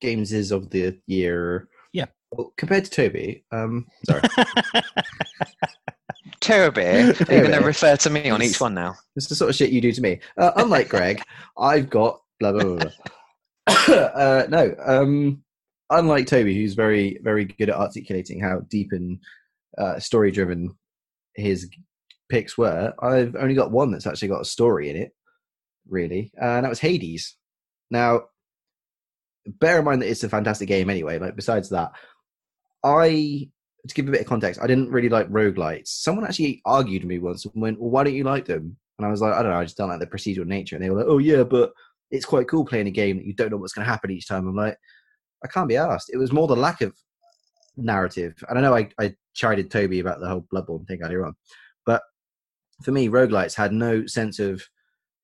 [0.00, 1.68] Games is of the year.
[1.92, 2.06] Yeah.
[2.32, 4.22] Well, compared to Toby, um, sorry.
[6.40, 8.94] Toby, are you going to refer to me on each one now?
[9.16, 10.20] It's the sort of shit you do to me.
[10.36, 11.22] Uh, unlike Greg,
[11.58, 12.76] I've got blah blah blah.
[12.76, 13.94] blah.
[13.96, 15.42] uh, no, um,
[15.90, 19.18] unlike Toby, who's very very good at articulating how deep and
[19.78, 20.76] uh, story driven
[21.34, 21.68] his
[22.28, 25.12] picks were, I've only got one that's actually got a story in it,
[25.88, 27.36] really, uh, and that was Hades.
[27.90, 28.22] Now,
[29.46, 31.18] bear in mind that it's a fantastic game anyway.
[31.18, 31.92] Like besides that,
[32.84, 33.50] I
[33.86, 35.88] to give a bit of context, I didn't really like roguelites.
[35.88, 38.76] Someone actually argued with me once and went, Well, why don't you like them?
[38.98, 40.76] And I was like, I don't know, I just don't like the procedural nature.
[40.76, 41.72] And they were like, Oh, yeah, but
[42.10, 44.28] it's quite cool playing a game that you don't know what's going to happen each
[44.28, 44.46] time.
[44.46, 44.76] I'm like,
[45.44, 46.10] I can't be asked.
[46.12, 46.94] It was more the lack of
[47.76, 48.34] narrative.
[48.48, 51.34] And I know I, I chided Toby about the whole Bloodborne thing earlier on.
[51.86, 52.02] But
[52.82, 54.62] for me, roguelites had no sense of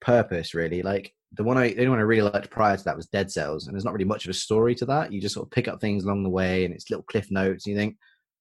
[0.01, 0.83] purpose, really.
[0.83, 3.31] Like, the one I the only one I really liked prior to that was Dead
[3.31, 5.13] Cells, and there's not really much of a story to that.
[5.13, 7.67] You just sort of pick up things along the way, and it's little cliff notes.
[7.67, 7.97] And you think,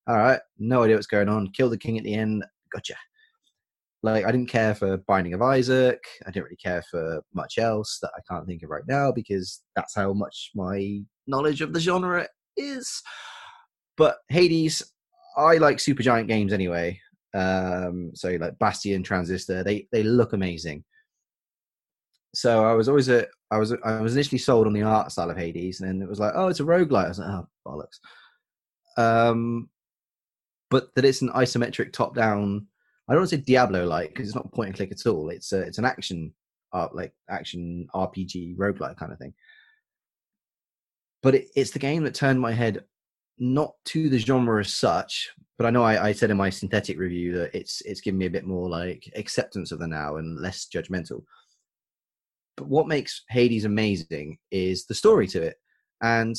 [0.07, 1.51] all right, no idea what's going on.
[1.51, 2.45] Kill the king at the end.
[2.73, 2.95] Gotcha.
[4.03, 6.03] Like I didn't care for Binding of Isaac.
[6.27, 9.63] I didn't really care for much else that I can't think of right now because
[9.75, 13.01] that's how much my knowledge of the genre is.
[13.97, 14.83] But Hades,
[15.37, 16.99] I like Supergiant Games anyway.
[17.33, 20.83] Um, so like Bastion, Transistor, they they look amazing.
[22.35, 25.31] So I was always a I was I was initially sold on the art style
[25.31, 27.05] of Hades, and then it was like, oh, it's a roguelike.
[27.05, 27.99] I was like, oh bollocks.
[28.97, 29.69] Um,
[30.69, 32.67] but that it's an isometric top down.
[33.07, 35.29] I don't want to say Diablo like because it's not point and click at all.
[35.29, 36.33] It's a, it's an action
[36.73, 39.33] uh, like action RPG roguelike kind of thing.
[41.23, 42.83] But it, it's the game that turned my head
[43.37, 46.97] not to the genre as such, but I know I, I, said in my synthetic
[46.97, 50.39] review that it's it's given me a bit more like acceptance of the now and
[50.39, 51.23] less judgmental.
[52.57, 55.57] But what makes Hades amazing is the story to it,
[56.01, 56.35] and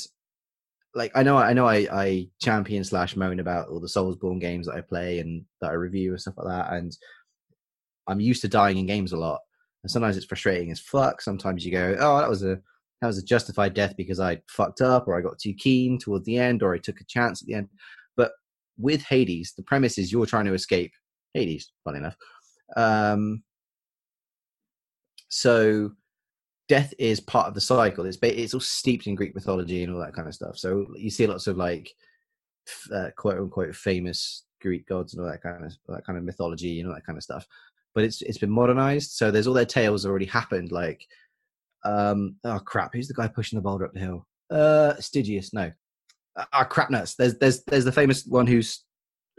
[0.97, 4.67] like I know I know I, I champion slash moan about all the Soulsborne games
[4.67, 6.97] that I play and that I review and stuff like that, and
[8.09, 9.41] I'm used to dying in games a lot,
[9.85, 11.21] and sometimes it's frustrating as fuck.
[11.21, 12.59] Sometimes you go, oh, that was a
[13.03, 16.25] that was a justified death because I fucked up or I got too keen toward
[16.25, 17.69] the end or I took a chance at the end.
[18.17, 18.33] But
[18.79, 20.93] with Hades, the premise is you're trying to escape
[21.35, 21.73] Hades.
[21.85, 22.17] Funny enough,
[22.75, 23.43] um,
[25.29, 25.93] so
[26.69, 28.05] death is part of the cycle.
[28.07, 30.59] It's it's all steeped in Greek mythology and all that kind of stuff.
[30.59, 31.93] So you see lots of like
[32.93, 36.81] uh, quote unquote famous Greek gods and all that kind of that kind of mythology
[36.81, 37.47] and all that kind of stuff.
[37.95, 40.73] But it's it's been modernized, so there's all their tales already happened.
[40.73, 41.07] Like,
[41.85, 44.27] um, oh crap, who's the guy pushing the boulder up the hill?
[44.51, 45.73] Uh, Stygius, no.
[46.37, 47.15] Ah, uh, crap nuts.
[47.15, 48.85] There's there's there's the famous one who's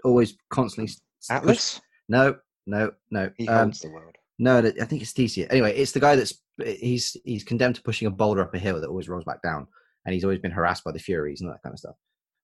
[0.04, 0.92] always constantly
[1.30, 1.82] Atlas.
[2.10, 3.30] No, no, no.
[3.38, 4.16] He Um, holds the world.
[4.40, 5.48] no, I think it's Theseus.
[5.52, 8.80] Anyway, it's the guy that's he's he's condemned to pushing a boulder up a hill
[8.80, 9.68] that always rolls back down,
[10.06, 11.96] and he's always been harassed by the Furies and that kind of stuff,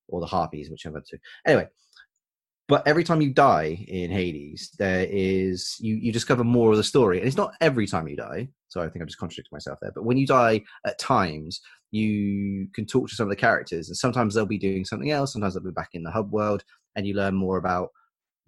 [0.08, 1.18] or the Harpies, whichever two.
[1.46, 1.68] Anyway,
[2.68, 6.84] but every time you die in Hades, there is you you discover more of the
[6.84, 8.50] story, and it's not every time you die.
[8.70, 9.92] So I think I'm just contradicting myself there.
[9.94, 11.62] But when you die at times,
[11.92, 15.34] you can talk to some of the characters, and sometimes they'll be doing something else.
[15.34, 16.64] Sometimes they'll be back in the hub world,
[16.96, 17.90] and you learn more about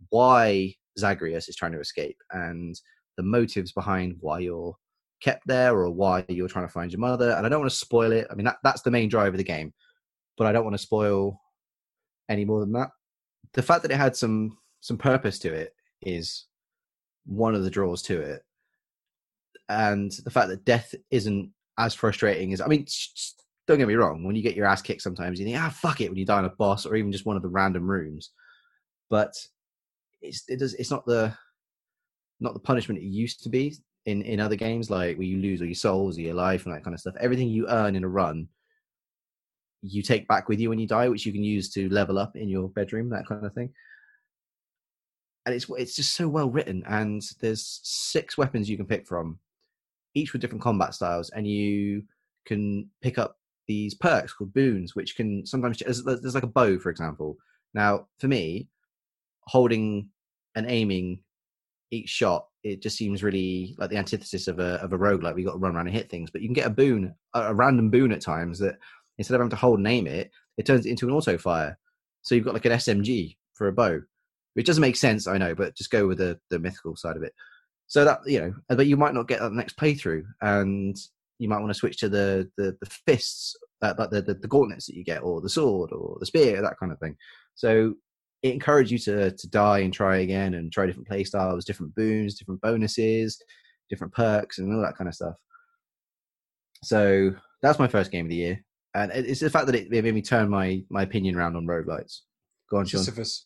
[0.09, 2.79] why Zagreus is trying to escape and
[3.17, 4.75] the motives behind why you're
[5.21, 7.31] kept there or why you're trying to find your mother.
[7.31, 8.27] And I don't want to spoil it.
[8.29, 9.73] I mean, that, that's the main drive of the game,
[10.37, 11.39] but I don't want to spoil
[12.29, 12.89] any more than that.
[13.53, 16.45] The fact that it had some some purpose to it is
[17.25, 18.41] one of the draws to it,
[19.69, 22.85] and the fact that death isn't as frustrating as I mean.
[23.67, 24.23] Don't get me wrong.
[24.23, 26.37] When you get your ass kicked, sometimes you think, "Ah, fuck it," when you die
[26.37, 28.29] on a boss or even just one of the random rooms.
[29.09, 29.33] But
[30.21, 31.35] it's it does it's not the
[32.39, 33.75] not the punishment it used to be
[34.05, 36.75] in in other games like where you lose all your souls or your life and
[36.75, 38.47] that kind of stuff everything you earn in a run
[39.87, 42.35] you take back with you when you die which you can use to level up
[42.35, 43.71] in your bedroom that kind of thing.
[45.45, 49.39] And it's it's just so well written and there's six weapons you can pick from
[50.15, 52.03] each with different combat styles and you
[52.45, 53.37] can pick up
[53.67, 57.37] these perks called boons which can sometimes there's, there's like a bow for example.
[57.75, 58.69] Now for me
[59.41, 60.09] holding
[60.55, 61.19] and aiming
[61.91, 65.21] each shot, it just seems really like the antithesis of a of a rogue.
[65.21, 67.13] Like we got to run around and hit things, but you can get a boon,
[67.35, 68.79] a, random boon at times that
[69.19, 71.77] instead of having to hold aim it, it turns it into an auto fire.
[72.23, 74.01] So you've got like an SMG for a bow,
[74.55, 77.21] which doesn't make sense, I know, but just go with the the mythical side of
[77.21, 77.35] it.
[77.85, 80.97] So that you know, but you might not get that next playthrough, and
[81.37, 84.47] you might want to switch to the the, the fists, uh, like the, the the
[84.47, 87.15] gauntlets that you get, or the sword, or the spear, that kind of thing.
[87.53, 87.93] So
[88.45, 91.95] it encouraged you to to die and try again and try different play styles, different
[91.95, 93.41] boons, different bonuses,
[93.89, 95.35] different perks, and all that kind of stuff.
[96.83, 97.31] So
[97.61, 98.63] that's my first game of the year,
[98.93, 101.65] and it's the fact that it, it made me turn my my opinion around on
[101.65, 102.19] roguelites.
[102.69, 102.99] Go on, Sean.
[103.03, 103.45] Sisyphus.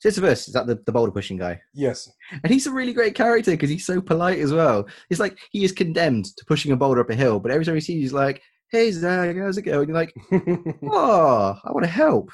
[0.00, 2.08] Sisyphus is that the, the boulder pushing guy, Yes.
[2.44, 4.86] and he's a really great character because he's so polite as well.
[5.10, 7.74] It's like he is condemned to pushing a boulder up a hill, but every time
[7.74, 8.40] he sees you, he's like,
[8.70, 10.14] "Hey Zag, how's it going?" You're like,
[10.84, 12.30] oh, I want to help.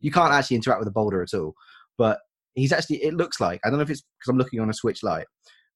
[0.00, 1.54] You can't actually interact with the boulder at all.
[1.98, 2.18] But
[2.54, 4.74] he's actually, it looks like, I don't know if it's because I'm looking on a
[4.74, 5.26] Switch light,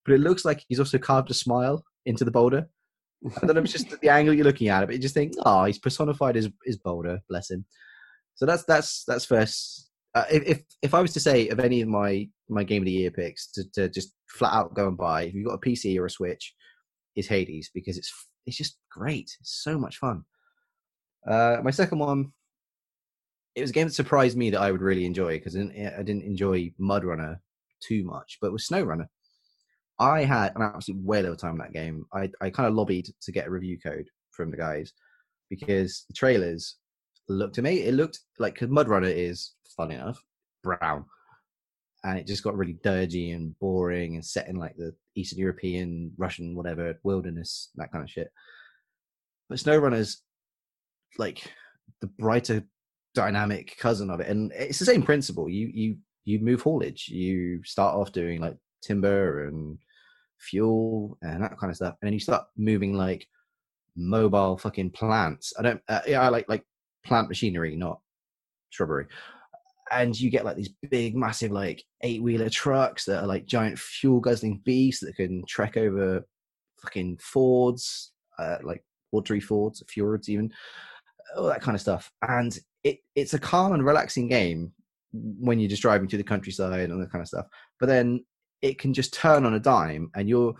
[0.05, 2.67] but it looks like he's also carved a smile into the boulder.
[3.25, 5.13] I don't know if it's just the angle you're looking at it, but you just
[5.13, 7.65] think, oh, he's personified his, his boulder, bless him.
[8.35, 9.89] So that's, that's, that's first.
[10.15, 12.91] Uh, if, if, I was to say of any of my, my game of the
[12.91, 15.97] year picks to, to just flat out go and buy, if you've got a PC
[15.99, 16.53] or a Switch,
[17.15, 18.11] is Hades because it's,
[18.45, 19.29] it's just great.
[19.39, 20.23] It's so much fun.
[21.27, 22.31] Uh, my second one,
[23.55, 25.75] it was a game that surprised me that I would really enjoy because I didn't,
[25.75, 27.37] eh, I didn't enjoy MudRunner
[27.81, 29.07] too much, but with SnowRunner,
[29.99, 32.05] I had an absolute whale of a time in that game.
[32.13, 34.93] I, I kind of lobbied to get a review code from the guys
[35.49, 36.77] because the trailers
[37.27, 40.23] looked to me, it looked like because MudRunner is fun enough,
[40.63, 41.05] brown,
[42.03, 46.13] and it just got really dirgy and boring and set in like the Eastern European,
[46.17, 48.31] Russian, whatever wilderness, that kind of shit.
[49.49, 50.23] But SnowRunner's
[51.17, 51.43] like
[51.99, 52.63] the brighter
[53.13, 55.49] dynamic cousin of it and it's the same principle.
[55.49, 57.07] You you you move haulage.
[57.07, 59.77] You start off doing like timber and
[60.39, 63.27] fuel and that kind of stuff and then you start moving like
[63.95, 65.53] mobile fucking plants.
[65.57, 66.63] I don't uh, yeah i like like
[67.05, 67.99] plant machinery not
[68.69, 69.07] shrubbery.
[69.91, 73.77] And you get like these big massive like eight wheeler trucks that are like giant
[73.77, 76.25] fuel guzzling beasts that can trek over
[76.81, 80.51] fucking fords uh, like watery fords fjords even
[81.35, 82.11] all that kind of stuff.
[82.27, 84.71] And it, it's a calm and relaxing game
[85.13, 87.45] when you're just driving through the countryside and that kind of stuff.
[87.79, 88.23] But then
[88.61, 90.53] it can just turn on a dime, and you're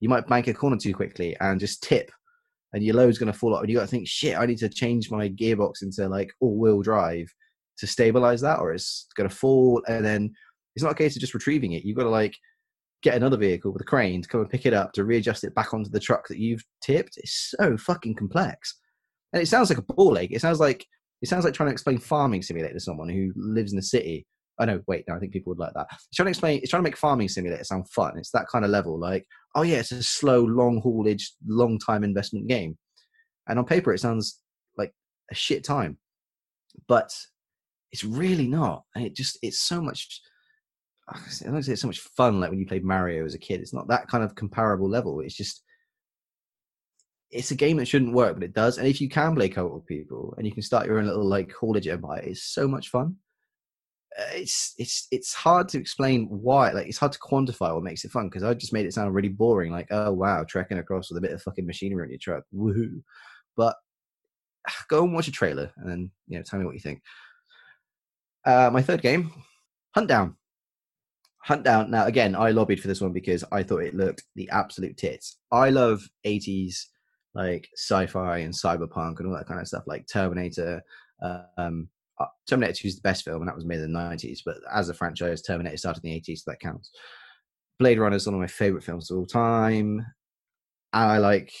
[0.00, 2.10] you might bank a corner too quickly and just tip,
[2.72, 3.62] and your load's going to fall off.
[3.62, 6.82] And you got to think, shit, I need to change my gearbox into like all-wheel
[6.82, 7.28] drive
[7.78, 9.82] to stabilize that, or it's going to fall.
[9.88, 10.32] And then
[10.76, 11.84] it's not a case of just retrieving it.
[11.84, 12.36] You've got to like
[13.02, 15.54] get another vehicle with a crane to come and pick it up to readjust it
[15.54, 17.16] back onto the truck that you've tipped.
[17.16, 18.78] It's so fucking complex,
[19.32, 20.32] and it sounds like a ball ache.
[20.32, 20.86] It sounds like
[21.22, 24.26] it sounds like trying to explain farming simulator to someone who lives in the city.
[24.58, 25.86] Oh, I know, wait, no, I think people would like that.
[25.92, 28.18] It's trying to explain, it's trying to make farming simulator sound fun.
[28.18, 29.24] It's that kind of level, like,
[29.54, 32.76] oh yeah, it's a slow, long haulage, long time investment game.
[33.48, 34.40] And on paper, it sounds
[34.76, 34.92] like
[35.30, 35.98] a shit time.
[36.86, 37.12] But
[37.90, 40.20] it's really not, and it just it's so much.
[41.10, 43.60] I don't say it's so much fun like when you played Mario as a kid.
[43.60, 45.20] It's not that kind of comparable level.
[45.20, 45.62] It's just
[47.30, 48.78] it's a game that shouldn't work, but it does.
[48.78, 51.26] And if you can play co-op with people and you can start your own little
[51.26, 53.16] like haulage empire, it's so much fun.
[54.18, 56.72] Uh, it's it's it's hard to explain why.
[56.72, 59.14] Like it's hard to quantify what makes it fun because I just made it sound
[59.14, 59.70] really boring.
[59.70, 63.02] Like oh wow, trekking across with a bit of fucking machinery on your truck, woohoo!
[63.56, 63.76] But
[64.88, 67.02] go and watch a trailer and then you know tell me what you think.
[68.44, 69.30] Uh, my third game,
[69.94, 70.34] Huntdown.
[71.40, 71.90] Hunt Down.
[71.90, 75.38] Now again, I lobbied for this one because I thought it looked the absolute tits.
[75.50, 76.84] I love 80s
[77.34, 80.82] like sci-fi and cyberpunk and all that kind of stuff, like Terminator.
[81.22, 81.88] Um,
[82.20, 84.40] uh, Terminator 2 is the best film, and that was made in the 90s.
[84.44, 86.90] But as a franchise, Terminator started in the 80s, so that counts.
[87.78, 90.04] Blade Runner is one of my favorite films of all time.
[90.92, 91.52] And I like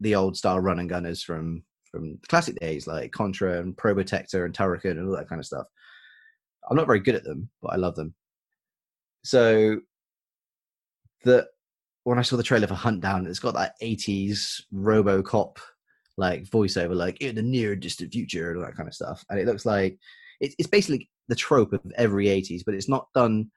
[0.00, 4.44] the old style run and gunners from from the classic days, like Contra and Probotector
[4.44, 5.66] and Turrican and all that kind of stuff.
[6.68, 8.14] I'm not very good at them, but I love them.
[9.22, 9.80] So
[11.22, 11.46] the
[12.04, 15.56] when I saw the trailer for Huntdown, it's got that 80s RoboCop
[16.16, 19.24] like voiceover, like in the near distant future and all that kind of stuff.
[19.30, 19.98] And it looks like
[20.40, 23.50] it's, it's basically the trope of every 80s, but it's not done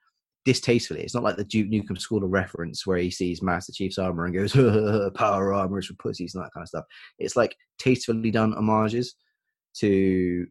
[0.46, 1.02] distastefully.
[1.02, 4.26] It's not like the Duke Nukem School of Reference where he sees Master Chief's armor
[4.26, 4.54] and goes,
[5.16, 6.86] power armor is for pussies and that kind of stuff.
[7.20, 9.16] It's like tastefully done homages
[9.80, 10.48] to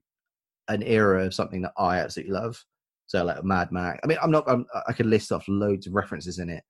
[0.69, 2.63] an era of something that I absolutely love.
[3.07, 4.01] So like Mad Max.
[4.05, 4.45] I mean, I'm not.
[4.49, 6.65] I'm, I could list off loads of references in it,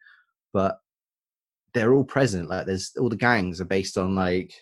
[0.52, 0.76] but
[1.76, 2.48] they're all present.
[2.48, 4.54] Like there's all the gangs are based on like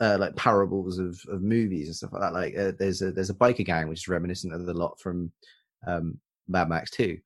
[0.00, 2.32] uh, like parables of, of movies and stuff like that.
[2.32, 5.30] Like uh, there's a there's a biker gang which is reminiscent of the lot from
[5.86, 7.18] um, Mad Max Two.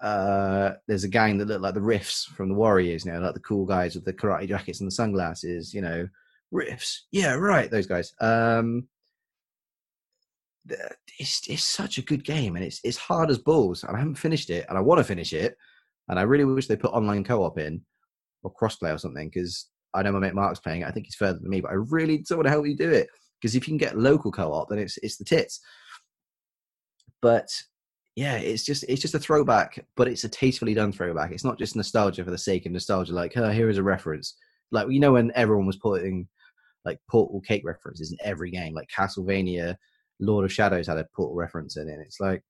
[0.00, 3.34] Uh, there's a gang that look like the Riffs from the Warriors, you know, like
[3.34, 5.74] the cool guys with the karate jackets and the sunglasses.
[5.74, 6.08] You know,
[6.54, 7.00] Riffs.
[7.12, 7.70] Yeah, right.
[7.70, 8.14] Those guys.
[8.22, 8.88] Um,
[11.18, 13.84] it's it's such a good game, and it's it's hard as balls.
[13.84, 15.54] And I haven't finished it, and I want to finish it
[16.10, 17.80] and I really wish they put online co-op in
[18.42, 20.88] or crossplay or something because I know my mate Mark's playing it.
[20.88, 22.90] I think he's further than me, but I really don't want to help you do
[22.90, 23.08] it
[23.40, 25.60] because if you can get local co-op, then it's it's the tits.
[27.22, 27.48] But
[28.16, 31.30] yeah, it's just it's just a throwback, but it's a tastefully done throwback.
[31.30, 33.14] It's not just nostalgia for the sake of nostalgia.
[33.14, 34.36] Like, oh, here is a reference.
[34.72, 36.28] Like you know when everyone was putting
[36.84, 39.76] like Portal cake references in every game, like Castlevania,
[40.18, 41.98] Lord of Shadows had a Portal reference in it.
[42.00, 42.42] It's like,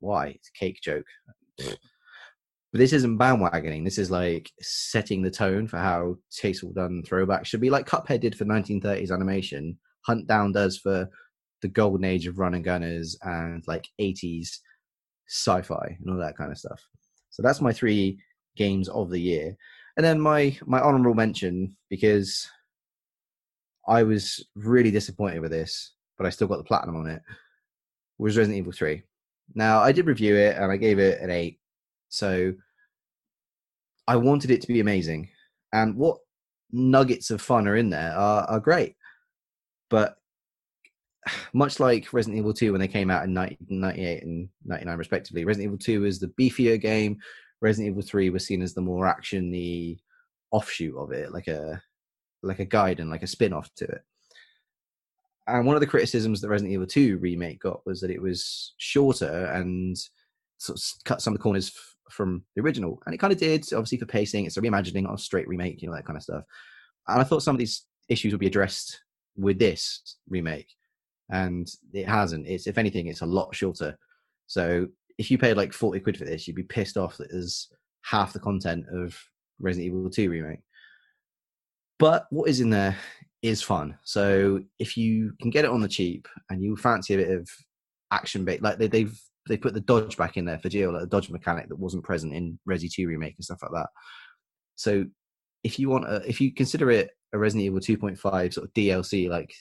[0.00, 0.28] why?
[0.28, 1.06] It's a cake joke.
[2.72, 3.84] But this isn't bandwagoning.
[3.84, 7.70] This is like setting the tone for how tasteful done throwback should be.
[7.70, 9.78] Like Cuphead did for 1930s animation,
[10.08, 11.08] Huntdown does for
[11.62, 14.58] the golden age of run and gunners and like 80s
[15.28, 16.80] sci-fi and all that kind of stuff.
[17.30, 18.18] So that's my three
[18.56, 19.56] games of the year.
[19.96, 22.48] And then my my honorable mention because
[23.88, 27.22] I was really disappointed with this, but I still got the platinum on it.
[28.18, 29.02] Was Resident Evil 3.
[29.54, 31.58] Now I did review it and I gave it an 8
[32.16, 32.54] so
[34.08, 35.28] I wanted it to be amazing.
[35.72, 36.18] And what
[36.72, 38.96] nuggets of fun are in there are, are great.
[39.90, 40.16] But
[41.52, 45.68] much like Resident Evil 2 when they came out in 1998 and 99 respectively, Resident
[45.68, 47.18] Evil 2 is the beefier game.
[47.60, 49.98] Resident Evil 3 was seen as the more actiony
[50.50, 51.82] offshoot of it, like a
[52.42, 54.02] like a guide and like a spin-off to it.
[55.48, 58.74] And one of the criticisms that Resident Evil 2 remake got was that it was
[58.78, 59.96] shorter and
[60.58, 61.72] sort of cut some of the corners
[62.10, 63.62] from the original, and it kind of did.
[63.72, 66.22] Obviously, for pacing, it's a reimagining, not a straight remake, you know that kind of
[66.22, 66.44] stuff.
[67.08, 69.00] And I thought some of these issues would be addressed
[69.36, 70.68] with this remake,
[71.30, 72.46] and it hasn't.
[72.46, 73.98] It's if anything, it's a lot shorter.
[74.46, 74.86] So
[75.18, 77.68] if you paid like forty quid for this, you'd be pissed off that there's
[78.02, 79.18] half the content of
[79.58, 80.60] Resident Evil 2 remake.
[81.98, 82.96] But what is in there
[83.42, 83.98] is fun.
[84.04, 87.48] So if you can get it on the cheap and you fancy a bit of
[88.12, 89.18] action bait, like they, they've
[89.48, 92.04] they put the dodge back in there for Jill, like the dodge mechanic that wasn't
[92.04, 93.88] present in Resi 2 remake and stuff like that.
[94.76, 95.06] So
[95.64, 99.28] if you want, a, if you consider it a Resident Evil 2.5 sort of DLC,
[99.28, 99.52] like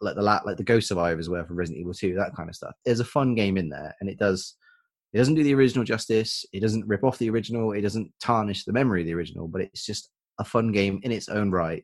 [0.00, 2.74] like the like the Ghost Survivors were for Resident Evil 2, that kind of stuff.
[2.84, 4.54] There's a fun game in there, and it does.
[5.12, 6.44] It doesn't do the original justice.
[6.52, 7.72] It doesn't rip off the original.
[7.72, 9.48] It doesn't tarnish the memory of the original.
[9.48, 11.82] But it's just a fun game in its own right.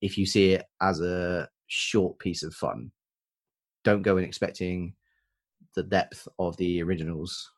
[0.00, 2.92] If you see it as a short piece of fun,
[3.84, 4.94] don't go in expecting
[5.78, 7.50] the depth of the originals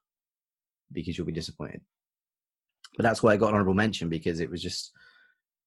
[0.93, 1.81] because you'll be disappointed.
[2.97, 4.93] But that's why I got an honorable mention because it was just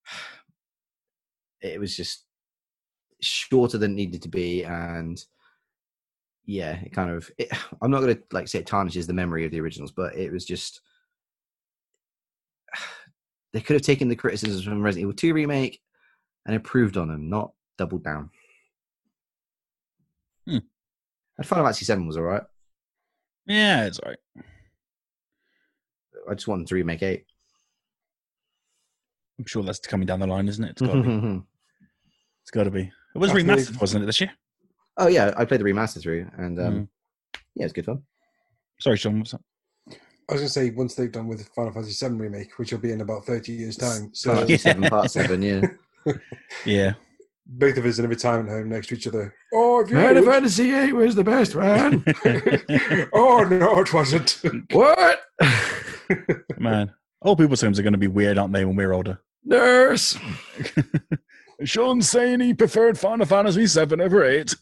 [1.62, 2.26] it was just
[3.22, 5.24] shorter than it needed to be and
[6.46, 7.48] yeah it kind of it,
[7.82, 10.30] i'm not going to like say it tarnishes the memory of the originals but it
[10.30, 10.82] was just
[13.54, 15.82] they could have taken the criticisms from resident evil 2 remake
[16.46, 18.30] and improved on them not doubled down.
[21.38, 22.44] And Final Fantasy Seven was all right.
[23.46, 24.46] Yeah, it's all right.
[26.30, 27.26] I just wanted to remake eight.
[29.40, 30.72] I'm sure that's coming down the line, isn't it?
[30.72, 31.10] It's got to be.
[31.10, 31.44] oh
[32.44, 32.92] It's got to be.
[33.16, 34.32] It was After remastered, wasn't it, this year?
[34.98, 36.88] Oh yeah, I played the remaster through, and um, Mm.
[37.56, 38.04] yeah, it's good fun.
[38.80, 39.20] Sorry, Sean.
[39.20, 39.42] What's that?
[40.30, 42.80] I was going to say once they've done with Final Fantasy VII remake, which will
[42.80, 44.10] be in about thirty years' time.
[44.14, 44.58] So Yeah.
[44.58, 45.62] Seven Part Seven, yeah.
[46.66, 46.94] Yeah.
[47.46, 49.34] Both of us in a retirement home next to each other.
[49.54, 50.34] Oh, have you Final heard?
[50.34, 52.04] Fantasy Eight was the best, man.
[53.14, 54.40] oh no, it wasn't.
[54.72, 55.22] what?
[56.58, 59.20] Man, old people's homes are going to be weird, aren't they, when we're older?
[59.44, 60.18] Nurse.
[61.64, 64.56] Sean's saying he preferred Final Fantasy 7 over 8.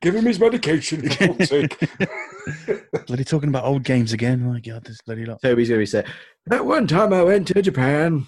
[0.00, 1.78] Give him his medication for fuck's sake.
[3.06, 4.42] Bloody talking about old games again.
[4.44, 5.40] Oh my god, this bloody lot.
[5.40, 6.04] Toby's gonna be saying,
[6.46, 8.26] "That one time I went to Japan."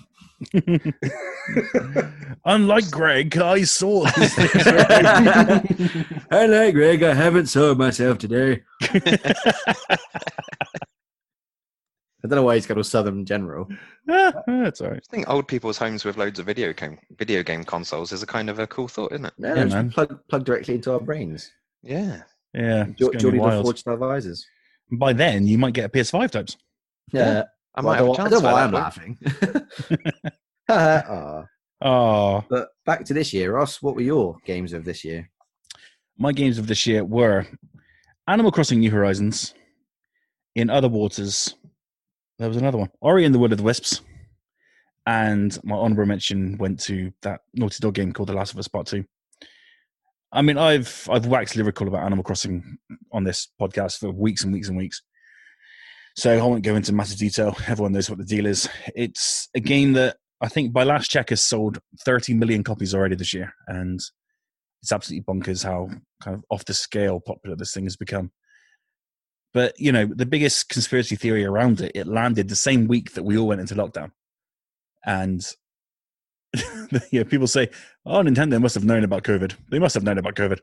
[2.44, 4.48] Unlike Greg, I saw this thing.
[6.30, 7.02] I like Greg.
[7.02, 8.62] I haven't sold myself today.
[12.24, 13.68] I don't know why he's got a Southern General.
[14.08, 15.02] Ah, That's all right.
[15.10, 18.26] I think old people's homes with loads of video game video game consoles is a
[18.26, 19.32] kind of a cool thought, isn't it?
[19.38, 19.90] No, Yeah, no, just man.
[19.90, 21.52] Plug, plug directly into our brains.
[21.82, 22.22] Yeah.
[22.52, 23.64] Yeah, it's Jo- gonna be Geordie the wild.
[23.64, 24.44] Forged Star Visors.
[24.90, 26.56] By then, you might get a PS5 types.
[27.12, 27.44] Yeah.
[27.76, 30.12] I Well, might have a don't- chance I don't know by why that I'm point.
[30.12, 30.32] laughing.
[30.68, 31.44] Aw.
[31.82, 33.82] Oh, But back to this year, Ross.
[33.82, 35.28] What were your games of this year?
[36.18, 37.46] my games of this year were
[38.26, 39.52] Animal Crossing New Horizons,
[40.54, 41.54] In Other Waters.
[42.38, 44.00] There was another one, Ori and the Wood of the Wisps,
[45.06, 48.66] and my honorable mention went to that Naughty Dog game called The Last of Us
[48.68, 49.04] Part Two.
[50.32, 52.78] I mean, I've I've waxed lyrical about Animal Crossing
[53.12, 55.02] on this podcast for weeks and weeks and weeks,
[56.16, 57.54] so I won't go into massive detail.
[57.66, 58.68] Everyone knows what the deal is.
[58.94, 63.16] It's a game that I think by last check has sold 30 million copies already
[63.16, 64.00] this year, and
[64.82, 65.90] it's absolutely bonkers how
[66.22, 68.32] kind of off the scale popular this thing has become.
[69.52, 73.24] But you know, the biggest conspiracy theory around it, it landed the same week that
[73.24, 74.10] we all went into lockdown,
[75.04, 75.46] and
[77.10, 77.68] yeah, people say,
[78.06, 79.54] "Oh, Nintendo must have known about COVID.
[79.70, 80.60] They must have known about COVID,"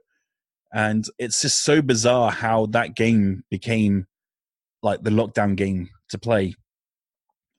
[0.73, 4.07] and it's just so bizarre how that game became
[4.83, 6.53] like the lockdown game to play.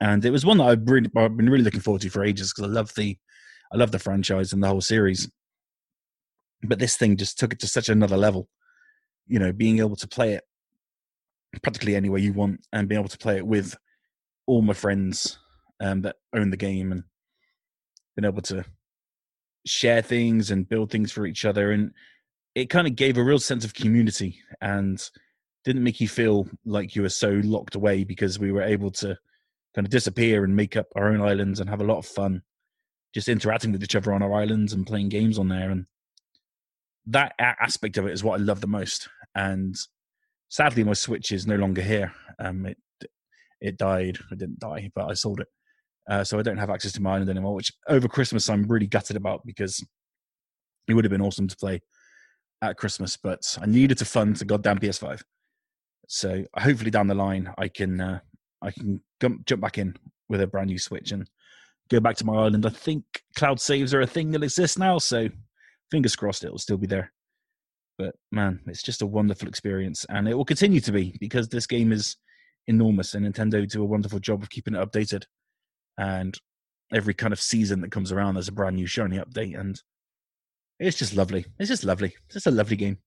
[0.00, 2.52] And it was one that I've, really, I've been really looking forward to for ages
[2.52, 3.16] because I love the,
[3.72, 5.28] I love the franchise and the whole series.
[6.62, 8.48] But this thing just took it to such another level.
[9.26, 10.44] You know being able to play it
[11.62, 13.76] practically any way you want and being able to play it with
[14.46, 15.38] all my friends
[15.80, 17.04] um, that own the game and
[18.16, 18.64] been able to
[19.66, 21.70] share things and build things for each other.
[21.72, 21.92] And
[22.54, 25.02] it kind of gave a real sense of community and
[25.64, 29.16] didn't make you feel like you were so locked away because we were able to
[29.74, 32.42] kind of disappear and make up our own islands and have a lot of fun
[33.14, 35.86] just interacting with each other on our islands and playing games on there and
[37.06, 39.08] that aspect of it is what I love the most.
[39.34, 39.74] And
[40.48, 42.12] sadly, my Switch is no longer here.
[42.38, 42.78] Um, it
[43.60, 44.18] it died.
[44.30, 45.48] It didn't die, but I sold it,
[46.08, 47.54] uh, so I don't have access to my island anymore.
[47.54, 49.84] Which over Christmas I'm really gutted about because
[50.88, 51.80] it would have been awesome to play
[52.62, 55.22] at Christmas, but I needed to fund the goddamn PS5.
[56.08, 58.20] So hopefully down the line I can uh,
[58.62, 59.94] I can jump jump back in
[60.28, 61.28] with a brand new Switch and
[61.90, 62.66] go back to my island.
[62.66, 63.04] I think
[63.36, 65.28] cloud saves are a thing that exists now, so
[65.90, 67.12] fingers crossed it'll still be there.
[67.98, 71.66] But man, it's just a wonderful experience, and it will continue to be because this
[71.66, 72.16] game is
[72.66, 75.24] enormous, and Nintendo do a wonderful job of keeping it updated.
[75.96, 76.36] And
[76.92, 79.80] every kind of season that comes around, there's a brand new shiny update, and
[80.80, 81.46] it's just lovely.
[81.58, 82.14] It's just lovely.
[82.26, 82.98] It's just a lovely game,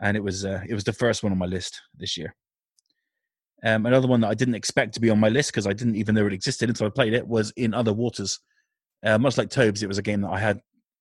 [0.00, 2.34] and it was uh, it was the first one on my list this year.
[3.64, 5.94] Um, another one that I didn't expect to be on my list because I didn't
[5.94, 8.40] even know it existed until I played it was In Other Waters.
[9.04, 10.60] Uh, much like Tobes, it was a game that I had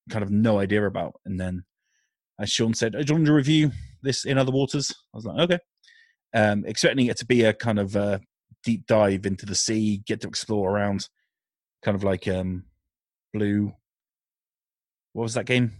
[0.09, 1.13] kind of no idea about.
[1.25, 1.63] And then,
[2.39, 5.25] as Sean said, I "Do you want to review this in other waters?" I was
[5.25, 5.59] like, "Okay."
[6.33, 8.19] Um, expecting it to be a kind of uh,
[8.63, 11.09] deep dive into the sea, get to explore around,
[11.83, 12.65] kind of like um,
[13.33, 13.73] Blue.
[15.13, 15.73] What was that game?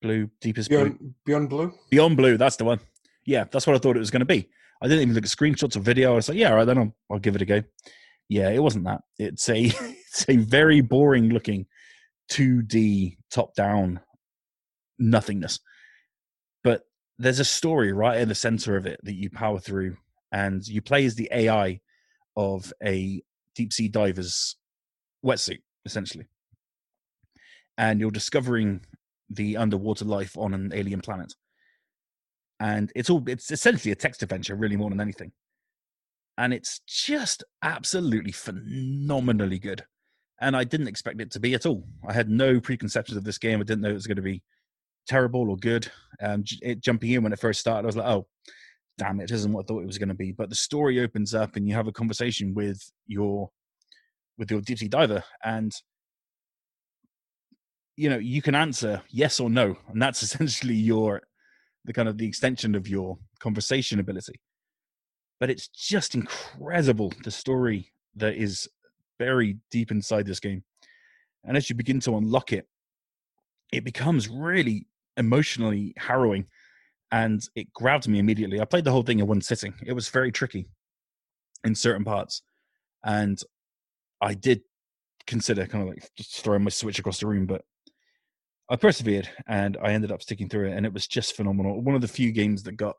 [0.00, 1.74] Blue, deepest blue, Beyond, Beyond Blue.
[1.90, 2.36] Beyond Blue.
[2.36, 2.80] That's the one.
[3.26, 4.48] Yeah, that's what I thought it was going to be.
[4.80, 6.12] I didn't even look at screenshots or video.
[6.12, 7.62] I was like, "Yeah, all right, then I'll, I'll give it a go."
[8.28, 9.02] Yeah, it wasn't that.
[9.18, 11.66] It's a it's a very boring looking
[12.30, 14.00] 2D top down
[14.98, 15.60] nothingness.
[16.62, 16.82] But
[17.18, 19.96] there's a story right in the center of it that you power through,
[20.32, 21.80] and you play as the AI
[22.36, 23.22] of a
[23.54, 24.56] deep sea diver's
[25.24, 26.26] wetsuit, essentially.
[27.76, 28.80] And you're discovering
[29.30, 31.34] the underwater life on an alien planet.
[32.60, 35.32] And it's all it's essentially a text adventure, really more than anything.
[36.36, 39.84] And it's just absolutely phenomenally good
[40.40, 41.84] and I didn't expect it to be at all.
[42.06, 43.60] I had no preconceptions of this game.
[43.60, 44.42] I didn't know it was going to be
[45.06, 45.90] terrible or good.
[46.22, 48.26] Um, it, jumping in when it first started, I was like, oh,
[48.98, 50.32] damn, it isn't what I thought it was going to be.
[50.32, 53.50] But the story opens up, and you have a conversation with your
[54.38, 55.72] with your deep sea diver, and
[57.98, 61.22] you know you can answer yes or no, and that's essentially your
[61.84, 64.40] the kind of the extension of your conversation ability.
[65.40, 68.68] But it's just incredible the story that is
[69.18, 70.62] buried deep inside this game.
[71.44, 72.68] And as you begin to unlock it,
[73.72, 76.46] it becomes really emotionally harrowing
[77.10, 78.60] and it grabbed me immediately.
[78.60, 79.74] I played the whole thing in one sitting.
[79.86, 80.68] It was very tricky
[81.64, 82.42] in certain parts.
[83.04, 83.40] And
[84.20, 84.62] I did
[85.26, 87.62] consider kind of like just throwing my switch across the room, but
[88.70, 91.80] I persevered and I ended up sticking through it and it was just phenomenal.
[91.80, 92.96] One of the few games that got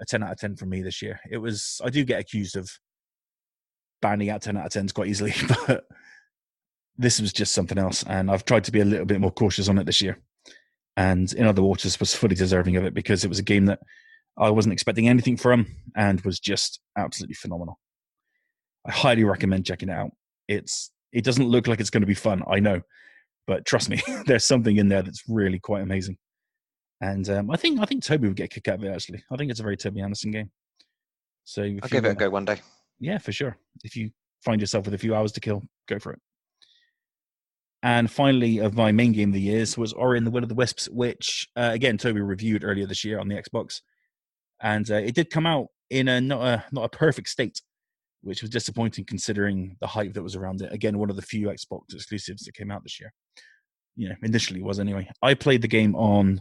[0.00, 1.20] a 10 out of 10 from me this year.
[1.30, 2.70] It was, I do get accused of
[4.00, 5.34] banding out 10 out of 10s quite easily,
[5.66, 5.84] but
[6.96, 8.04] this was just something else.
[8.04, 10.18] And I've tried to be a little bit more cautious on it this year.
[10.96, 13.80] And In Other Waters was fully deserving of it because it was a game that
[14.36, 15.66] I wasn't expecting anything from
[15.96, 17.78] and was just absolutely phenomenal.
[18.86, 20.10] I highly recommend checking it out.
[20.48, 22.82] It's it doesn't look like it's going to be fun, I know,
[23.48, 26.18] but trust me, there's something in there that's really quite amazing.
[27.00, 28.92] And um, I think I think Toby would get a kick out of it.
[28.92, 30.50] Actually, I think it's a very Toby Anderson game.
[31.44, 32.60] So I'll give it a go one day.
[33.00, 33.56] Yeah, for sure.
[33.82, 34.10] If you
[34.44, 36.20] find yourself with a few hours to kill, go for it.
[37.82, 40.48] And finally, of my main game of the years was Ori and the Will of
[40.48, 43.80] the Wisps, which uh, again Toby reviewed earlier this year on the Xbox,
[44.60, 47.62] and uh, it did come out in a not a not a perfect state,
[48.22, 50.72] which was disappointing considering the hype that was around it.
[50.72, 53.12] Again, one of the few Xbox exclusives that came out this year.
[53.96, 55.08] You know, initially was anyway.
[55.22, 56.40] I played the game on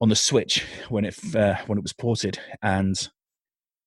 [0.00, 3.08] on the Switch when it uh, when it was ported, and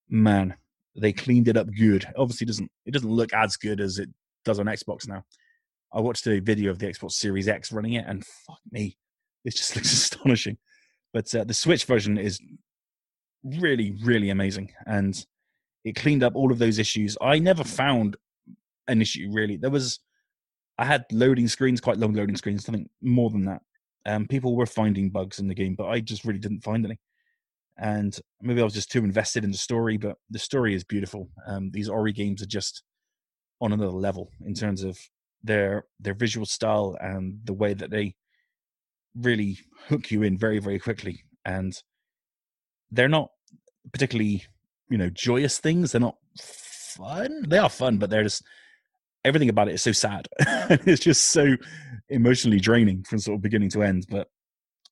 [0.09, 0.55] man,
[0.95, 2.05] they cleaned it up good.
[2.17, 4.09] Obviously, doesn't it doesn't look as good as it
[4.45, 5.23] does on Xbox now.
[5.93, 8.97] I watched a video of the Xbox Series X running it, and fuck me,
[9.45, 10.57] it just looks astonishing.
[11.13, 12.39] But uh, the Switch version is
[13.43, 15.23] really, really amazing, and
[15.83, 17.17] it cleaned up all of those issues.
[17.21, 18.17] I never found
[18.87, 19.57] an issue really.
[19.57, 19.99] There was,
[20.77, 22.67] I had loading screens, quite long loading screens.
[22.67, 23.61] I think more than that.
[24.05, 26.99] Um, people were finding bugs in the game, but I just really didn't find any.
[27.77, 31.29] And maybe I was just too invested in the story, but the story is beautiful.
[31.47, 32.83] Um, these Ori games are just
[33.61, 34.99] on another level in terms of
[35.43, 38.15] their their visual style and the way that they
[39.15, 39.57] really
[39.87, 41.23] hook you in very very quickly.
[41.45, 41.73] And
[42.91, 43.29] they're not
[43.91, 44.43] particularly
[44.89, 45.91] you know joyous things.
[45.91, 47.45] They're not fun.
[47.47, 48.43] They are fun, but they're just
[49.25, 50.27] everything about it is so sad.
[50.39, 51.55] it's just so
[52.09, 54.05] emotionally draining from sort of beginning to end.
[54.09, 54.27] But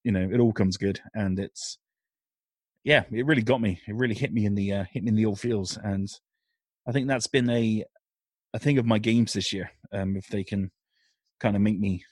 [0.03, 1.77] you know, it all comes good, and it's
[2.83, 3.79] yeah, it really got me.
[3.87, 6.09] It really hit me in the uh, hit me in the old feels, and
[6.87, 7.83] I think that's been a
[8.53, 9.71] a thing of my games this year.
[9.93, 10.71] Um, if they can
[11.39, 12.03] kind of make me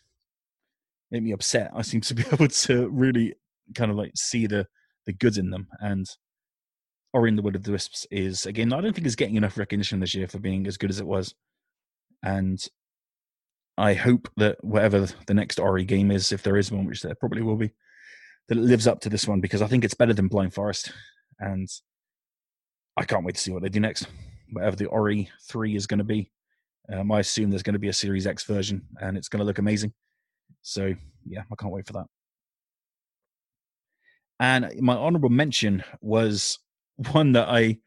[1.12, 3.34] make me upset, I seem to be able to really
[3.76, 4.68] kind of like see the
[5.06, 5.68] the goods in them.
[5.80, 6.06] And
[7.14, 9.58] Ori in the Will of the Wisps is again, I don't think it's getting enough
[9.58, 11.34] recognition this year for being as good as it was
[12.24, 12.66] and
[13.78, 17.16] I hope that whatever the next Ori game is, if there is one, which there
[17.16, 17.72] probably will be,
[18.50, 20.92] that it lives up to this one because I think it's better than Blind Forest,
[21.40, 21.68] and
[22.98, 24.08] I can't wait to see what they do next.
[24.52, 26.32] Whatever the Ori three is going to be,
[26.92, 29.46] um, I assume there's going to be a Series X version, and it's going to
[29.46, 29.94] look amazing.
[30.62, 30.94] So
[31.26, 32.08] yeah, I can't wait for that.
[34.42, 36.60] And my honorable mention was
[37.12, 37.78] one that I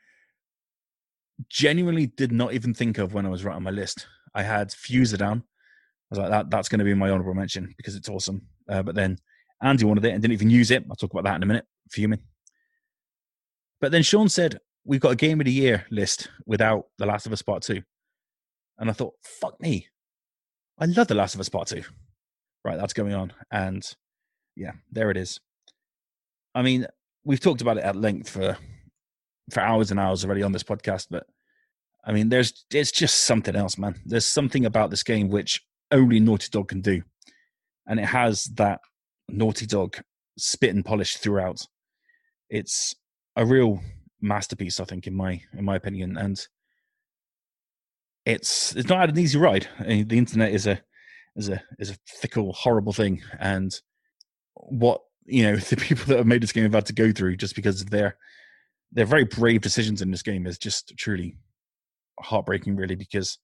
[1.49, 4.07] genuinely did not even think of when I was writing my list.
[4.35, 5.43] I had Fuser down.
[5.43, 8.43] I was like, that that's going to be my honorable mention because it's awesome.
[8.69, 9.19] Uh, but then
[9.63, 10.85] Andy wanted it and didn't even use it.
[10.89, 11.65] I'll talk about that in a minute.
[11.91, 12.21] Fuming.
[13.81, 17.27] But then Sean said, We've got a game of the year list without The Last
[17.27, 17.81] of Us Part 2.
[18.79, 19.87] And I thought, fuck me.
[20.79, 21.83] I love The Last of Us Part 2.
[22.65, 23.33] Right, that's going on.
[23.53, 23.85] And
[24.57, 25.41] yeah, there it is.
[26.55, 26.87] I mean,
[27.25, 28.57] we've talked about it at length for
[29.51, 31.27] for hours and hours already on this podcast, but
[32.05, 34.01] I mean, there's it's just something else, man.
[34.05, 37.03] There's something about this game which only Naughty Dog can do,
[37.87, 38.81] and it has that
[39.29, 39.99] Naughty Dog
[40.37, 41.67] spit and polish throughout.
[42.51, 42.95] It's
[43.37, 43.81] a real
[44.21, 46.45] masterpiece, I think, in my in my opinion, and
[48.27, 49.69] it's it's not an easy ride.
[49.81, 50.81] The internet is a
[51.37, 53.73] is a is a fickle, horrible thing, and
[54.55, 57.37] what you know the people that have made this game have had to go through
[57.37, 58.17] just because of their
[58.93, 61.37] their very brave decisions in this game is just truly
[62.21, 63.39] heartbreaking, really, because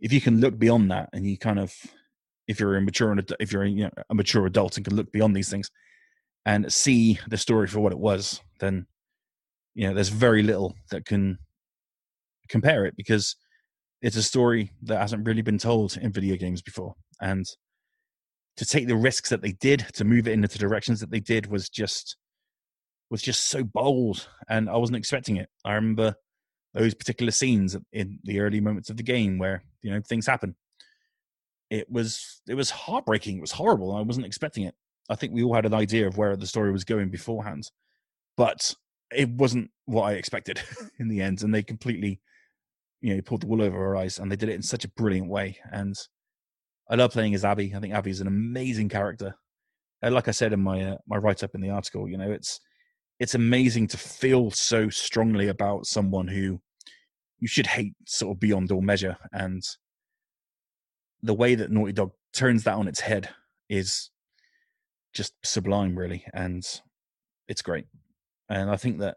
[0.00, 1.74] if you can look beyond that and you kind of,
[2.46, 5.34] if you're a mature, if you're you know, a mature adult and can look beyond
[5.34, 5.70] these things
[6.46, 8.86] and see the story for what it was, then
[9.74, 11.38] you know there's very little that can
[12.48, 13.36] compare it because
[14.00, 17.46] it's a story that hasn't really been told in video games before, and
[18.56, 21.20] to take the risks that they did, to move it into the directions that they
[21.20, 22.16] did, was just
[23.10, 25.48] was just so bold, and I wasn't expecting it.
[25.64, 26.14] I remember
[26.74, 30.54] those particular scenes in the early moments of the game where you know things happen.
[31.70, 33.38] It was it was heartbreaking.
[33.38, 33.94] It was horrible.
[33.94, 34.74] I wasn't expecting it.
[35.10, 37.70] I think we all had an idea of where the story was going beforehand,
[38.36, 38.74] but
[39.10, 40.60] it wasn't what I expected
[40.98, 41.42] in the end.
[41.42, 42.20] And they completely,
[43.00, 44.90] you know, pulled the wool over our eyes, and they did it in such a
[44.90, 45.58] brilliant way.
[45.72, 45.94] And
[46.90, 47.72] I love playing as Abby.
[47.74, 49.34] I think Abby's an amazing character.
[50.02, 52.30] And like I said in my uh, my write up in the article, you know,
[52.30, 52.60] it's
[53.20, 56.60] it's amazing to feel so strongly about someone who
[57.40, 59.62] you should hate sort of beyond all measure, and
[61.22, 63.28] the way that Naughty Dog turns that on its head
[63.68, 64.10] is
[65.12, 66.64] just sublime, really, and
[67.48, 67.86] it's great.
[68.48, 69.16] And I think that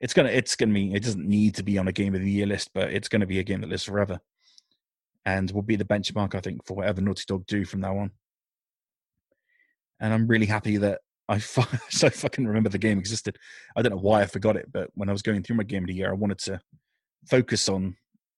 [0.00, 2.30] it's gonna it's gonna be it doesn't need to be on a game of the
[2.30, 4.20] year list, but it's gonna be a game that lives forever,
[5.24, 8.12] and will be the benchmark I think for whatever Naughty Dog do from now on.
[10.00, 11.38] And I'm really happy that I
[11.90, 13.38] so fucking remember the game existed.
[13.76, 15.84] I don't know why I forgot it, but when I was going through my game
[15.84, 16.60] of the year, I wanted to
[17.28, 17.96] focus on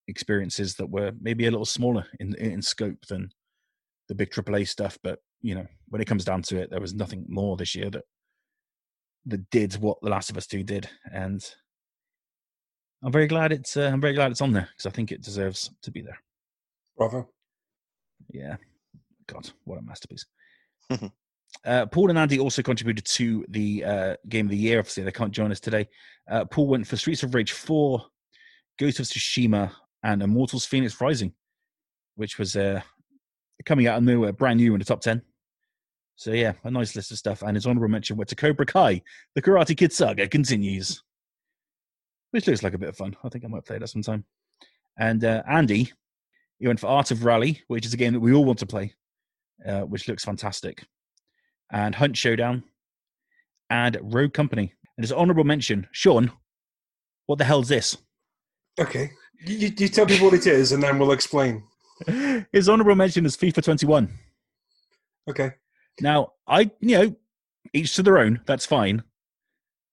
[0.08, 3.30] experiences that were maybe a little smaller in in scope than
[4.08, 4.98] the big AAA stuff.
[5.02, 7.90] But you know, when it comes down to it, there was nothing more this year
[7.90, 8.04] that
[9.26, 11.44] that did what The Last of Us Two did, and
[13.02, 15.22] I'm very glad it's uh, I'm very glad it's on there because I think it
[15.22, 16.18] deserves to be there.
[16.96, 17.28] Bravo.
[18.32, 18.56] Yeah,
[19.26, 20.24] God, what a masterpiece.
[21.64, 24.78] uh, Paul and Andy also contributed to the uh, game of the year.
[24.78, 25.88] Obviously, they can't join us today.
[26.30, 28.04] Uh, Paul went for Streets of Rage 4,
[28.78, 31.32] Ghost of Tsushima, and Immortals Phoenix Rising,
[32.14, 32.80] which was uh,
[33.64, 35.22] coming out of nowhere, brand new in the top 10.
[36.16, 37.42] So yeah, a nice list of stuff.
[37.42, 39.02] And his honorable mention went to Cobra Kai.
[39.34, 41.02] The Karate Kid saga continues,
[42.30, 43.16] which looks like a bit of fun.
[43.22, 44.24] I think I might play that sometime.
[44.98, 45.92] And uh, Andy,
[46.58, 48.66] he went for Art of Rally, which is a game that we all want to
[48.66, 48.94] play,
[49.66, 50.84] uh, which looks fantastic.
[51.72, 52.62] And Hunt Showdown,
[53.70, 54.72] and Rogue Company.
[54.96, 56.32] And his honorable mention, Sean.
[57.26, 57.96] What the hell's this?
[58.78, 59.10] Okay,
[59.44, 61.64] you, you tell people what it is, and then we'll explain.
[62.52, 64.10] His honorable mention is FIFA 21.
[65.28, 65.52] Okay.
[66.00, 67.16] Now, I, you know,
[67.72, 68.40] each to their own.
[68.46, 69.02] That's fine.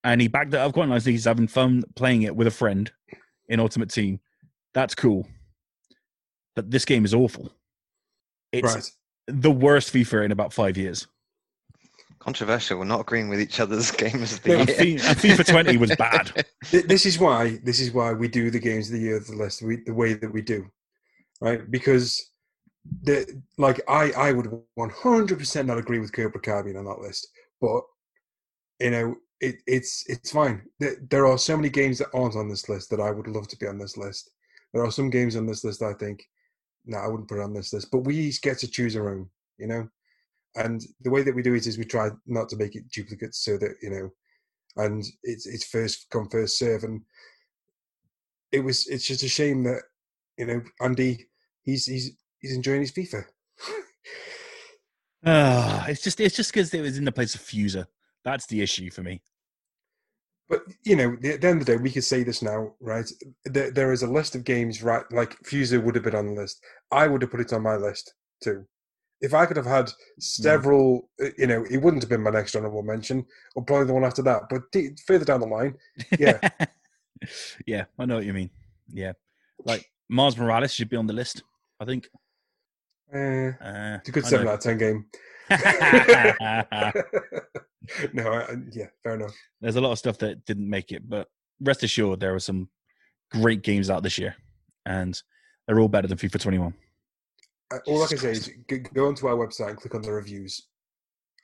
[0.04, 1.12] And he backed it up quite nicely.
[1.12, 2.92] He's having fun playing it with a friend
[3.48, 4.20] in Ultimate Team.
[4.74, 5.26] That's cool.
[6.54, 7.50] But this game is awful.
[8.52, 8.90] It's right.
[9.26, 11.06] the worst FIFA in about five years.
[12.24, 12.78] Controversial.
[12.78, 14.78] We're not agreeing with each other's games of the And year.
[14.80, 16.46] And uh, FIFA 20 was bad.
[16.70, 17.60] This is why.
[17.62, 20.14] This is why we do the games of the year the list we, the way
[20.14, 20.66] that we do,
[21.42, 21.70] right?
[21.70, 22.30] Because
[23.02, 26.86] the like I I would one hundred percent not agree with Cobra Kai being on
[26.86, 27.28] that list,
[27.60, 27.82] but
[28.80, 30.62] you know it it's it's fine.
[30.80, 33.48] There, there are so many games that aren't on this list that I would love
[33.48, 34.30] to be on this list.
[34.72, 36.24] There are some games on this list I think,
[36.86, 37.90] no, I wouldn't put it on this list.
[37.90, 39.28] But we each get to choose our own,
[39.58, 39.88] you know.
[40.56, 43.44] And the way that we do it is we try not to make it duplicates,
[43.44, 44.10] so that you know,
[44.84, 46.84] and it's it's first come first serve.
[46.84, 47.02] And
[48.52, 49.82] it was it's just a shame that
[50.38, 51.26] you know Andy
[51.62, 53.24] he's he's he's enjoying his FIFA.
[55.26, 57.86] Ah, it's just it's just because it was in the place of Fuser.
[58.26, 59.22] That's the issue for me.
[60.50, 63.10] But you know, at the end of the day, we could say this now, right?
[63.46, 65.04] There, there is a list of games, right?
[65.10, 66.62] Like Fuser would have been on the list.
[66.90, 68.12] I would have put it on my list
[68.42, 68.66] too.
[69.20, 72.54] If I could have had several, uh, you know, it wouldn't have been my next
[72.56, 73.24] honorable mention,
[73.54, 74.42] or probably the one after that.
[74.50, 75.76] But d- further down the line,
[76.18, 76.38] Yeah.
[77.66, 78.50] yeah, I know what you mean.
[78.92, 79.12] Yeah.
[79.64, 81.42] Like Miles Morales should be on the list,
[81.80, 82.08] I think.
[83.14, 84.52] eh, Uh, it's a good I seven know.
[84.52, 85.06] out of ten game.
[88.12, 89.34] no, I, I- yeah, fair enough.
[89.60, 91.28] There's a lot of stuff that didn't make it, but
[91.60, 92.68] rest assured there were some
[93.30, 94.34] great games out this year,
[94.86, 95.20] and
[95.66, 96.74] they're all better than FIFA 21.
[97.86, 98.50] All I can say is
[98.92, 100.68] go onto our website and click on the reviews,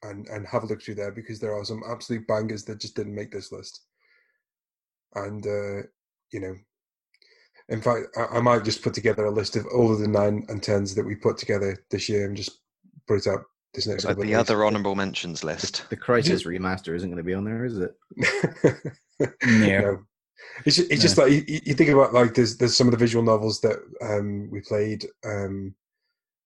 [0.03, 2.97] and and have a look through there because there are some absolute bangers that just
[2.97, 3.83] didn't make this list.
[5.15, 5.87] And uh,
[6.33, 6.55] you know,
[7.69, 10.45] in fact, I, I might just put together a list of all of the nine
[10.49, 12.61] and tens that we put together this year and just
[13.07, 13.45] put it up
[13.75, 14.05] this next.
[14.05, 15.85] Like the other honourable mentions list.
[15.91, 17.95] The Crysis remaster isn't going to be on there, is it?
[19.21, 19.67] No.
[19.67, 19.99] no.
[20.65, 22.97] It's just, it's just like you, you think about like there's there's some of the
[22.97, 25.75] visual novels that um, we played um,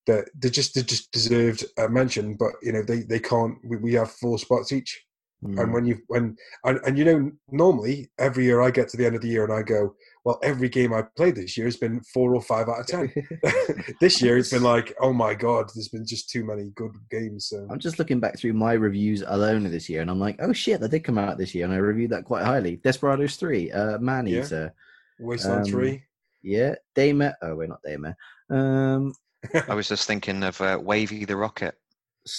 [0.06, 3.56] that they just they just deserved a mention, but you know they they can't.
[3.64, 5.02] We, we have four spots each,
[5.42, 5.58] Hmm.
[5.58, 9.04] and when you when and, and you know normally every year I get to the
[9.04, 9.94] end of the year and I go,
[10.24, 13.12] well, every game I played this year has been four or five out of ten.
[14.00, 17.48] this year it's been like, oh my god, there's been just too many good games.
[17.48, 20.52] So I'm just looking back through my reviews alone this year, and I'm like, oh
[20.54, 22.76] shit, that did come out this year, and I reviewed that quite highly.
[22.76, 24.44] Desperados 3, uh, Man Yeah.
[24.44, 24.74] Eater,
[25.18, 26.02] Wasteland um, Three.
[26.42, 27.34] yeah, Daymare.
[27.42, 28.14] Oh, we're not Daymare.
[28.50, 29.12] Um,
[29.68, 31.74] I was just thinking of uh, Wavey the Rocket.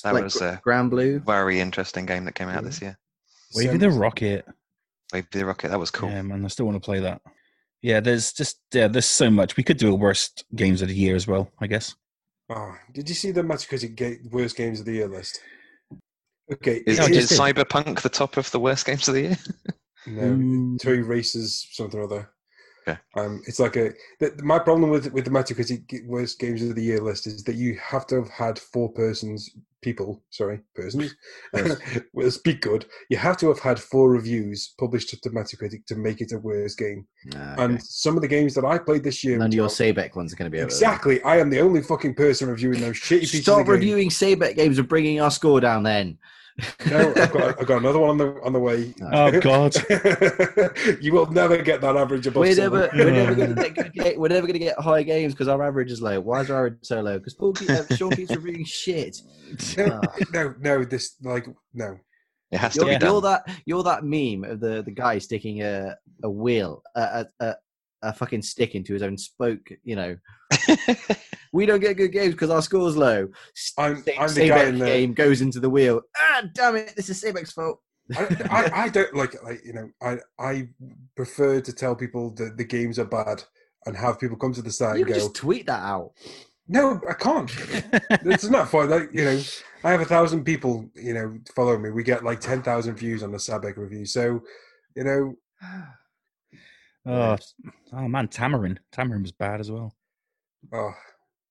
[0.03, 1.19] That like was a Grand Blue.
[1.19, 2.97] very interesting game that came out this year.
[3.55, 4.45] Wavey the Rocket.
[5.13, 6.09] Wave the Rocket, that was cool.
[6.09, 7.21] Yeah, man, I still want to play that.
[7.83, 9.55] Yeah, there's just yeah, there's so much.
[9.57, 11.95] We could do a worst games of the year as well, I guess.
[12.49, 15.39] Oh, did you see the Metacritic ga- worst games of the year list?
[16.51, 17.39] Okay, Is, Yeah, I is did.
[17.39, 19.37] Cyberpunk the top of the worst games of the year?
[20.07, 20.79] No, Mm.
[20.79, 22.29] three races, something or other.
[22.87, 22.99] Okay.
[23.17, 23.91] Um, it's like a.
[24.19, 27.55] The, my problem with with the Metacritic worst games of the year list is that
[27.55, 29.49] you have to have had four persons,
[29.81, 31.15] people, sorry, persons,
[32.13, 32.85] will speak good.
[33.09, 36.77] You have to have had four reviews published to Metacritic to make it a worst
[36.77, 37.07] game.
[37.25, 40.15] Nah, And some of the games that I played this year, None of your Sabec
[40.15, 43.21] ones are going to be exactly, I am the only fucking person reviewing those shitty
[43.21, 43.41] pieces.
[43.41, 43.73] Stop of game.
[43.73, 45.83] reviewing Sabec games and bringing our score down.
[45.83, 46.19] Then.
[46.89, 48.93] No, I've got, I've got another one on the on the way.
[49.11, 49.75] Oh God.
[51.01, 52.41] you will never get that average above.
[52.41, 55.33] We're never, we're never going to get ga- we're never going to get high games
[55.33, 56.19] because our average is low.
[56.21, 57.17] Why is our average so low?
[57.17, 59.17] Because Paul keep, uh, Sean keeps reviewing shit.
[59.77, 60.15] No, Ah.
[60.33, 60.85] no, no.
[60.85, 61.97] This like no.
[62.51, 63.11] It has to You're, be done.
[63.11, 67.55] you're that you're that meme of the, the guy sticking a a wheel a, a,
[68.05, 69.69] a, fucking stick into his own spoke.
[69.83, 70.17] You know,
[71.53, 73.27] we don't get good games because our score's low.
[73.77, 74.85] I'm I'm the guy in the.
[74.85, 76.01] game goes into the wheel.
[76.17, 76.93] Ah, damn it!
[76.95, 77.79] This is Sabec's fault.
[78.15, 80.69] I, I, I don't like like you know I I
[81.15, 83.43] prefer to tell people that the games are bad
[83.85, 86.11] and have people come to the site you and go just tweet that out.
[86.67, 87.51] no I can't.
[88.25, 88.89] it's not fun.
[88.91, 89.41] Like you know
[89.83, 91.89] I have a thousand people you know follow me.
[91.89, 94.05] We get like ten thousand views on the Sabec review.
[94.05, 94.43] So
[94.95, 95.35] you know
[97.05, 97.37] oh,
[97.93, 98.77] oh man, Tamarin.
[98.93, 99.93] Tamarin was bad as well.
[100.73, 100.91] oh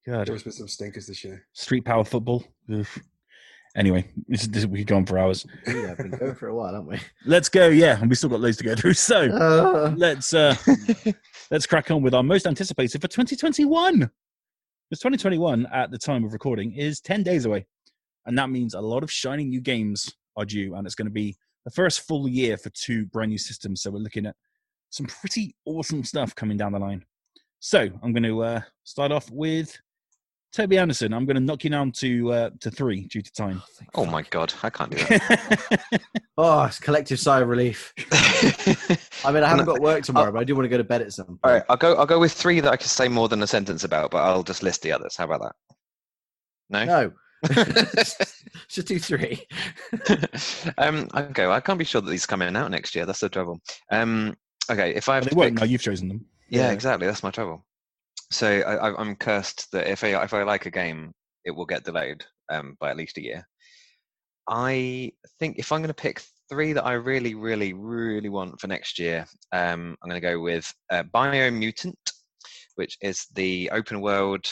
[0.06, 0.26] God.
[0.26, 1.46] there's been some stinkers this year.
[1.52, 2.44] Street power football.
[2.70, 2.98] Oof.
[3.76, 5.44] Anyway, this, this, we could go on for hours.
[5.66, 7.00] Yeah, been going for a while, haven't we?
[7.26, 7.68] Let's go.
[7.68, 8.94] Yeah, and we still got loads to go through.
[8.94, 10.54] So Uh, let's uh
[11.50, 13.98] let's crack on with our most anticipated for 2021.
[13.98, 17.66] Because 2021 at the time of recording is 10 days away.
[18.26, 20.74] And that means a lot of shiny new games are due.
[20.76, 23.82] And it's going to be the first full year for two brand new systems.
[23.82, 24.36] So we're looking at
[24.90, 27.04] some pretty awesome stuff coming down the line.
[27.60, 29.76] So I'm going to uh, start off with
[30.54, 31.12] Toby Anderson.
[31.12, 33.62] I'm going to knock you down to uh, to three due to time.
[33.94, 36.00] oh my god, I can't do that.
[36.38, 37.92] oh, it's collective sigh of relief.
[39.24, 40.84] I mean, I haven't got work tomorrow, Uh, but I do want to go to
[40.84, 41.40] bed at some point.
[41.42, 41.94] All right, I'll go.
[41.94, 44.44] I'll go with three that I can say more than a sentence about, but I'll
[44.44, 45.16] just list the others.
[45.16, 45.54] How about that?
[46.70, 46.84] No.
[46.84, 47.12] No.
[48.68, 49.46] Just do three.
[50.78, 53.04] um, okay, well, I can't be sure that these are coming out next year.
[53.04, 53.60] That's the trouble.
[53.90, 54.34] Um,
[54.70, 55.66] okay, if I have they to won't pick, now.
[55.66, 56.24] You've chosen them.
[56.48, 56.72] yeah, Yeah.
[56.72, 57.06] exactly.
[57.06, 57.64] That's my trouble.
[58.30, 61.12] So I, I, I'm cursed that if I if I like a game,
[61.44, 63.46] it will get delayed um, by at least a year.
[64.48, 68.66] I think if I'm going to pick three that I really, really, really want for
[68.66, 71.94] next year, um, I'm going to go with uh, Biomutant,
[72.74, 74.44] which is the open world,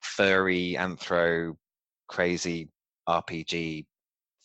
[0.00, 1.54] furry, anthro,
[2.08, 2.70] crazy
[3.08, 3.84] RPG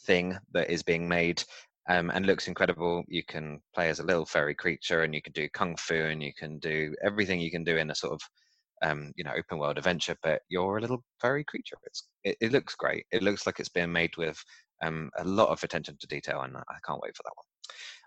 [0.05, 1.43] thing that is being made
[1.89, 3.03] um, and looks incredible.
[3.07, 6.21] You can play as a little furry creature, and you can do kung fu, and
[6.21, 8.21] you can do everything you can do in a sort of
[8.83, 10.15] um, you know open world adventure.
[10.21, 11.77] But you're a little furry creature.
[11.83, 13.05] It's it, it looks great.
[13.11, 14.43] It looks like it's being made with
[14.83, 17.45] um, a lot of attention to detail, and I can't wait for that one.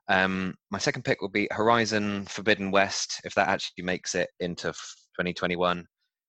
[0.06, 3.20] Um, my second pick will be Horizon Forbidden West.
[3.24, 5.86] If that actually makes it into 2021,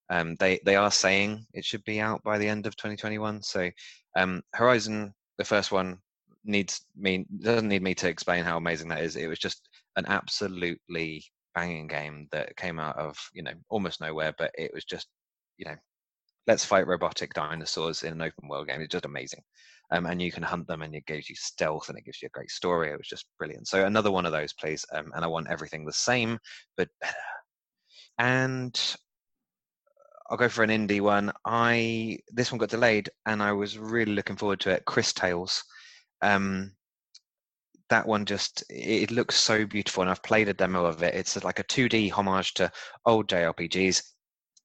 [0.10, 3.42] um, they they are saying it should be out by the end of 2021.
[3.44, 3.70] So
[4.16, 6.00] um, Horizon, the first one,
[6.46, 9.16] needs me doesn't need me to explain how amazing that is.
[9.16, 11.24] It was just an absolutely
[11.54, 15.08] banging game that came out of you know almost nowhere, but it was just
[15.58, 15.76] you know
[16.48, 18.82] let's fight robotic dinosaurs in an open world game.
[18.82, 19.42] It's just amazing.
[19.92, 22.28] Um, and you can hunt them, and it gives you stealth, and it gives you
[22.28, 22.90] a great story.
[22.92, 23.68] It was just brilliant.
[23.68, 24.84] So another one of those, please.
[24.94, 26.40] Um, and I want everything the same,
[26.78, 27.14] but better.
[28.18, 28.80] And
[30.30, 31.34] I'll go for an indie one.
[31.44, 34.86] I this one got delayed, and I was really looking forward to it.
[34.86, 35.64] Cris Tales.
[36.22, 36.72] Um,
[37.90, 41.14] that one just it looks so beautiful, and I've played a demo of it.
[41.14, 42.72] It's like a 2D homage to
[43.06, 44.02] old JRPGs,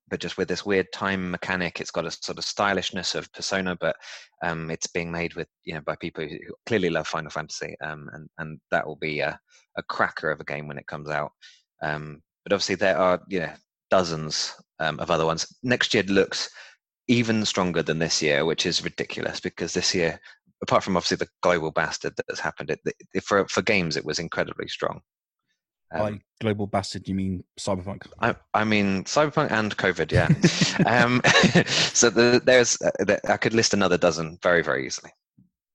[0.08, 1.80] but just with this weird time mechanic.
[1.80, 3.96] It's got a sort of stylishness of Persona, but
[4.42, 8.08] um, it's being made with you know by people who clearly love Final Fantasy, um,
[8.12, 9.38] and and that will be a,
[9.76, 11.32] a cracker of a game when it comes out.
[11.82, 13.52] Um, but obviously there are you know
[13.90, 15.46] dozens um, of other ones.
[15.62, 16.48] Next year looks
[17.08, 20.20] even stronger than this year, which is ridiculous because this year,
[20.62, 22.80] apart from obviously the global bastard that has happened, it,
[23.14, 25.00] it, for for games it was incredibly strong.
[25.92, 28.06] Um, By global bastard, you mean cyberpunk?
[28.20, 30.28] I, I mean, Cyberpunk and COVID, yeah.
[30.86, 31.20] um,
[31.66, 35.10] so the, there's, uh, I could list another dozen very, very easily.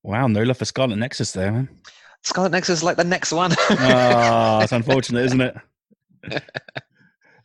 [0.04, 1.68] Wow, no love for Scarlet Nexus there, man.
[2.24, 3.52] Scarlet Nexus is like the next one.
[3.72, 5.56] Ah, it's unfortunate, isn't it?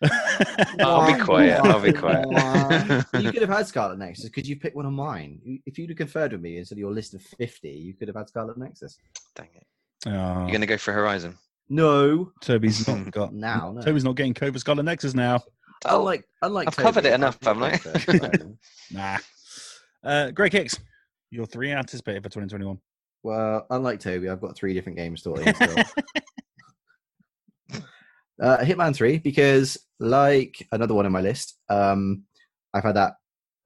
[0.80, 1.60] I'll be quiet.
[1.64, 2.26] I'll be quiet.
[3.20, 5.40] you could have had Scarlet Nexus because you picked one of mine.
[5.66, 8.16] If you'd have conferred with me instead of your list of 50, you could have
[8.16, 8.96] had Scarlet Nexus.
[9.34, 9.66] Dang it.
[10.06, 11.36] Oh, You're going to go for Horizon?
[11.68, 12.32] No.
[12.40, 13.34] Toby's not got.
[13.34, 13.82] Now, no.
[13.82, 15.40] Toby's not getting Cobra Scarlet Nexus now.
[15.84, 17.70] Unlike, unlike I've covered it enough, I've haven't I?
[17.72, 18.56] picked first, so-
[18.92, 19.18] Nah.
[20.02, 20.78] Uh, Greg Hicks,
[21.30, 22.78] your three anticipated for 2021.
[23.22, 25.76] Well, unlike Toby, I've got three different games to in still.
[28.42, 32.24] uh, Hitman 3, because like another one on my list, um,
[32.74, 33.14] I've had that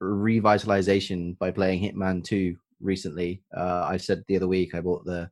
[0.03, 3.41] revitalization by playing Hitman 2 recently.
[3.55, 5.29] Uh, I said the other week I bought the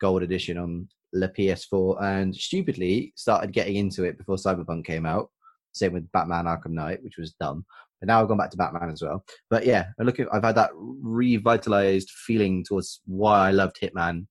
[0.00, 5.30] gold edition on the PS4 and stupidly started getting into it before Cyberpunk came out.
[5.72, 7.64] Same with Batman Arkham Knight, which was dumb.
[8.00, 9.24] But now I've gone back to Batman as well.
[9.50, 14.26] But yeah, I look at, I've had that revitalized feeling towards why I loved Hitman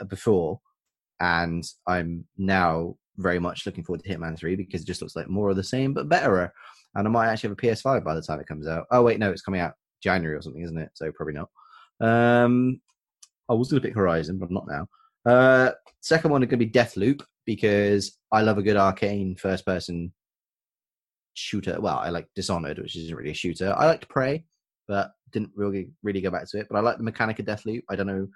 [0.00, 0.60] uh, before,
[1.18, 5.28] and I'm now very much looking forward to Hitman 3 because it just looks like
[5.28, 6.52] more of the same but betterer.
[6.94, 8.86] And I might actually have a PS5 by the time it comes out.
[8.90, 10.90] Oh wait, no, it's coming out January or something, isn't it?
[10.94, 11.48] So probably not.
[12.00, 12.80] Um,
[13.48, 14.88] I was going to pick Horizon, but not now.
[15.30, 20.12] Uh, second one is going to be Deathloop because I love a good arcane first-person
[21.34, 21.80] shooter.
[21.80, 23.74] Well, I like Dishonored, which isn't really a shooter.
[23.76, 24.44] I liked Prey,
[24.88, 26.66] but didn't really really go back to it.
[26.68, 27.82] But I like the mechanic of Deathloop.
[27.88, 28.28] I don't know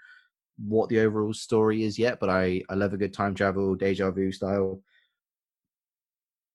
[0.59, 4.10] what the overall story is yet, but I I love a good time travel, deja
[4.10, 4.81] vu style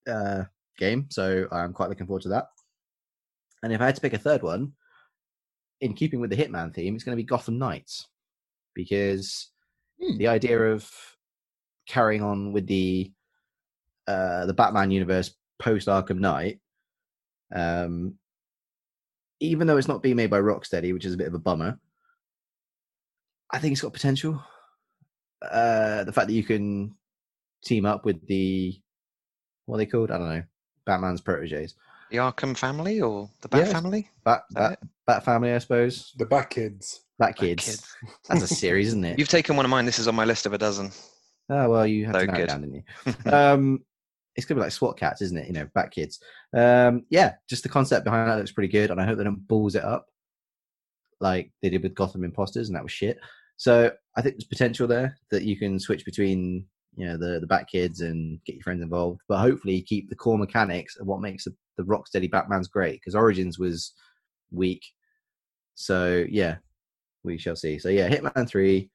[0.07, 0.43] uh,
[0.77, 1.07] game.
[1.09, 2.47] So I'm quite looking forward to that.
[3.61, 4.73] And if I had to pick a third one,
[5.81, 8.07] in keeping with the Hitman theme, it's going to be Gotham Knights
[8.73, 9.49] because
[10.01, 10.17] Hmm.
[10.17, 10.89] the idea of
[11.87, 13.11] carrying on with the
[14.07, 16.59] uh, the Batman universe post Arkham Knight,
[17.53, 18.15] um,
[19.39, 21.79] even though it's not being made by Rocksteady, which is a bit of a bummer,
[23.51, 24.41] I think it's got potential.
[25.41, 26.95] Uh, the fact that you can
[27.63, 28.79] team up with the
[29.65, 30.11] what are they called?
[30.11, 30.43] I don't know.
[30.85, 31.75] Batman's proteges.
[32.09, 33.71] The Arkham family or the Bat Yes.
[33.71, 34.09] family?
[34.25, 36.13] Bat, Bat, Bat family, I suppose.
[36.17, 37.01] The Bat Kids.
[37.19, 37.65] Bat Bat kids.
[37.65, 37.95] Kids.
[38.29, 39.19] That's a series, isn't it?
[39.19, 39.85] You've taken one of mine.
[39.85, 40.91] This is on my list of a dozen.
[41.49, 42.47] Oh well, you had So to narrow it good.
[42.49, 42.75] down, didn't
[43.25, 43.31] you?
[43.31, 43.79] um,
[44.35, 45.47] it's gonna be like SWAT Kats, isn't it?
[45.47, 46.19] You know, Bat kids.
[46.55, 49.47] Um, yeah, just the concept behind that looks pretty good, and I hope they don't
[49.47, 50.07] balls it up
[51.19, 53.19] like they did with Gotham Impostors, and that was shit.
[53.59, 56.65] So I think there's potential there that you can switch between
[56.95, 60.15] you know the the Bat kids and get your friends involved, but hopefully keep the
[60.15, 63.93] core mechanics of what makes the, the Rocksteady Batman's great because Origins was
[64.49, 64.83] weak.
[65.75, 66.55] So yeah,
[67.23, 67.77] we shall see.
[67.77, 68.89] So yeah, Hitman three.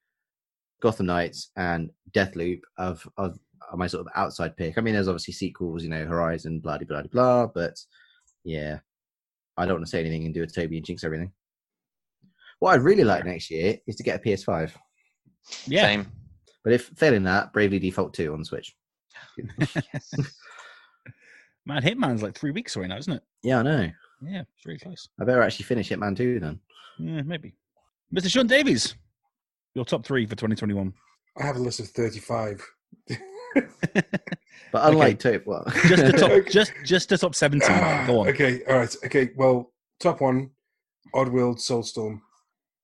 [0.80, 3.38] Gotham Knights and Deathloop of of
[3.70, 4.78] are my sort of outside pick.
[4.78, 7.46] I mean, there's obviously sequels, you know, Horizon, blah blah blah blah.
[7.46, 7.78] But
[8.44, 8.78] yeah,
[9.58, 11.32] I don't want to say anything and do a Toby and jinx everything.
[12.58, 14.72] What I'd really like next year is to get a PS5.
[15.66, 15.82] Yeah.
[15.82, 16.06] Same.
[16.62, 18.74] But if failing that, Bravely Default 2 on the Switch.
[21.66, 23.22] Man, Hitman's like three weeks away now, isn't it?
[23.42, 23.90] Yeah, I know.
[24.22, 25.08] Yeah, it's really close.
[25.20, 26.60] I better actually finish Hitman 2 then.
[26.98, 27.54] Yeah, maybe.
[28.14, 28.30] Mr.
[28.30, 28.94] Sean Davies,
[29.74, 30.92] your top three for 2021.
[31.36, 32.62] I have a list of 35.
[34.72, 36.48] But unlike Toby, well, Just the top, Okay.
[36.50, 37.68] just just the top 17.
[38.06, 38.28] Go on.
[38.28, 38.96] Okay, all right.
[39.04, 40.50] Okay, well, top one,
[41.14, 42.20] Oddworld Soulstorm.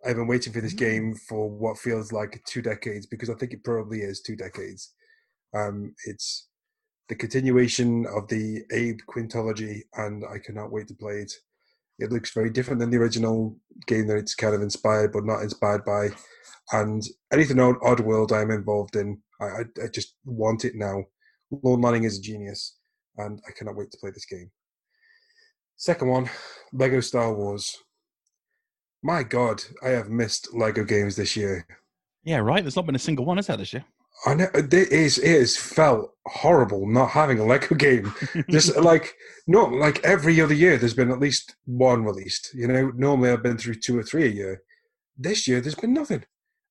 [0.04, 3.52] I've been waiting for this game for what feels like two decades because I think
[3.52, 4.94] it probably is two decades.
[5.54, 6.48] Um, it's
[7.08, 11.32] the continuation of the Abe quintology, and I cannot wait to play it.
[11.98, 15.42] It looks very different than the original game that it's kind of inspired, but not
[15.42, 16.10] inspired by.
[16.72, 17.02] And
[17.32, 21.02] anything Oddworld I'm involved in, I, I, I just want it now.
[21.50, 22.76] Lorne Lanning is a genius,
[23.18, 24.50] and I cannot wait to play this game.
[25.76, 26.30] Second one,
[26.72, 27.76] Lego Star Wars.
[29.02, 31.66] My God, I have missed Lego games this year.
[32.22, 32.62] Yeah, right.
[32.62, 33.84] There's not been a single one, has there, this year?
[34.26, 35.18] I know uh, it is.
[35.18, 38.12] It has felt horrible not having a Lego game.
[38.50, 39.14] Just uh, like
[39.46, 42.52] not like every other year, there's been at least one released.
[42.54, 44.62] You know, normally I've been through two or three a year.
[45.16, 46.24] This year, there's been nothing.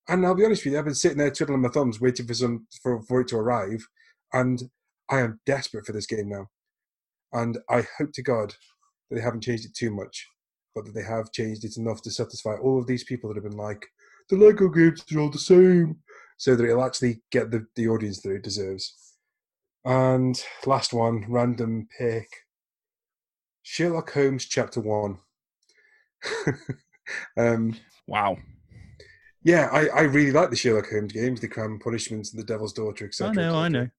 [0.08, 2.34] And I'll be honest with you, I've been sitting there twiddling my thumbs, waiting for
[2.34, 3.88] some for, for it to arrive,
[4.34, 4.62] and
[5.10, 6.48] I am desperate for this game now.
[7.32, 8.56] And I hope to God
[9.10, 10.28] that they haven't changed it too much,
[10.80, 13.50] but that they have changed it enough to satisfy all of these people that have
[13.50, 13.86] been like,
[14.30, 15.98] the Lego games are all the same,
[16.38, 19.16] so that it'll actually get the, the audience that it deserves.
[19.84, 22.28] And last one, random pick
[23.64, 25.18] Sherlock Holmes Chapter 1.
[27.38, 27.76] um,
[28.08, 28.38] Wow.
[29.44, 32.74] yeah, I, I really like the Sherlock Holmes games, the Crown Punishments and the Devil's
[32.74, 33.32] Daughter, etc.
[33.32, 33.90] I know, I know.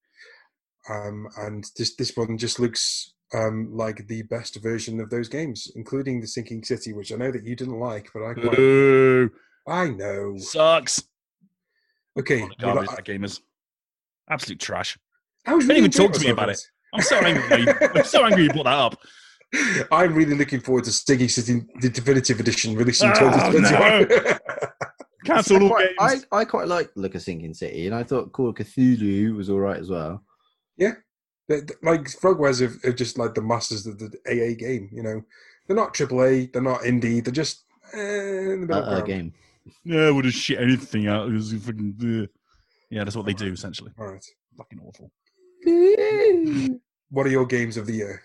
[0.89, 5.71] Um, and this this one just looks um, like the best version of those games,
[5.77, 8.57] including the Sinking City, which I know that you didn't like, but I quite.
[8.57, 9.31] Boo.
[9.69, 10.37] I know.
[10.39, 11.03] Sucks.
[12.19, 13.41] Okay, What a garbage that game is.
[14.29, 14.99] Absolute trash.
[15.47, 16.67] I was Don't even talk to me about in it.
[16.93, 17.73] I'm so angry.
[17.95, 18.99] I'm so angry you brought that up.
[19.93, 24.39] I'm really looking forward to Sticky City, the definitive edition, releasing in Oh, 2021.
[25.25, 26.27] Cancel all quite, games.
[26.33, 29.51] I, I quite like Look of Sinking City, and I thought Call of Cthulhu was
[29.51, 30.25] all right as well.
[30.79, 30.93] They-
[31.59, 34.89] they- like Frogwares are, are just like the masters of the AA game.
[34.93, 35.23] You know,
[35.67, 39.33] they're not AAA, they're not indie, they're just eh, in the middle Uh, uh, game.
[39.85, 41.29] Yeah, would have shit anything out.
[41.29, 41.95] It was fucking.
[42.23, 42.29] ugh.
[42.91, 43.93] Yeah, that's what they do essentially.
[43.99, 44.25] All right.
[44.57, 45.11] Fucking awful.
[47.11, 48.23] What are your games of the year?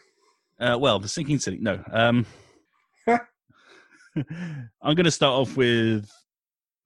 [0.59, 1.57] Uh, well, the sinking city.
[1.59, 1.83] No.
[1.91, 2.25] Um,
[3.07, 6.09] I'm going to start off with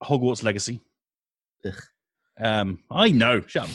[0.02, 0.80] Hogwarts Legacy.
[1.64, 1.74] Ugh.
[2.38, 3.40] Um, I know.
[3.46, 3.70] Shut up.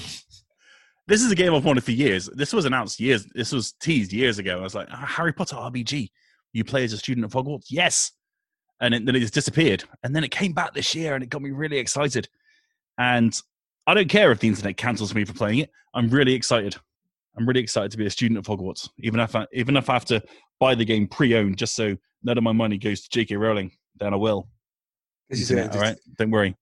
[1.07, 2.27] This is a game I've wanted for years.
[2.33, 3.27] This was announced years.
[3.35, 4.57] This was teased years ago.
[4.57, 6.09] I was like, "Ah, Harry Potter RPG.
[6.53, 7.65] You play as a student of Hogwarts?
[7.69, 8.11] Yes.
[8.81, 9.83] And it, then it just disappeared.
[10.03, 12.27] And then it came back this year, and it got me really excited.
[12.97, 13.39] And
[13.87, 15.69] I don't care if the internet cancels me for playing it.
[15.93, 16.75] I'm really excited.
[17.37, 19.93] I'm really excited to be a student of Hogwarts, even if I, even if I
[19.93, 20.23] have to
[20.59, 23.35] buy the game pre-owned, just so none of my money goes to J.K.
[23.35, 23.71] Rowling.
[23.97, 24.47] Then I will.
[25.29, 26.55] Internet, all right, don't worry.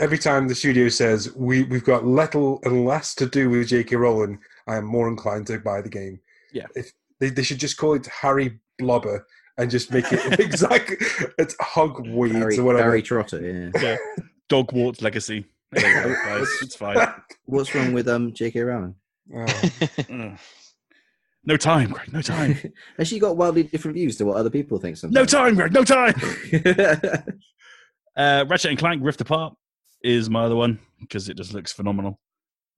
[0.00, 3.96] Every time the studio says we we've got little and less to do with J.K.
[3.96, 6.20] Rowling, I am more inclined to buy the game.
[6.52, 6.66] Yeah.
[6.76, 9.24] if they, they should just call it Harry Blobber
[9.58, 10.96] and just make it exactly
[11.38, 12.84] it's Hogweeds Barry, or whatever.
[12.90, 13.80] Barry Trotter, yeah.
[13.82, 13.96] Yeah.
[14.50, 15.46] Dogwarts Legacy.
[15.72, 16.46] There guys.
[16.62, 16.98] It's fine.
[17.46, 18.60] What's wrong with um J.K.
[18.60, 18.94] Rowling?
[19.34, 20.36] Oh,
[21.44, 22.12] No time, Greg.
[22.12, 22.56] No time.
[22.98, 25.14] Has she got wildly different views to what other people think sometimes?
[25.14, 25.72] No time, Greg.
[25.72, 26.14] No time.
[28.16, 29.54] Uh, Ratchet and Clank Rift Apart
[30.02, 32.18] is my other one because it just looks phenomenal.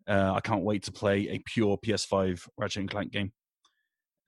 [0.08, 3.32] Uh, I can't wait to play a pure PS5 Ratchet and Clank game.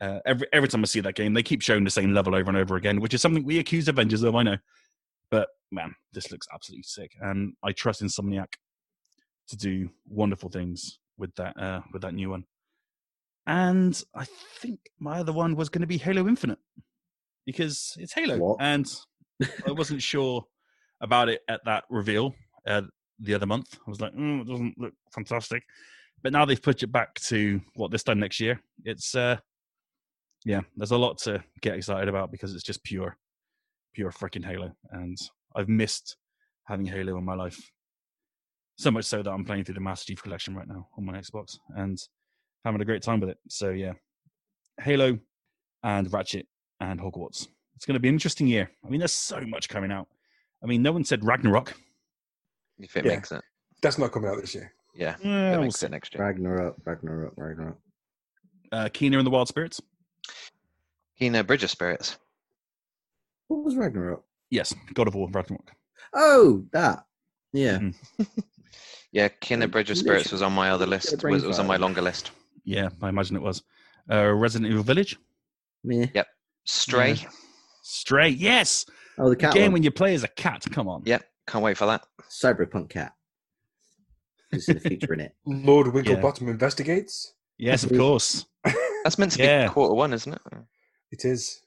[0.00, 2.48] Uh, every every time I see that game, they keep showing the same level over
[2.48, 4.34] and over again, which is something we accuse Avengers of.
[4.36, 4.56] I know,
[5.30, 8.52] but man, this looks absolutely sick, and I trust Insomniac
[9.48, 12.44] to do wonderful things with that uh, with that new one.
[13.46, 14.26] And I
[14.60, 16.58] think my other one was going to be Halo Infinite
[17.46, 18.58] because it's Halo, What?
[18.60, 18.86] and
[19.66, 20.44] I wasn't sure
[21.00, 22.34] about it at that reveal
[22.66, 22.82] uh,
[23.20, 23.78] the other month.
[23.86, 25.62] I was like, mm, it doesn't look fantastic.
[26.22, 28.60] But now they've pushed it back to what this time next year.
[28.84, 29.36] It's uh,
[30.44, 33.16] yeah, there's a lot to get excited about because it's just pure,
[33.94, 35.16] pure freaking Halo, and
[35.54, 36.16] I've missed
[36.66, 37.70] having Halo in my life.
[38.76, 41.14] So much so that I'm playing through the Master Chief Collection right now on my
[41.18, 41.98] Xbox and
[42.64, 43.38] having a great time with it.
[43.48, 43.92] So yeah,
[44.80, 45.18] Halo
[45.82, 46.46] and Ratchet
[46.80, 47.48] and Hogwarts.
[47.74, 48.70] It's going to be an interesting year.
[48.84, 50.08] I mean, there's so much coming out.
[50.62, 51.74] I mean, no one said Ragnarok.
[52.78, 53.14] if it Yeah.
[53.16, 53.42] makes it.
[53.82, 54.72] that's not coming out this year.
[54.94, 55.86] Yeah, Eh, it we'll makes see.
[55.86, 56.24] it next year.
[56.24, 57.78] Ragnarok, Ragnarok, Ragnarok.
[58.72, 59.80] Uh, Keener and the Wild Spirits.
[61.20, 62.16] Kena Bridge of Spirits.
[63.48, 64.24] What was Ragnarok?
[64.50, 65.70] Yes, God of War Ragnarok.
[66.14, 67.04] Oh, that.
[67.52, 67.78] Yeah.
[67.78, 67.94] Mhm.
[69.10, 71.18] Yeah, Kena Um, Bridge of Spirits was on my other get a list.
[71.18, 71.80] brain Was, was on my fart.
[71.80, 72.30] longer list.
[72.64, 73.62] Yeah, I imagine it was.
[74.10, 75.16] Uh, Resident Evil Village.
[75.82, 76.06] Meh.
[76.66, 77.14] Stray.
[77.14, 77.30] Yeah.
[77.82, 78.28] Stray.
[78.28, 78.84] Yes.
[79.18, 79.72] Oh, the cat game one.
[79.74, 80.64] when you play as a cat.
[80.70, 81.02] Come on.
[81.04, 82.04] Yep, can't wait for that.
[82.30, 83.12] Cyberpunk cat.
[84.50, 85.34] This is the feature in it.
[85.46, 87.34] Lord Winklebottom investigates.
[87.58, 88.46] Yes, of course.
[89.04, 89.66] That's meant to Yeah.
[89.66, 90.40] be quarter one, isn't it?
[91.10, 91.60] It is.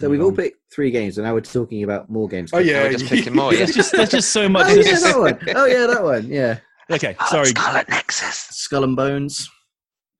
[0.00, 2.50] So we've all picked three games, and now we're talking about more games.
[2.52, 3.58] Oh yeah, we're just picking more, yeah.
[3.64, 4.66] There's just there's just so oh, much.
[4.68, 5.38] Oh yeah, that one.
[5.56, 6.26] Oh yeah, that one.
[6.28, 6.58] Yeah.
[6.90, 7.46] Okay, sorry.
[7.46, 8.46] Scarlet Nexus.
[8.50, 9.50] Skull and Bones.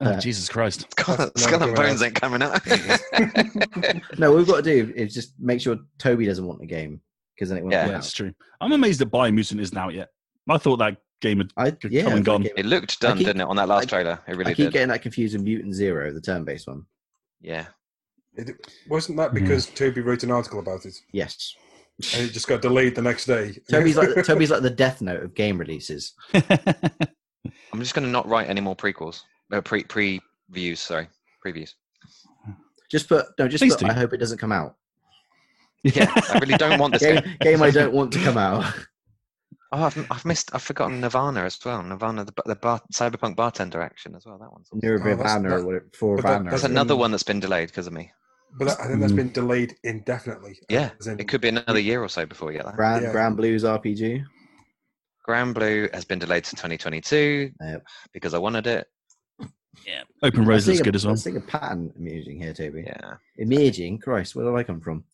[0.00, 0.86] Oh, Jesus Christ.
[0.92, 2.06] Scarlet, That's Skull and Bones out.
[2.06, 2.60] ain't coming out.
[4.18, 7.00] No, what we've got to do is just make sure Toby doesn't want the game
[7.34, 7.82] because then it won't Yeah.
[7.84, 8.12] come Yeah, out.
[8.14, 8.32] true.
[8.60, 10.08] I'm amazed that Biomutant isn't out yet.
[10.48, 11.50] I thought that game had.
[11.56, 12.46] I Good yeah, come and gone.
[12.56, 14.20] it looked done, keep- didn't it, on that last I- trailer?
[14.26, 14.72] It really I keep did.
[14.72, 16.84] getting that confused with Mutant Zero, the turn-based one.
[17.40, 17.66] Yeah.
[18.34, 18.50] It,
[18.88, 19.34] wasn't that hmm.
[19.40, 21.54] because Toby wrote an article about it Yes.
[22.14, 23.56] and it just got delayed the next day?
[23.70, 26.14] Toby's like Toby's like the Death Note of game releases.
[26.34, 29.20] I'm just going to not write any more prequels.
[29.52, 30.20] Uh, pre pre
[30.50, 31.08] views, sorry,
[31.44, 31.70] previews.
[32.90, 33.86] Just put no, just Please put.
[33.86, 33.90] do.
[33.90, 34.76] I hope it doesn't come out.
[35.84, 37.36] Yeah, I really don't want this Game, game.
[37.40, 38.64] game I don't want to come out.
[39.70, 40.48] Oh, I've, I've missed.
[40.54, 41.82] I've forgotten Nirvana as well.
[41.82, 44.38] Nirvana, the, the bar, cyberpunk bartender action as well.
[44.38, 44.66] That one's.
[44.72, 44.80] awesome.
[44.82, 45.86] Nirvana that's- or whatever.
[45.92, 46.50] For but that- Banner.
[46.50, 48.10] That's That's another one that's been delayed because of me.
[48.58, 50.58] But that, I think that's been delayed indefinitely.
[50.70, 52.76] Yeah, in- It could be another year or so before we get that.
[52.76, 53.12] Grand, Yeah.
[53.12, 54.24] Grand Blues RPG.
[55.26, 57.82] Grand Blue has been delayed to 2022 Yep.
[58.14, 58.86] because I wanted it.
[59.86, 60.02] Yeah.
[60.22, 61.12] Open Rose Let's looks good as well.
[61.12, 62.84] Let's take a pattern imaging here, Toby.
[62.86, 63.14] Yeah.
[63.38, 65.04] Imaging, Christ, where did I come from?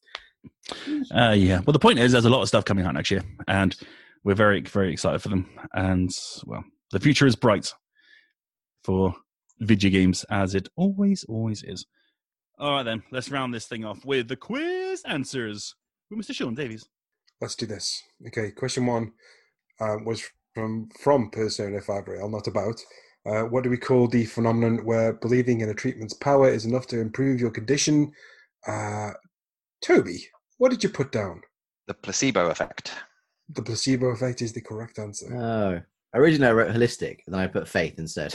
[1.15, 1.61] Uh, yeah.
[1.61, 3.77] Well, the point is, there's a lot of stuff coming out next year, and
[4.25, 5.49] we're very, very excited for them.
[5.73, 6.11] And
[6.45, 7.73] well, the future is bright
[8.83, 9.15] for
[9.61, 11.87] video games, as it always, always is.
[12.59, 13.03] All right, then.
[13.11, 15.75] Let's round this thing off with the quiz answers
[16.11, 16.35] with Mr.
[16.35, 16.87] Sean Davies.
[17.41, 18.03] Let's do this.
[18.27, 19.13] Okay, question one
[19.81, 20.23] um, was
[20.55, 22.81] from from Persona 5 Royal, not about.
[23.27, 26.87] Uh, what do we call the phenomenon where believing in a treatment's power is enough
[26.89, 28.13] to improve your condition?
[28.67, 29.11] Uh,
[29.83, 30.27] Toby,
[30.59, 31.41] what did you put down?
[31.87, 32.93] The placebo effect.
[33.51, 35.35] The placebo effect is the correct answer.
[35.37, 35.81] Oh.
[36.15, 38.35] Originally, I wrote holistic, and then I put faith instead.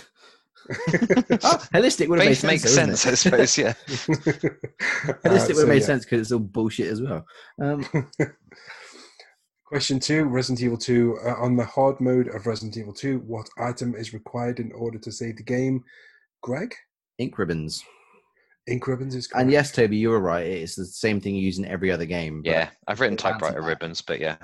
[0.70, 3.48] oh, holistic would have made Faith makes sense, sense, though, I wouldn't it?
[3.48, 3.58] suppose.
[3.58, 3.74] Yeah.
[5.24, 5.86] Holistic would Uh, so, made yeah.
[5.86, 7.26] sense because it's all bullshit as well.
[7.62, 7.86] Um,
[9.70, 11.20] Question two Resident Evil 2.
[11.24, 14.98] Uh, on the hard mode of Resident Evil 2, what item is required in order
[14.98, 15.84] to save the game?
[16.42, 16.74] Greg?
[17.20, 17.84] ink ribbons.
[18.68, 19.44] Ink ribbons is correct.
[19.44, 20.48] And yes, Toby, you were right.
[20.48, 22.42] It's the same thing you use in every other game.
[22.44, 24.38] yeah, I've written typewriter ribbons, but yeah.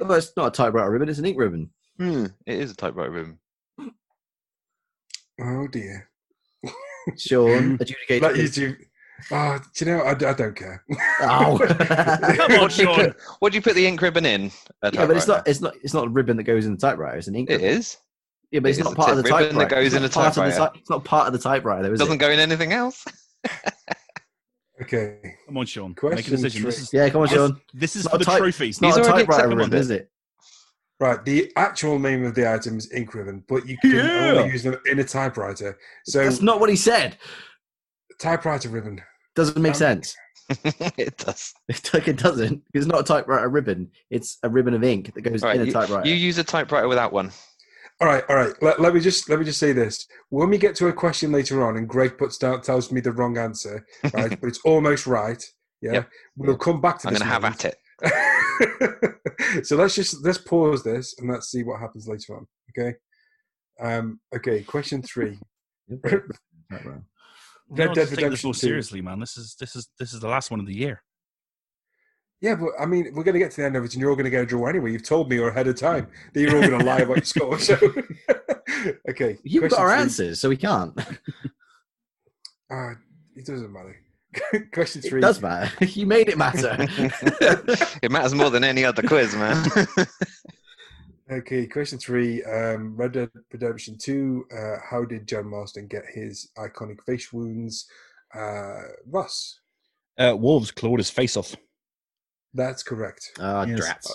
[0.00, 1.70] Oh, it's not a typewriter ribbon, it's an ink ribbon.
[1.96, 3.38] Hmm, it is a typewriter ribbon.
[5.40, 6.08] Oh dear.
[7.16, 8.22] Sean, adjudicate.
[8.22, 8.76] Let you do.
[9.32, 10.84] Oh, do you know, I, I don't care.
[11.20, 11.58] Oh.
[11.68, 12.94] Come on, What do you Sean.
[12.94, 13.16] put?
[13.40, 14.50] What do you put the ink ribbon in?
[14.82, 15.46] Yeah, but it's not.
[15.48, 15.74] It's not.
[15.82, 17.18] It's not a ribbon that goes in the typewriter.
[17.18, 17.50] It's an ink.
[17.50, 17.66] It ribbon.
[17.68, 17.96] is.
[18.52, 19.68] Yeah, but it's It not part of the tip ribbon typewriter.
[19.68, 20.58] that goes It's in not a of the typewriter.
[20.72, 22.18] ty- It's not part of the typewriter, though, is Doesn't it?
[22.18, 23.04] go in anything else.
[24.80, 25.18] Okay.
[25.46, 25.94] Come on, Sean.
[26.04, 26.62] Make a decision.
[26.62, 27.60] This is, Yeah, come on, Sean.
[27.74, 28.68] this is for not the a type- trophy.
[28.68, 29.78] It's not He's a already typewriter ribbon, it.
[29.80, 30.10] is it?
[31.00, 34.32] Right, the actual name of the item is ink ribbon, but you can Yeah.
[34.36, 35.76] only use them in a typewriter.
[36.04, 37.16] So, That's not what he said.
[38.18, 39.00] Typewriter ribbon.
[39.34, 40.16] Doesn't make Um, sense.
[40.64, 41.52] it does.
[41.68, 42.62] It's like it doesn't.
[42.74, 43.90] It's not a typewriter ribbon.
[44.10, 46.08] It's a ribbon of ink that goes All right, in a you, typewriter.
[46.08, 47.30] you use a typewriter without one.
[48.00, 48.54] All right, all right.
[48.62, 50.06] Let, let me just let me just say this.
[50.30, 53.12] When we get to a question later on, and Greg puts down tells me the
[53.12, 53.84] wrong answer,
[54.14, 55.44] right, but it's almost right.
[55.82, 56.08] Yeah, Yep.
[56.36, 57.22] we'll come back to I'm this.
[57.22, 57.64] going to have moment.
[57.66, 59.64] at it.
[59.66, 62.46] so let's just let's pause this and let's see what happens later on.
[62.76, 62.94] Okay.
[63.80, 64.20] Um.
[64.34, 64.62] Okay.
[64.62, 65.38] Question three.
[66.04, 67.02] Typewriter.
[67.70, 69.20] Red No, Dead just take this Redemption seriously, man.
[69.20, 71.02] This is this is this is the last one of the year.
[72.40, 74.10] Yeah, but I mean, we're going to get to the end of it, and you're
[74.10, 74.92] all going to get a draw anyway.
[74.92, 77.58] You've told me ahead of time that you're all going to lie about your score.
[77.58, 77.74] So,
[79.10, 79.38] okay.
[79.42, 80.00] You've got question our three.
[80.00, 80.98] answers, so we can't.
[82.70, 82.92] Uh,
[83.34, 83.96] it doesn't matter.
[84.74, 85.20] question three.
[85.20, 85.86] It does matter.
[85.86, 86.76] you made it matter.
[88.02, 89.66] it matters more than any other quiz, man.
[91.30, 92.42] Okay, question three.
[92.44, 94.46] Um, Red Dead Redemption 2.
[94.56, 97.86] Uh, how did John Marston get his iconic face wounds?
[98.34, 99.60] Uh, Russ,
[100.18, 101.54] Uh, Wolves clawed his face off.
[102.54, 103.30] that's correct.
[103.38, 103.80] Ah, Yes.
[103.80, 104.10] drats.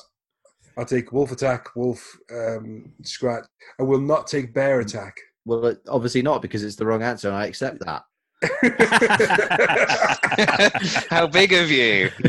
[0.75, 3.45] I'll take Wolf Attack, Wolf um, Scratch.
[3.79, 5.15] I will not take Bear Attack.
[5.45, 8.03] Well, obviously not because it's the wrong answer, and I accept that.
[11.09, 12.09] How big of you?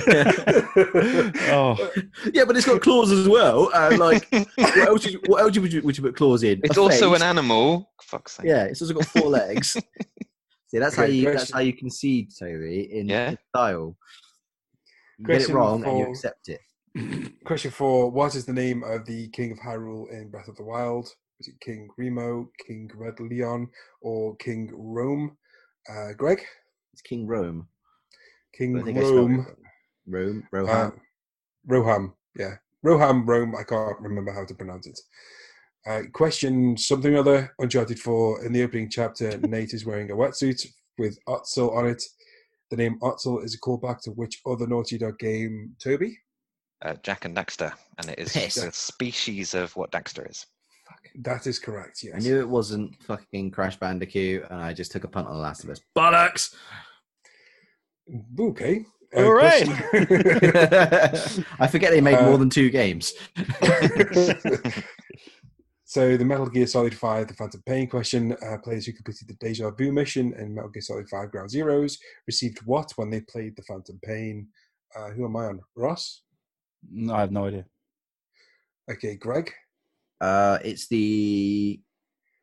[1.56, 1.76] Oh,
[2.32, 3.70] yeah, but it's got claws as well.
[3.72, 4.26] Uh, like,
[4.56, 6.60] what else, would you, what else would you, would you put claws in?
[6.64, 7.22] It's A also face.
[7.22, 7.90] an animal.
[8.02, 8.46] Fuck's sake.
[8.46, 9.72] Yeah, it's also got four legs.
[10.68, 13.34] See, that's how Okay, you that's question- how you concede, Toby, in, Yeah.
[13.54, 13.96] style.
[15.18, 16.12] You get it Question wrong and you four.
[16.12, 16.60] accept it.
[17.44, 18.10] question four.
[18.10, 21.08] What is the name of the King of Hyrule in Breath of the Wild?
[21.40, 23.68] Is it King Remo, King Red Leon,
[24.00, 25.36] or King Rhoam?
[25.88, 26.42] Uh, Greg?
[26.92, 27.66] It's King Rhoam.
[28.56, 29.36] King I think I spelled it Rome.
[29.36, 29.56] wrong.
[30.06, 31.00] Rome, Uh, Rohan.
[31.68, 32.56] Roham, yeah.
[32.84, 35.00] Roham, Rome, I can't remember how to pronounce it.
[35.86, 38.44] Uh, question something other, Uncharted 4.
[38.44, 40.66] In the opening chapter, Nate is wearing a wetsuit
[40.98, 42.02] with Ottsel on it.
[42.70, 46.18] The name Ottsel is a callback to which other Naughty Dog game, Toby?
[46.82, 48.56] Uh, Jak and Daxter, and it is Piss.
[48.56, 50.46] the species of what Daxter is.
[51.22, 52.14] That is correct, yes.
[52.16, 55.40] I knew it wasn't fucking Crash Bandicoot, and I just took a punt on The
[55.40, 55.80] Last of Us.
[55.96, 56.54] Bollocks!
[58.38, 58.84] Okay.
[59.16, 59.64] All right.
[59.64, 63.12] question- I forget they made Uh, more than two games.
[65.84, 69.34] so the Metal Gear Solid 5, the Phantom Pain question, uh, players who completed the
[69.34, 71.96] Deja Vu mission in Metal Gear Solid 5 Ground Zeroes
[72.26, 74.48] received what when they played the Phantom Pain?
[74.96, 75.60] Uh, who am I on?
[75.76, 76.22] Ross?
[76.90, 77.64] no, I have no idea.
[78.90, 79.52] Okay, Greg?
[80.20, 81.80] Uh, it's the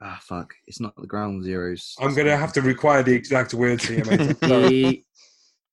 [0.01, 0.53] ah fuck.
[0.67, 1.93] It's not the Ground Zeroes.
[1.99, 4.37] I'm going to have to require the exact words here, mate.
[4.41, 5.03] The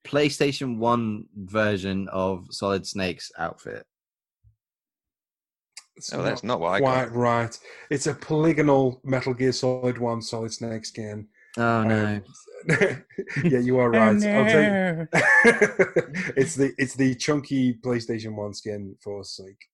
[0.06, 3.84] PlayStation One version of Solid Snake's outfit.
[5.96, 7.14] It's Oh, that's not what I quite got.
[7.14, 7.58] right.
[7.90, 11.26] It's a polygonal Metal Gear Solid 1 Solid Snake skin.
[11.56, 12.04] Oh no!
[12.06, 12.22] Um,
[13.44, 14.14] yeah, you are right.
[14.14, 15.08] I'll take
[16.36, 19.66] it's the it's the chunky PlayStation One skin for Snake.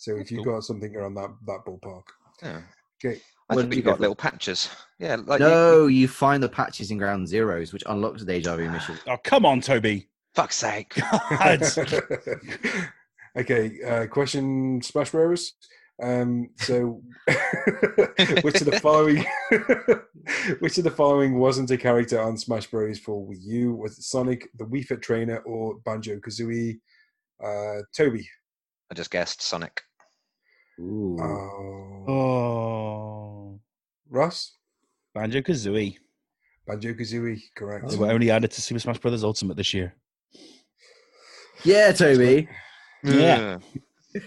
[0.00, 0.54] So if you've Cool.
[0.54, 2.04] got something around that that ballpark,
[2.42, 2.62] Yeah.
[3.04, 3.20] okay.
[3.50, 4.00] I What think did you you got for?
[4.00, 4.70] little patches.
[4.98, 8.56] Yeah, like you- no, you find the patches in Ground Zeroes, which unlocks the Deja
[8.56, 8.96] Vu mission.
[9.06, 10.08] Oh, come on, Toby.
[10.34, 10.94] fuck's sake.
[11.10, 11.62] God.
[13.38, 15.52] okay, uh, question Smash Bros.
[16.02, 17.02] Um, so,
[18.40, 19.22] which of the following,
[20.60, 22.98] which of the following wasn't a character on Smash Bros.
[22.98, 23.74] for Wii U?
[23.74, 26.80] Was it Sonic, the Wii Fit Trainer, or Banjo Kazooie?
[27.44, 28.26] Uh, Toby.
[28.90, 29.82] I just guessed Sonic.
[30.80, 31.16] Ooh.
[31.20, 33.60] Oh, Oh.
[34.08, 34.56] Ross,
[35.14, 35.98] Banjo Kazooie.
[36.66, 37.88] Banjo Kazooie, correct.
[37.88, 39.22] They were only added to Super Smash Bros.
[39.22, 39.94] Ultimate this year.
[41.64, 42.48] Yeah, Toby.
[43.04, 43.58] Yeah.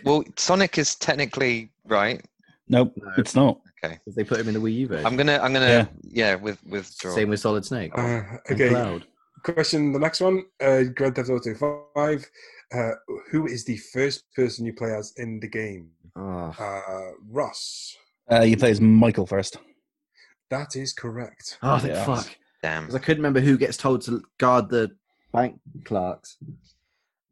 [0.05, 2.23] Well, Sonic is technically right.
[2.69, 3.11] Nope, No.
[3.17, 3.59] it's not.
[3.83, 5.05] If they put him in the Wii U version.
[5.05, 5.87] I'm gonna, I'm gonna, Yeah.
[6.03, 7.13] yeah, with withdraw.
[7.13, 7.91] Same with Solid Snake.
[7.97, 9.05] Uh, okay, Cloud.
[9.43, 9.91] question.
[9.91, 11.53] The next one, uh, Grand Theft Auto
[11.93, 12.25] Five.
[12.73, 12.91] Uh,
[13.29, 15.89] who is the first person you play as in the game?
[16.15, 17.97] Oh, Uh, Ross.
[18.31, 19.57] Uh, you play as Michael first.
[20.49, 21.57] That is correct.
[21.63, 22.05] oh thank Yeah.
[22.05, 22.29] fuck.
[22.61, 22.85] Damn.
[22.85, 24.95] 'Cause I couldn't remember who gets told to guard the
[25.33, 26.37] bank clerks.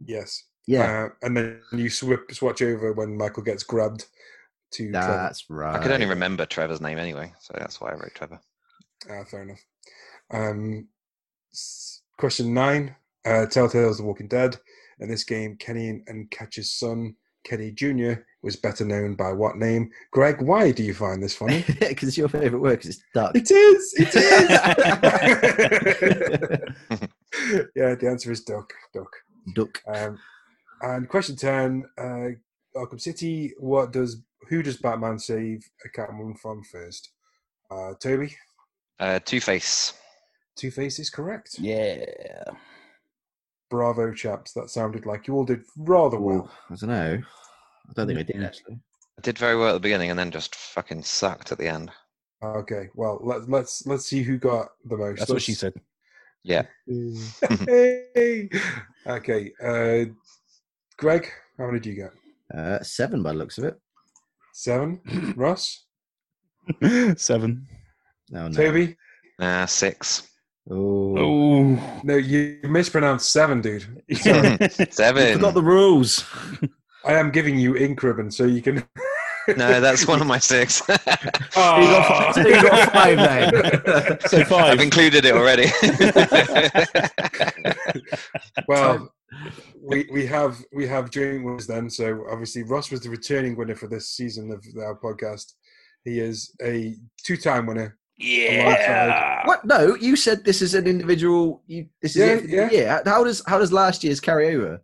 [0.03, 0.43] Yes.
[0.67, 4.05] Yeah, Uh, and then you swip, swatch over when Michael gets grabbed
[4.71, 5.07] to Trevor.
[5.07, 5.75] that's right.
[5.75, 8.39] I could only remember Trevor's name anyway, so that's why I wrote Trevor.
[9.09, 9.63] Ah, fair enough.
[10.31, 10.87] Um,
[12.17, 12.95] question nine.
[13.25, 14.57] Uh, Telltale's The Walking Dead.
[14.99, 18.13] In this game, Kenny and, and Katjaa's son, Kenny Jr.,
[18.43, 19.91] was better known by what name?
[20.11, 21.63] Greg, why do you find this funny?
[21.81, 23.31] Yeah, because it's your favourite word, 'cause it's duck.
[23.35, 23.93] it is!
[23.97, 24.49] It is!
[27.76, 28.72] yeah, the answer is duck.
[28.93, 29.11] Duck.
[29.55, 29.81] duck.
[29.88, 30.18] Um,
[30.81, 31.85] and question 10.
[31.97, 32.27] Uh,
[32.76, 37.11] Arkham City, what does who does Batman save a Catwoman from first?
[37.69, 38.35] Uh, Toby?
[38.99, 39.93] Uh, Two Face.
[40.55, 41.59] Two Face is correct.
[41.59, 42.05] Yeah.
[43.72, 44.52] Bravo, chaps.
[44.52, 46.35] That sounded like you all did rather well.
[46.35, 47.22] Well, I don't know.
[47.89, 48.76] I don't think I did actually.
[49.18, 51.89] I did very well at the beginning, and then just fucking sucked at the end.
[52.43, 55.19] Okay, well let's let's let's see who got the most.
[55.19, 55.73] That's what she said.
[56.43, 56.64] Yeah.
[56.85, 58.49] Hey!
[59.07, 60.11] okay, uh,
[60.98, 62.11] Greg, how many did you get?
[62.53, 63.80] Uh, seven by the looks of it.
[64.53, 64.99] Seven.
[65.38, 65.85] Ross,
[67.15, 67.68] Seven.
[68.34, 68.52] Oh, no.
[68.52, 68.98] Toby.
[69.39, 70.30] Nah, six.
[70.72, 71.18] Oh.
[71.18, 72.02] Oh.
[72.03, 74.03] No, you mispronounced seven, dude.
[74.14, 74.57] Sorry.
[74.89, 75.34] Seven.
[75.38, 76.26] Forgot the rules.
[77.03, 78.84] I am giving you ink ribbon, so you can.
[79.57, 80.84] No, that's one of my six.
[81.52, 82.31] So you got, ah.
[82.31, 84.19] so you got five then.
[84.27, 84.65] So five.
[84.65, 85.68] I've included it already.
[88.68, 89.11] well,
[89.81, 91.89] we we have we have joint winners then.
[91.89, 95.53] So obviously Ross was the returning winner for this season of our podcast.
[96.06, 96.95] He is a
[97.26, 97.98] two-time winner.
[98.22, 99.45] Yeah.
[99.48, 99.65] What?
[99.65, 101.64] No, you said this is an individual.
[101.68, 102.72] You, this is Yeah, it for yeah.
[102.72, 103.02] year.
[103.06, 104.81] How does how does last year's carry over?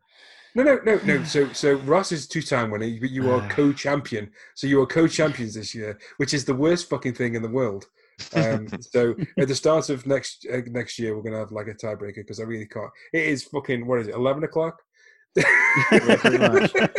[0.56, 1.24] No, no, no, no.
[1.24, 4.32] So, so Ross is two-time winner, but you are co-champion.
[4.56, 7.86] So you are co-champions this year, which is the worst fucking thing in the world.
[8.34, 11.76] Um, so at the start of next uh, next year, we're gonna have like a
[11.76, 12.90] tiebreaker because I really can't.
[13.14, 14.16] It is fucking what is it?
[14.16, 14.82] Eleven o'clock.
[15.36, 16.72] pretty much.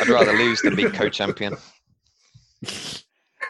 [0.00, 1.56] I'd rather lose than be co-champion.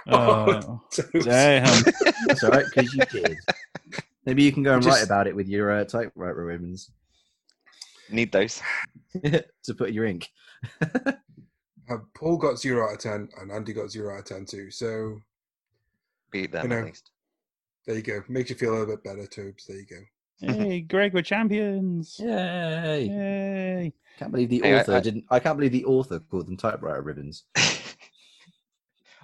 [0.09, 1.83] Oh, So- damn.
[2.27, 3.37] That's all right because you did.
[4.27, 6.91] Maybe you can go and Just- write about it with your uh, typewriter ribbons
[8.11, 8.61] Need those.
[9.25, 10.29] to put your ink.
[11.91, 14.71] Uh, Paul got zero out of ten, and Andy got zero out of ten too.
[14.71, 15.21] So
[16.31, 16.79] Beat them You know.
[16.81, 17.11] at least.
[17.87, 18.23] there you go.
[18.29, 19.67] Makes you feel a little bit better, Tubes.
[19.67, 19.97] There you go.
[20.41, 22.17] Hey, Greg, we're champions.
[22.19, 23.07] Yay!
[23.09, 23.93] Yay.
[24.19, 25.25] Can't believe the Hey, I- author I- didn't.
[25.31, 27.45] I can't believe the author called them typewriter ribbons.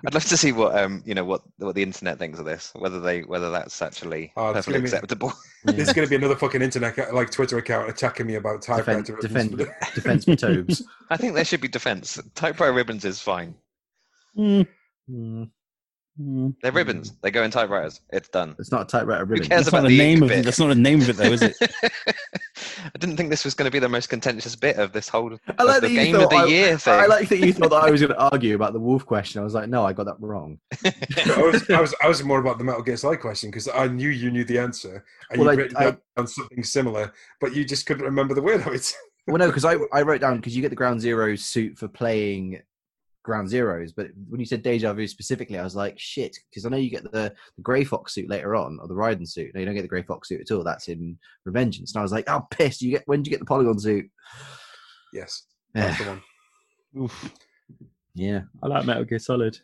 [0.07, 2.73] I'd love to see what um you know what what the internet thinks of this.
[2.75, 5.33] Whether they whether that's actually Oh, perfectly gonna be- acceptable.
[5.65, 9.19] There's going to be another fucking internet like Twitter account attacking me about typewriter.
[9.21, 9.77] defend, ribbons.
[9.95, 10.83] defense for Tobes.
[11.11, 12.19] I think there should be defense.
[12.35, 13.55] Typewriter ribbons is fine.
[14.39, 14.67] Mm,
[15.11, 15.51] Mm,
[16.19, 16.55] mm.
[16.63, 17.13] They're ribbons.
[17.23, 18.01] They go in typewriters.
[18.11, 18.55] It's done.
[18.59, 19.43] it's not a typewriter ribbon.
[19.45, 20.39] Who cares That's about not the the name ink of bit?
[20.39, 20.45] it.
[20.47, 21.57] That's not the name of it, though, is it?
[22.85, 25.37] I didn't think this was going to be the most contentious bit of this whole
[25.59, 26.95] I like of the that you game of thought the I- year thing.
[26.95, 29.41] I like that you thought that I was going to argue about the wolf question.
[29.41, 30.59] I was like, no, I got that wrong.
[30.85, 33.87] I was, I was, I was more about the Metal Gear Solid question because I
[33.89, 37.87] knew you knew the answer and Well, you wrote down something similar, but you just
[37.87, 38.95] couldn't remember the word of it.
[39.27, 41.89] Well, no, because I, I wrote down because you get the Ground Zero suit for
[41.89, 42.61] playing
[43.23, 46.69] Ground Zeroes, but when you said Deja Vu specifically, I was like, shit, because I
[46.71, 49.51] know you get the, the Grey Fox suit later on, or the Raiden suit.
[49.55, 50.65] No, you don't get the Grey Fox suit at all.
[50.65, 51.93] That's in Revengeance.
[51.93, 52.83] And I was like, oh, pissed.
[52.83, 54.07] You get when did you get the Polygon suit?
[55.13, 55.45] yes,
[55.75, 57.05] that's Yeah, the one.
[57.05, 57.35] Oof.
[58.15, 58.41] yeah.
[58.63, 59.59] I like Metal Gear Solid.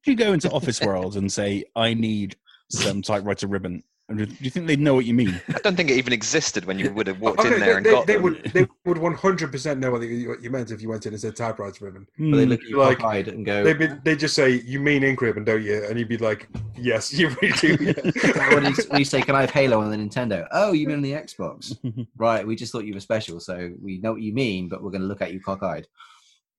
[0.00, 2.36] If you go into Office World and say, I need
[2.70, 3.82] some typewriter ribbon, and
[4.14, 5.40] do you think they'd know what you mean?
[5.48, 7.84] I don't think it even existed when you would have walked Okay, in there and
[7.84, 8.22] they, got they them.
[8.22, 11.12] would they would 100 percent know what you, what you meant if you went in
[11.12, 12.06] and said typewriter ribbon.
[12.16, 12.48] But they Mm.
[12.50, 15.20] look at you Like, cockeyed and go, They'd be, they just say you mean ink
[15.20, 15.84] ribbon, don't you?
[15.84, 17.76] And you'd be like, yes, you really do.
[17.80, 20.46] yeah." when, you, when you say, can I have Halo on the Nintendo?
[20.52, 21.76] Oh, you mean on the Xbox?
[22.16, 24.90] right, we just thought you were special, so we know what you mean, but we're
[24.92, 25.86] going to look at you cockeyed.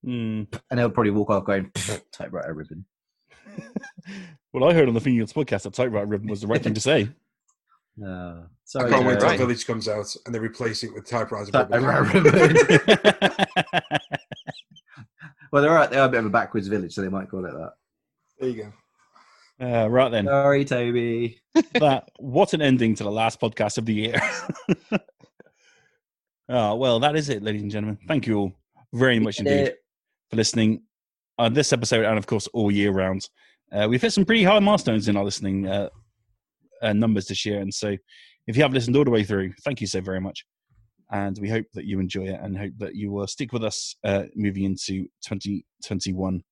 [0.04, 0.46] Mm.
[0.70, 1.72] And they'll probably walk off going,
[2.12, 2.84] typewriter ribbon.
[4.52, 6.80] Well, I heard on the Finger podcast that typewriter ribbon was the right thing to
[6.80, 7.08] say.
[8.04, 9.38] Uh, I sorry, can't wait till right.
[9.38, 12.32] Village comes out and they replace it with typewriter Typewriter ribbon.
[12.32, 13.02] ribbon.
[15.52, 17.44] well, they're, right, they are a bit of a backwards village, so they might call
[17.44, 17.72] it that.
[18.38, 18.72] There you go.
[19.60, 20.26] Uh, right then.
[20.26, 21.40] Sorry, Toby.
[21.74, 24.20] that what an ending to the last podcast of the year.
[26.48, 27.98] oh, well, that is it, ladies and gentlemen.
[28.06, 28.52] Thank you all
[28.92, 29.74] very much indeed
[30.30, 30.82] for listening
[31.38, 33.28] on this episode and, of course, all year round.
[33.72, 35.88] Uh, we've hit some pretty high milestones in our listening uh,
[36.82, 37.60] uh, numbers this year.
[37.60, 37.96] And so,
[38.46, 40.44] if you have listened all the way through, thank you so very much.
[41.10, 43.94] And we hope that you enjoy it and hope that you will stick with us
[44.04, 46.42] uh, moving into 2021.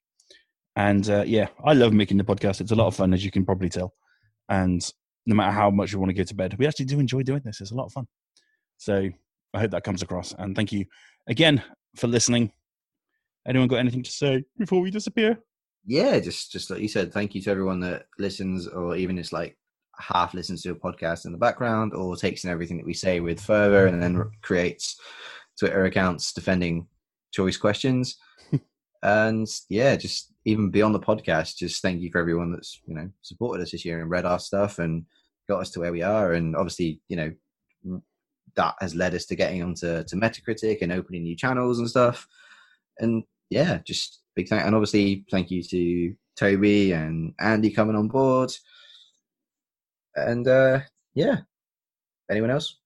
[0.76, 2.60] And uh, yeah, I love making the podcast.
[2.60, 3.94] It's a lot of fun, as you can probably tell.
[4.48, 4.82] And
[5.26, 7.42] no matter how much we want to go to bed, we actually do enjoy doing
[7.44, 7.60] this.
[7.60, 8.06] It's a lot of fun.
[8.78, 9.08] So
[9.54, 10.34] I hope that comes across.
[10.38, 10.84] And thank you
[11.26, 11.62] again
[11.96, 12.52] for listening.
[13.46, 15.38] Anyone got anything to say before we disappear?
[15.84, 19.32] Yeah, just just like you said, thank you to everyone that listens, or even it's
[19.32, 19.56] like
[19.98, 23.20] half listens to a podcast in the background, or takes in everything that we say
[23.20, 25.00] with fervor, and then creates
[25.58, 26.86] Twitter accounts defending
[27.32, 28.16] choice questions.
[29.02, 33.10] and yeah, just even beyond the podcast, just thank you for everyone that's you know
[33.22, 35.04] supported us this year and read our stuff and
[35.48, 36.32] got us to where we are.
[36.32, 38.00] And obviously, you know,
[38.56, 42.26] that has led us to getting onto to Metacritic and opening new channels and stuff.
[42.98, 48.08] And yeah, just big thank and obviously thank you to Toby and Andy coming on
[48.08, 48.52] board.
[50.16, 50.80] And uh
[51.14, 51.38] yeah.
[52.30, 52.76] Anyone else?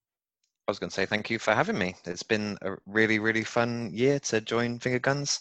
[0.69, 1.97] I was going to say thank you for having me.
[2.05, 5.41] It's been a really, really fun year to join Finger Guns,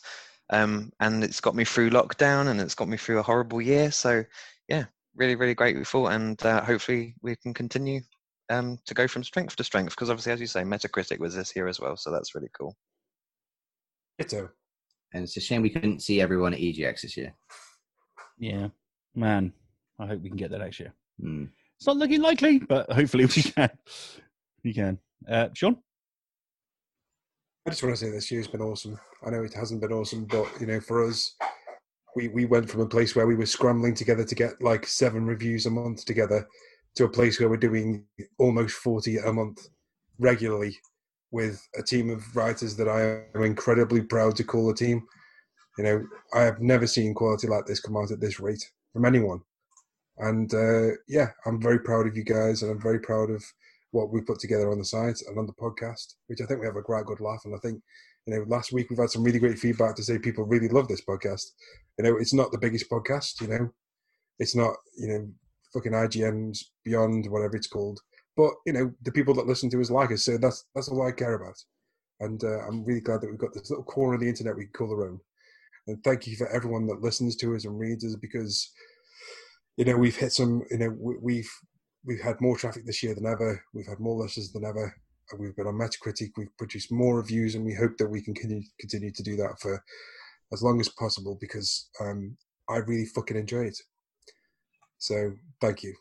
[0.50, 3.92] um, and it's got me through lockdown, and it's got me through a horrible year.
[3.92, 4.24] So,
[4.68, 4.86] yeah,
[5.16, 8.02] really, really grateful, and uh, hopefully we can continue
[8.50, 9.92] um, to go from strength to strength.
[9.92, 12.76] Because obviously, as you say, Metacritic was this year as well, so that's really cool.
[14.18, 14.50] Ditto.
[15.14, 17.36] And it's a shame we couldn't see everyone at EGX this year.
[18.40, 18.70] Yeah,
[19.14, 19.54] man.
[20.00, 20.94] I hope we can get that next year.
[21.22, 21.46] Hmm.
[21.80, 23.70] It's not looking likely, but hopefully we can.
[24.66, 25.00] We can.
[25.26, 25.78] Uh, Sean?
[27.66, 29.00] I just want to say this year's been awesome.
[29.26, 31.36] I know it hasn't been awesome, but you know, for us,
[32.18, 35.26] we we went from a place where we were scrambling together to get like seven
[35.26, 36.46] reviews a month together
[36.96, 38.04] to a place where we're doing
[38.40, 39.66] almost forty a month
[40.18, 40.76] regularly
[41.32, 45.08] with a team of writers that I am incredibly proud to call a team.
[45.78, 49.06] You know, I have never seen quality like this come out at this rate from
[49.06, 49.40] anyone.
[50.20, 53.44] And uh, yeah, I'm very proud of you guys, and I'm very proud of
[53.92, 56.68] what we put together on the site and on the podcast, which I think we
[56.68, 57.42] have a great good laugh.
[57.46, 57.82] And I think,
[58.26, 60.88] you know, last week we've had some really great feedback to say people really love
[60.88, 61.46] this podcast.
[61.98, 63.74] You know, it's not the biggest podcast, you know,
[64.38, 65.28] it's not, you know,
[65.74, 68.00] fucking IGN's beyond whatever it's called.
[68.38, 71.06] But, you know, the people that listen to us like us, so that's that's all
[71.06, 71.58] I care about.
[72.20, 74.66] And uh, I'm really glad that we've got this little corner of the internet we
[74.66, 75.20] can call our own.
[75.88, 78.72] And thank you for everyone that listens to us and reads us because,
[79.80, 81.52] you know, we've hit some, you know, we- we've
[82.06, 83.64] we've had more traffic this year than ever.
[83.74, 84.94] We've had more listeners than ever.
[85.38, 86.32] We've been on Metacritic.
[86.38, 89.58] We've produced more reviews, and we hope that we can continue, continue to do that
[89.62, 89.82] for
[90.52, 92.36] as long as possible because um,
[92.70, 93.78] I really fucking enjoy it.
[94.98, 95.94] So thank you.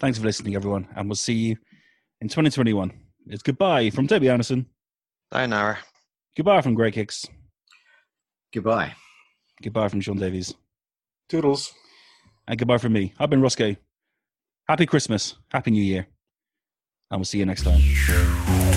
[0.00, 1.56] Thanks for listening, everyone, and we'll see you
[2.20, 2.92] in 2021.
[3.28, 4.66] It's goodbye from Toby Anderson.
[5.32, 5.78] Sayonara.
[6.36, 7.26] Goodbye from Greg Hicks.
[8.54, 8.94] Goodbye.
[9.62, 10.54] Goodbye from Sean Davies.
[11.28, 11.72] Toodles.
[12.46, 13.12] And goodbye from me.
[13.18, 13.76] I've been Rossko.
[14.66, 15.36] Happy Christmas.
[15.50, 16.06] Happy New Year.
[17.10, 18.67] And we'll see you next time.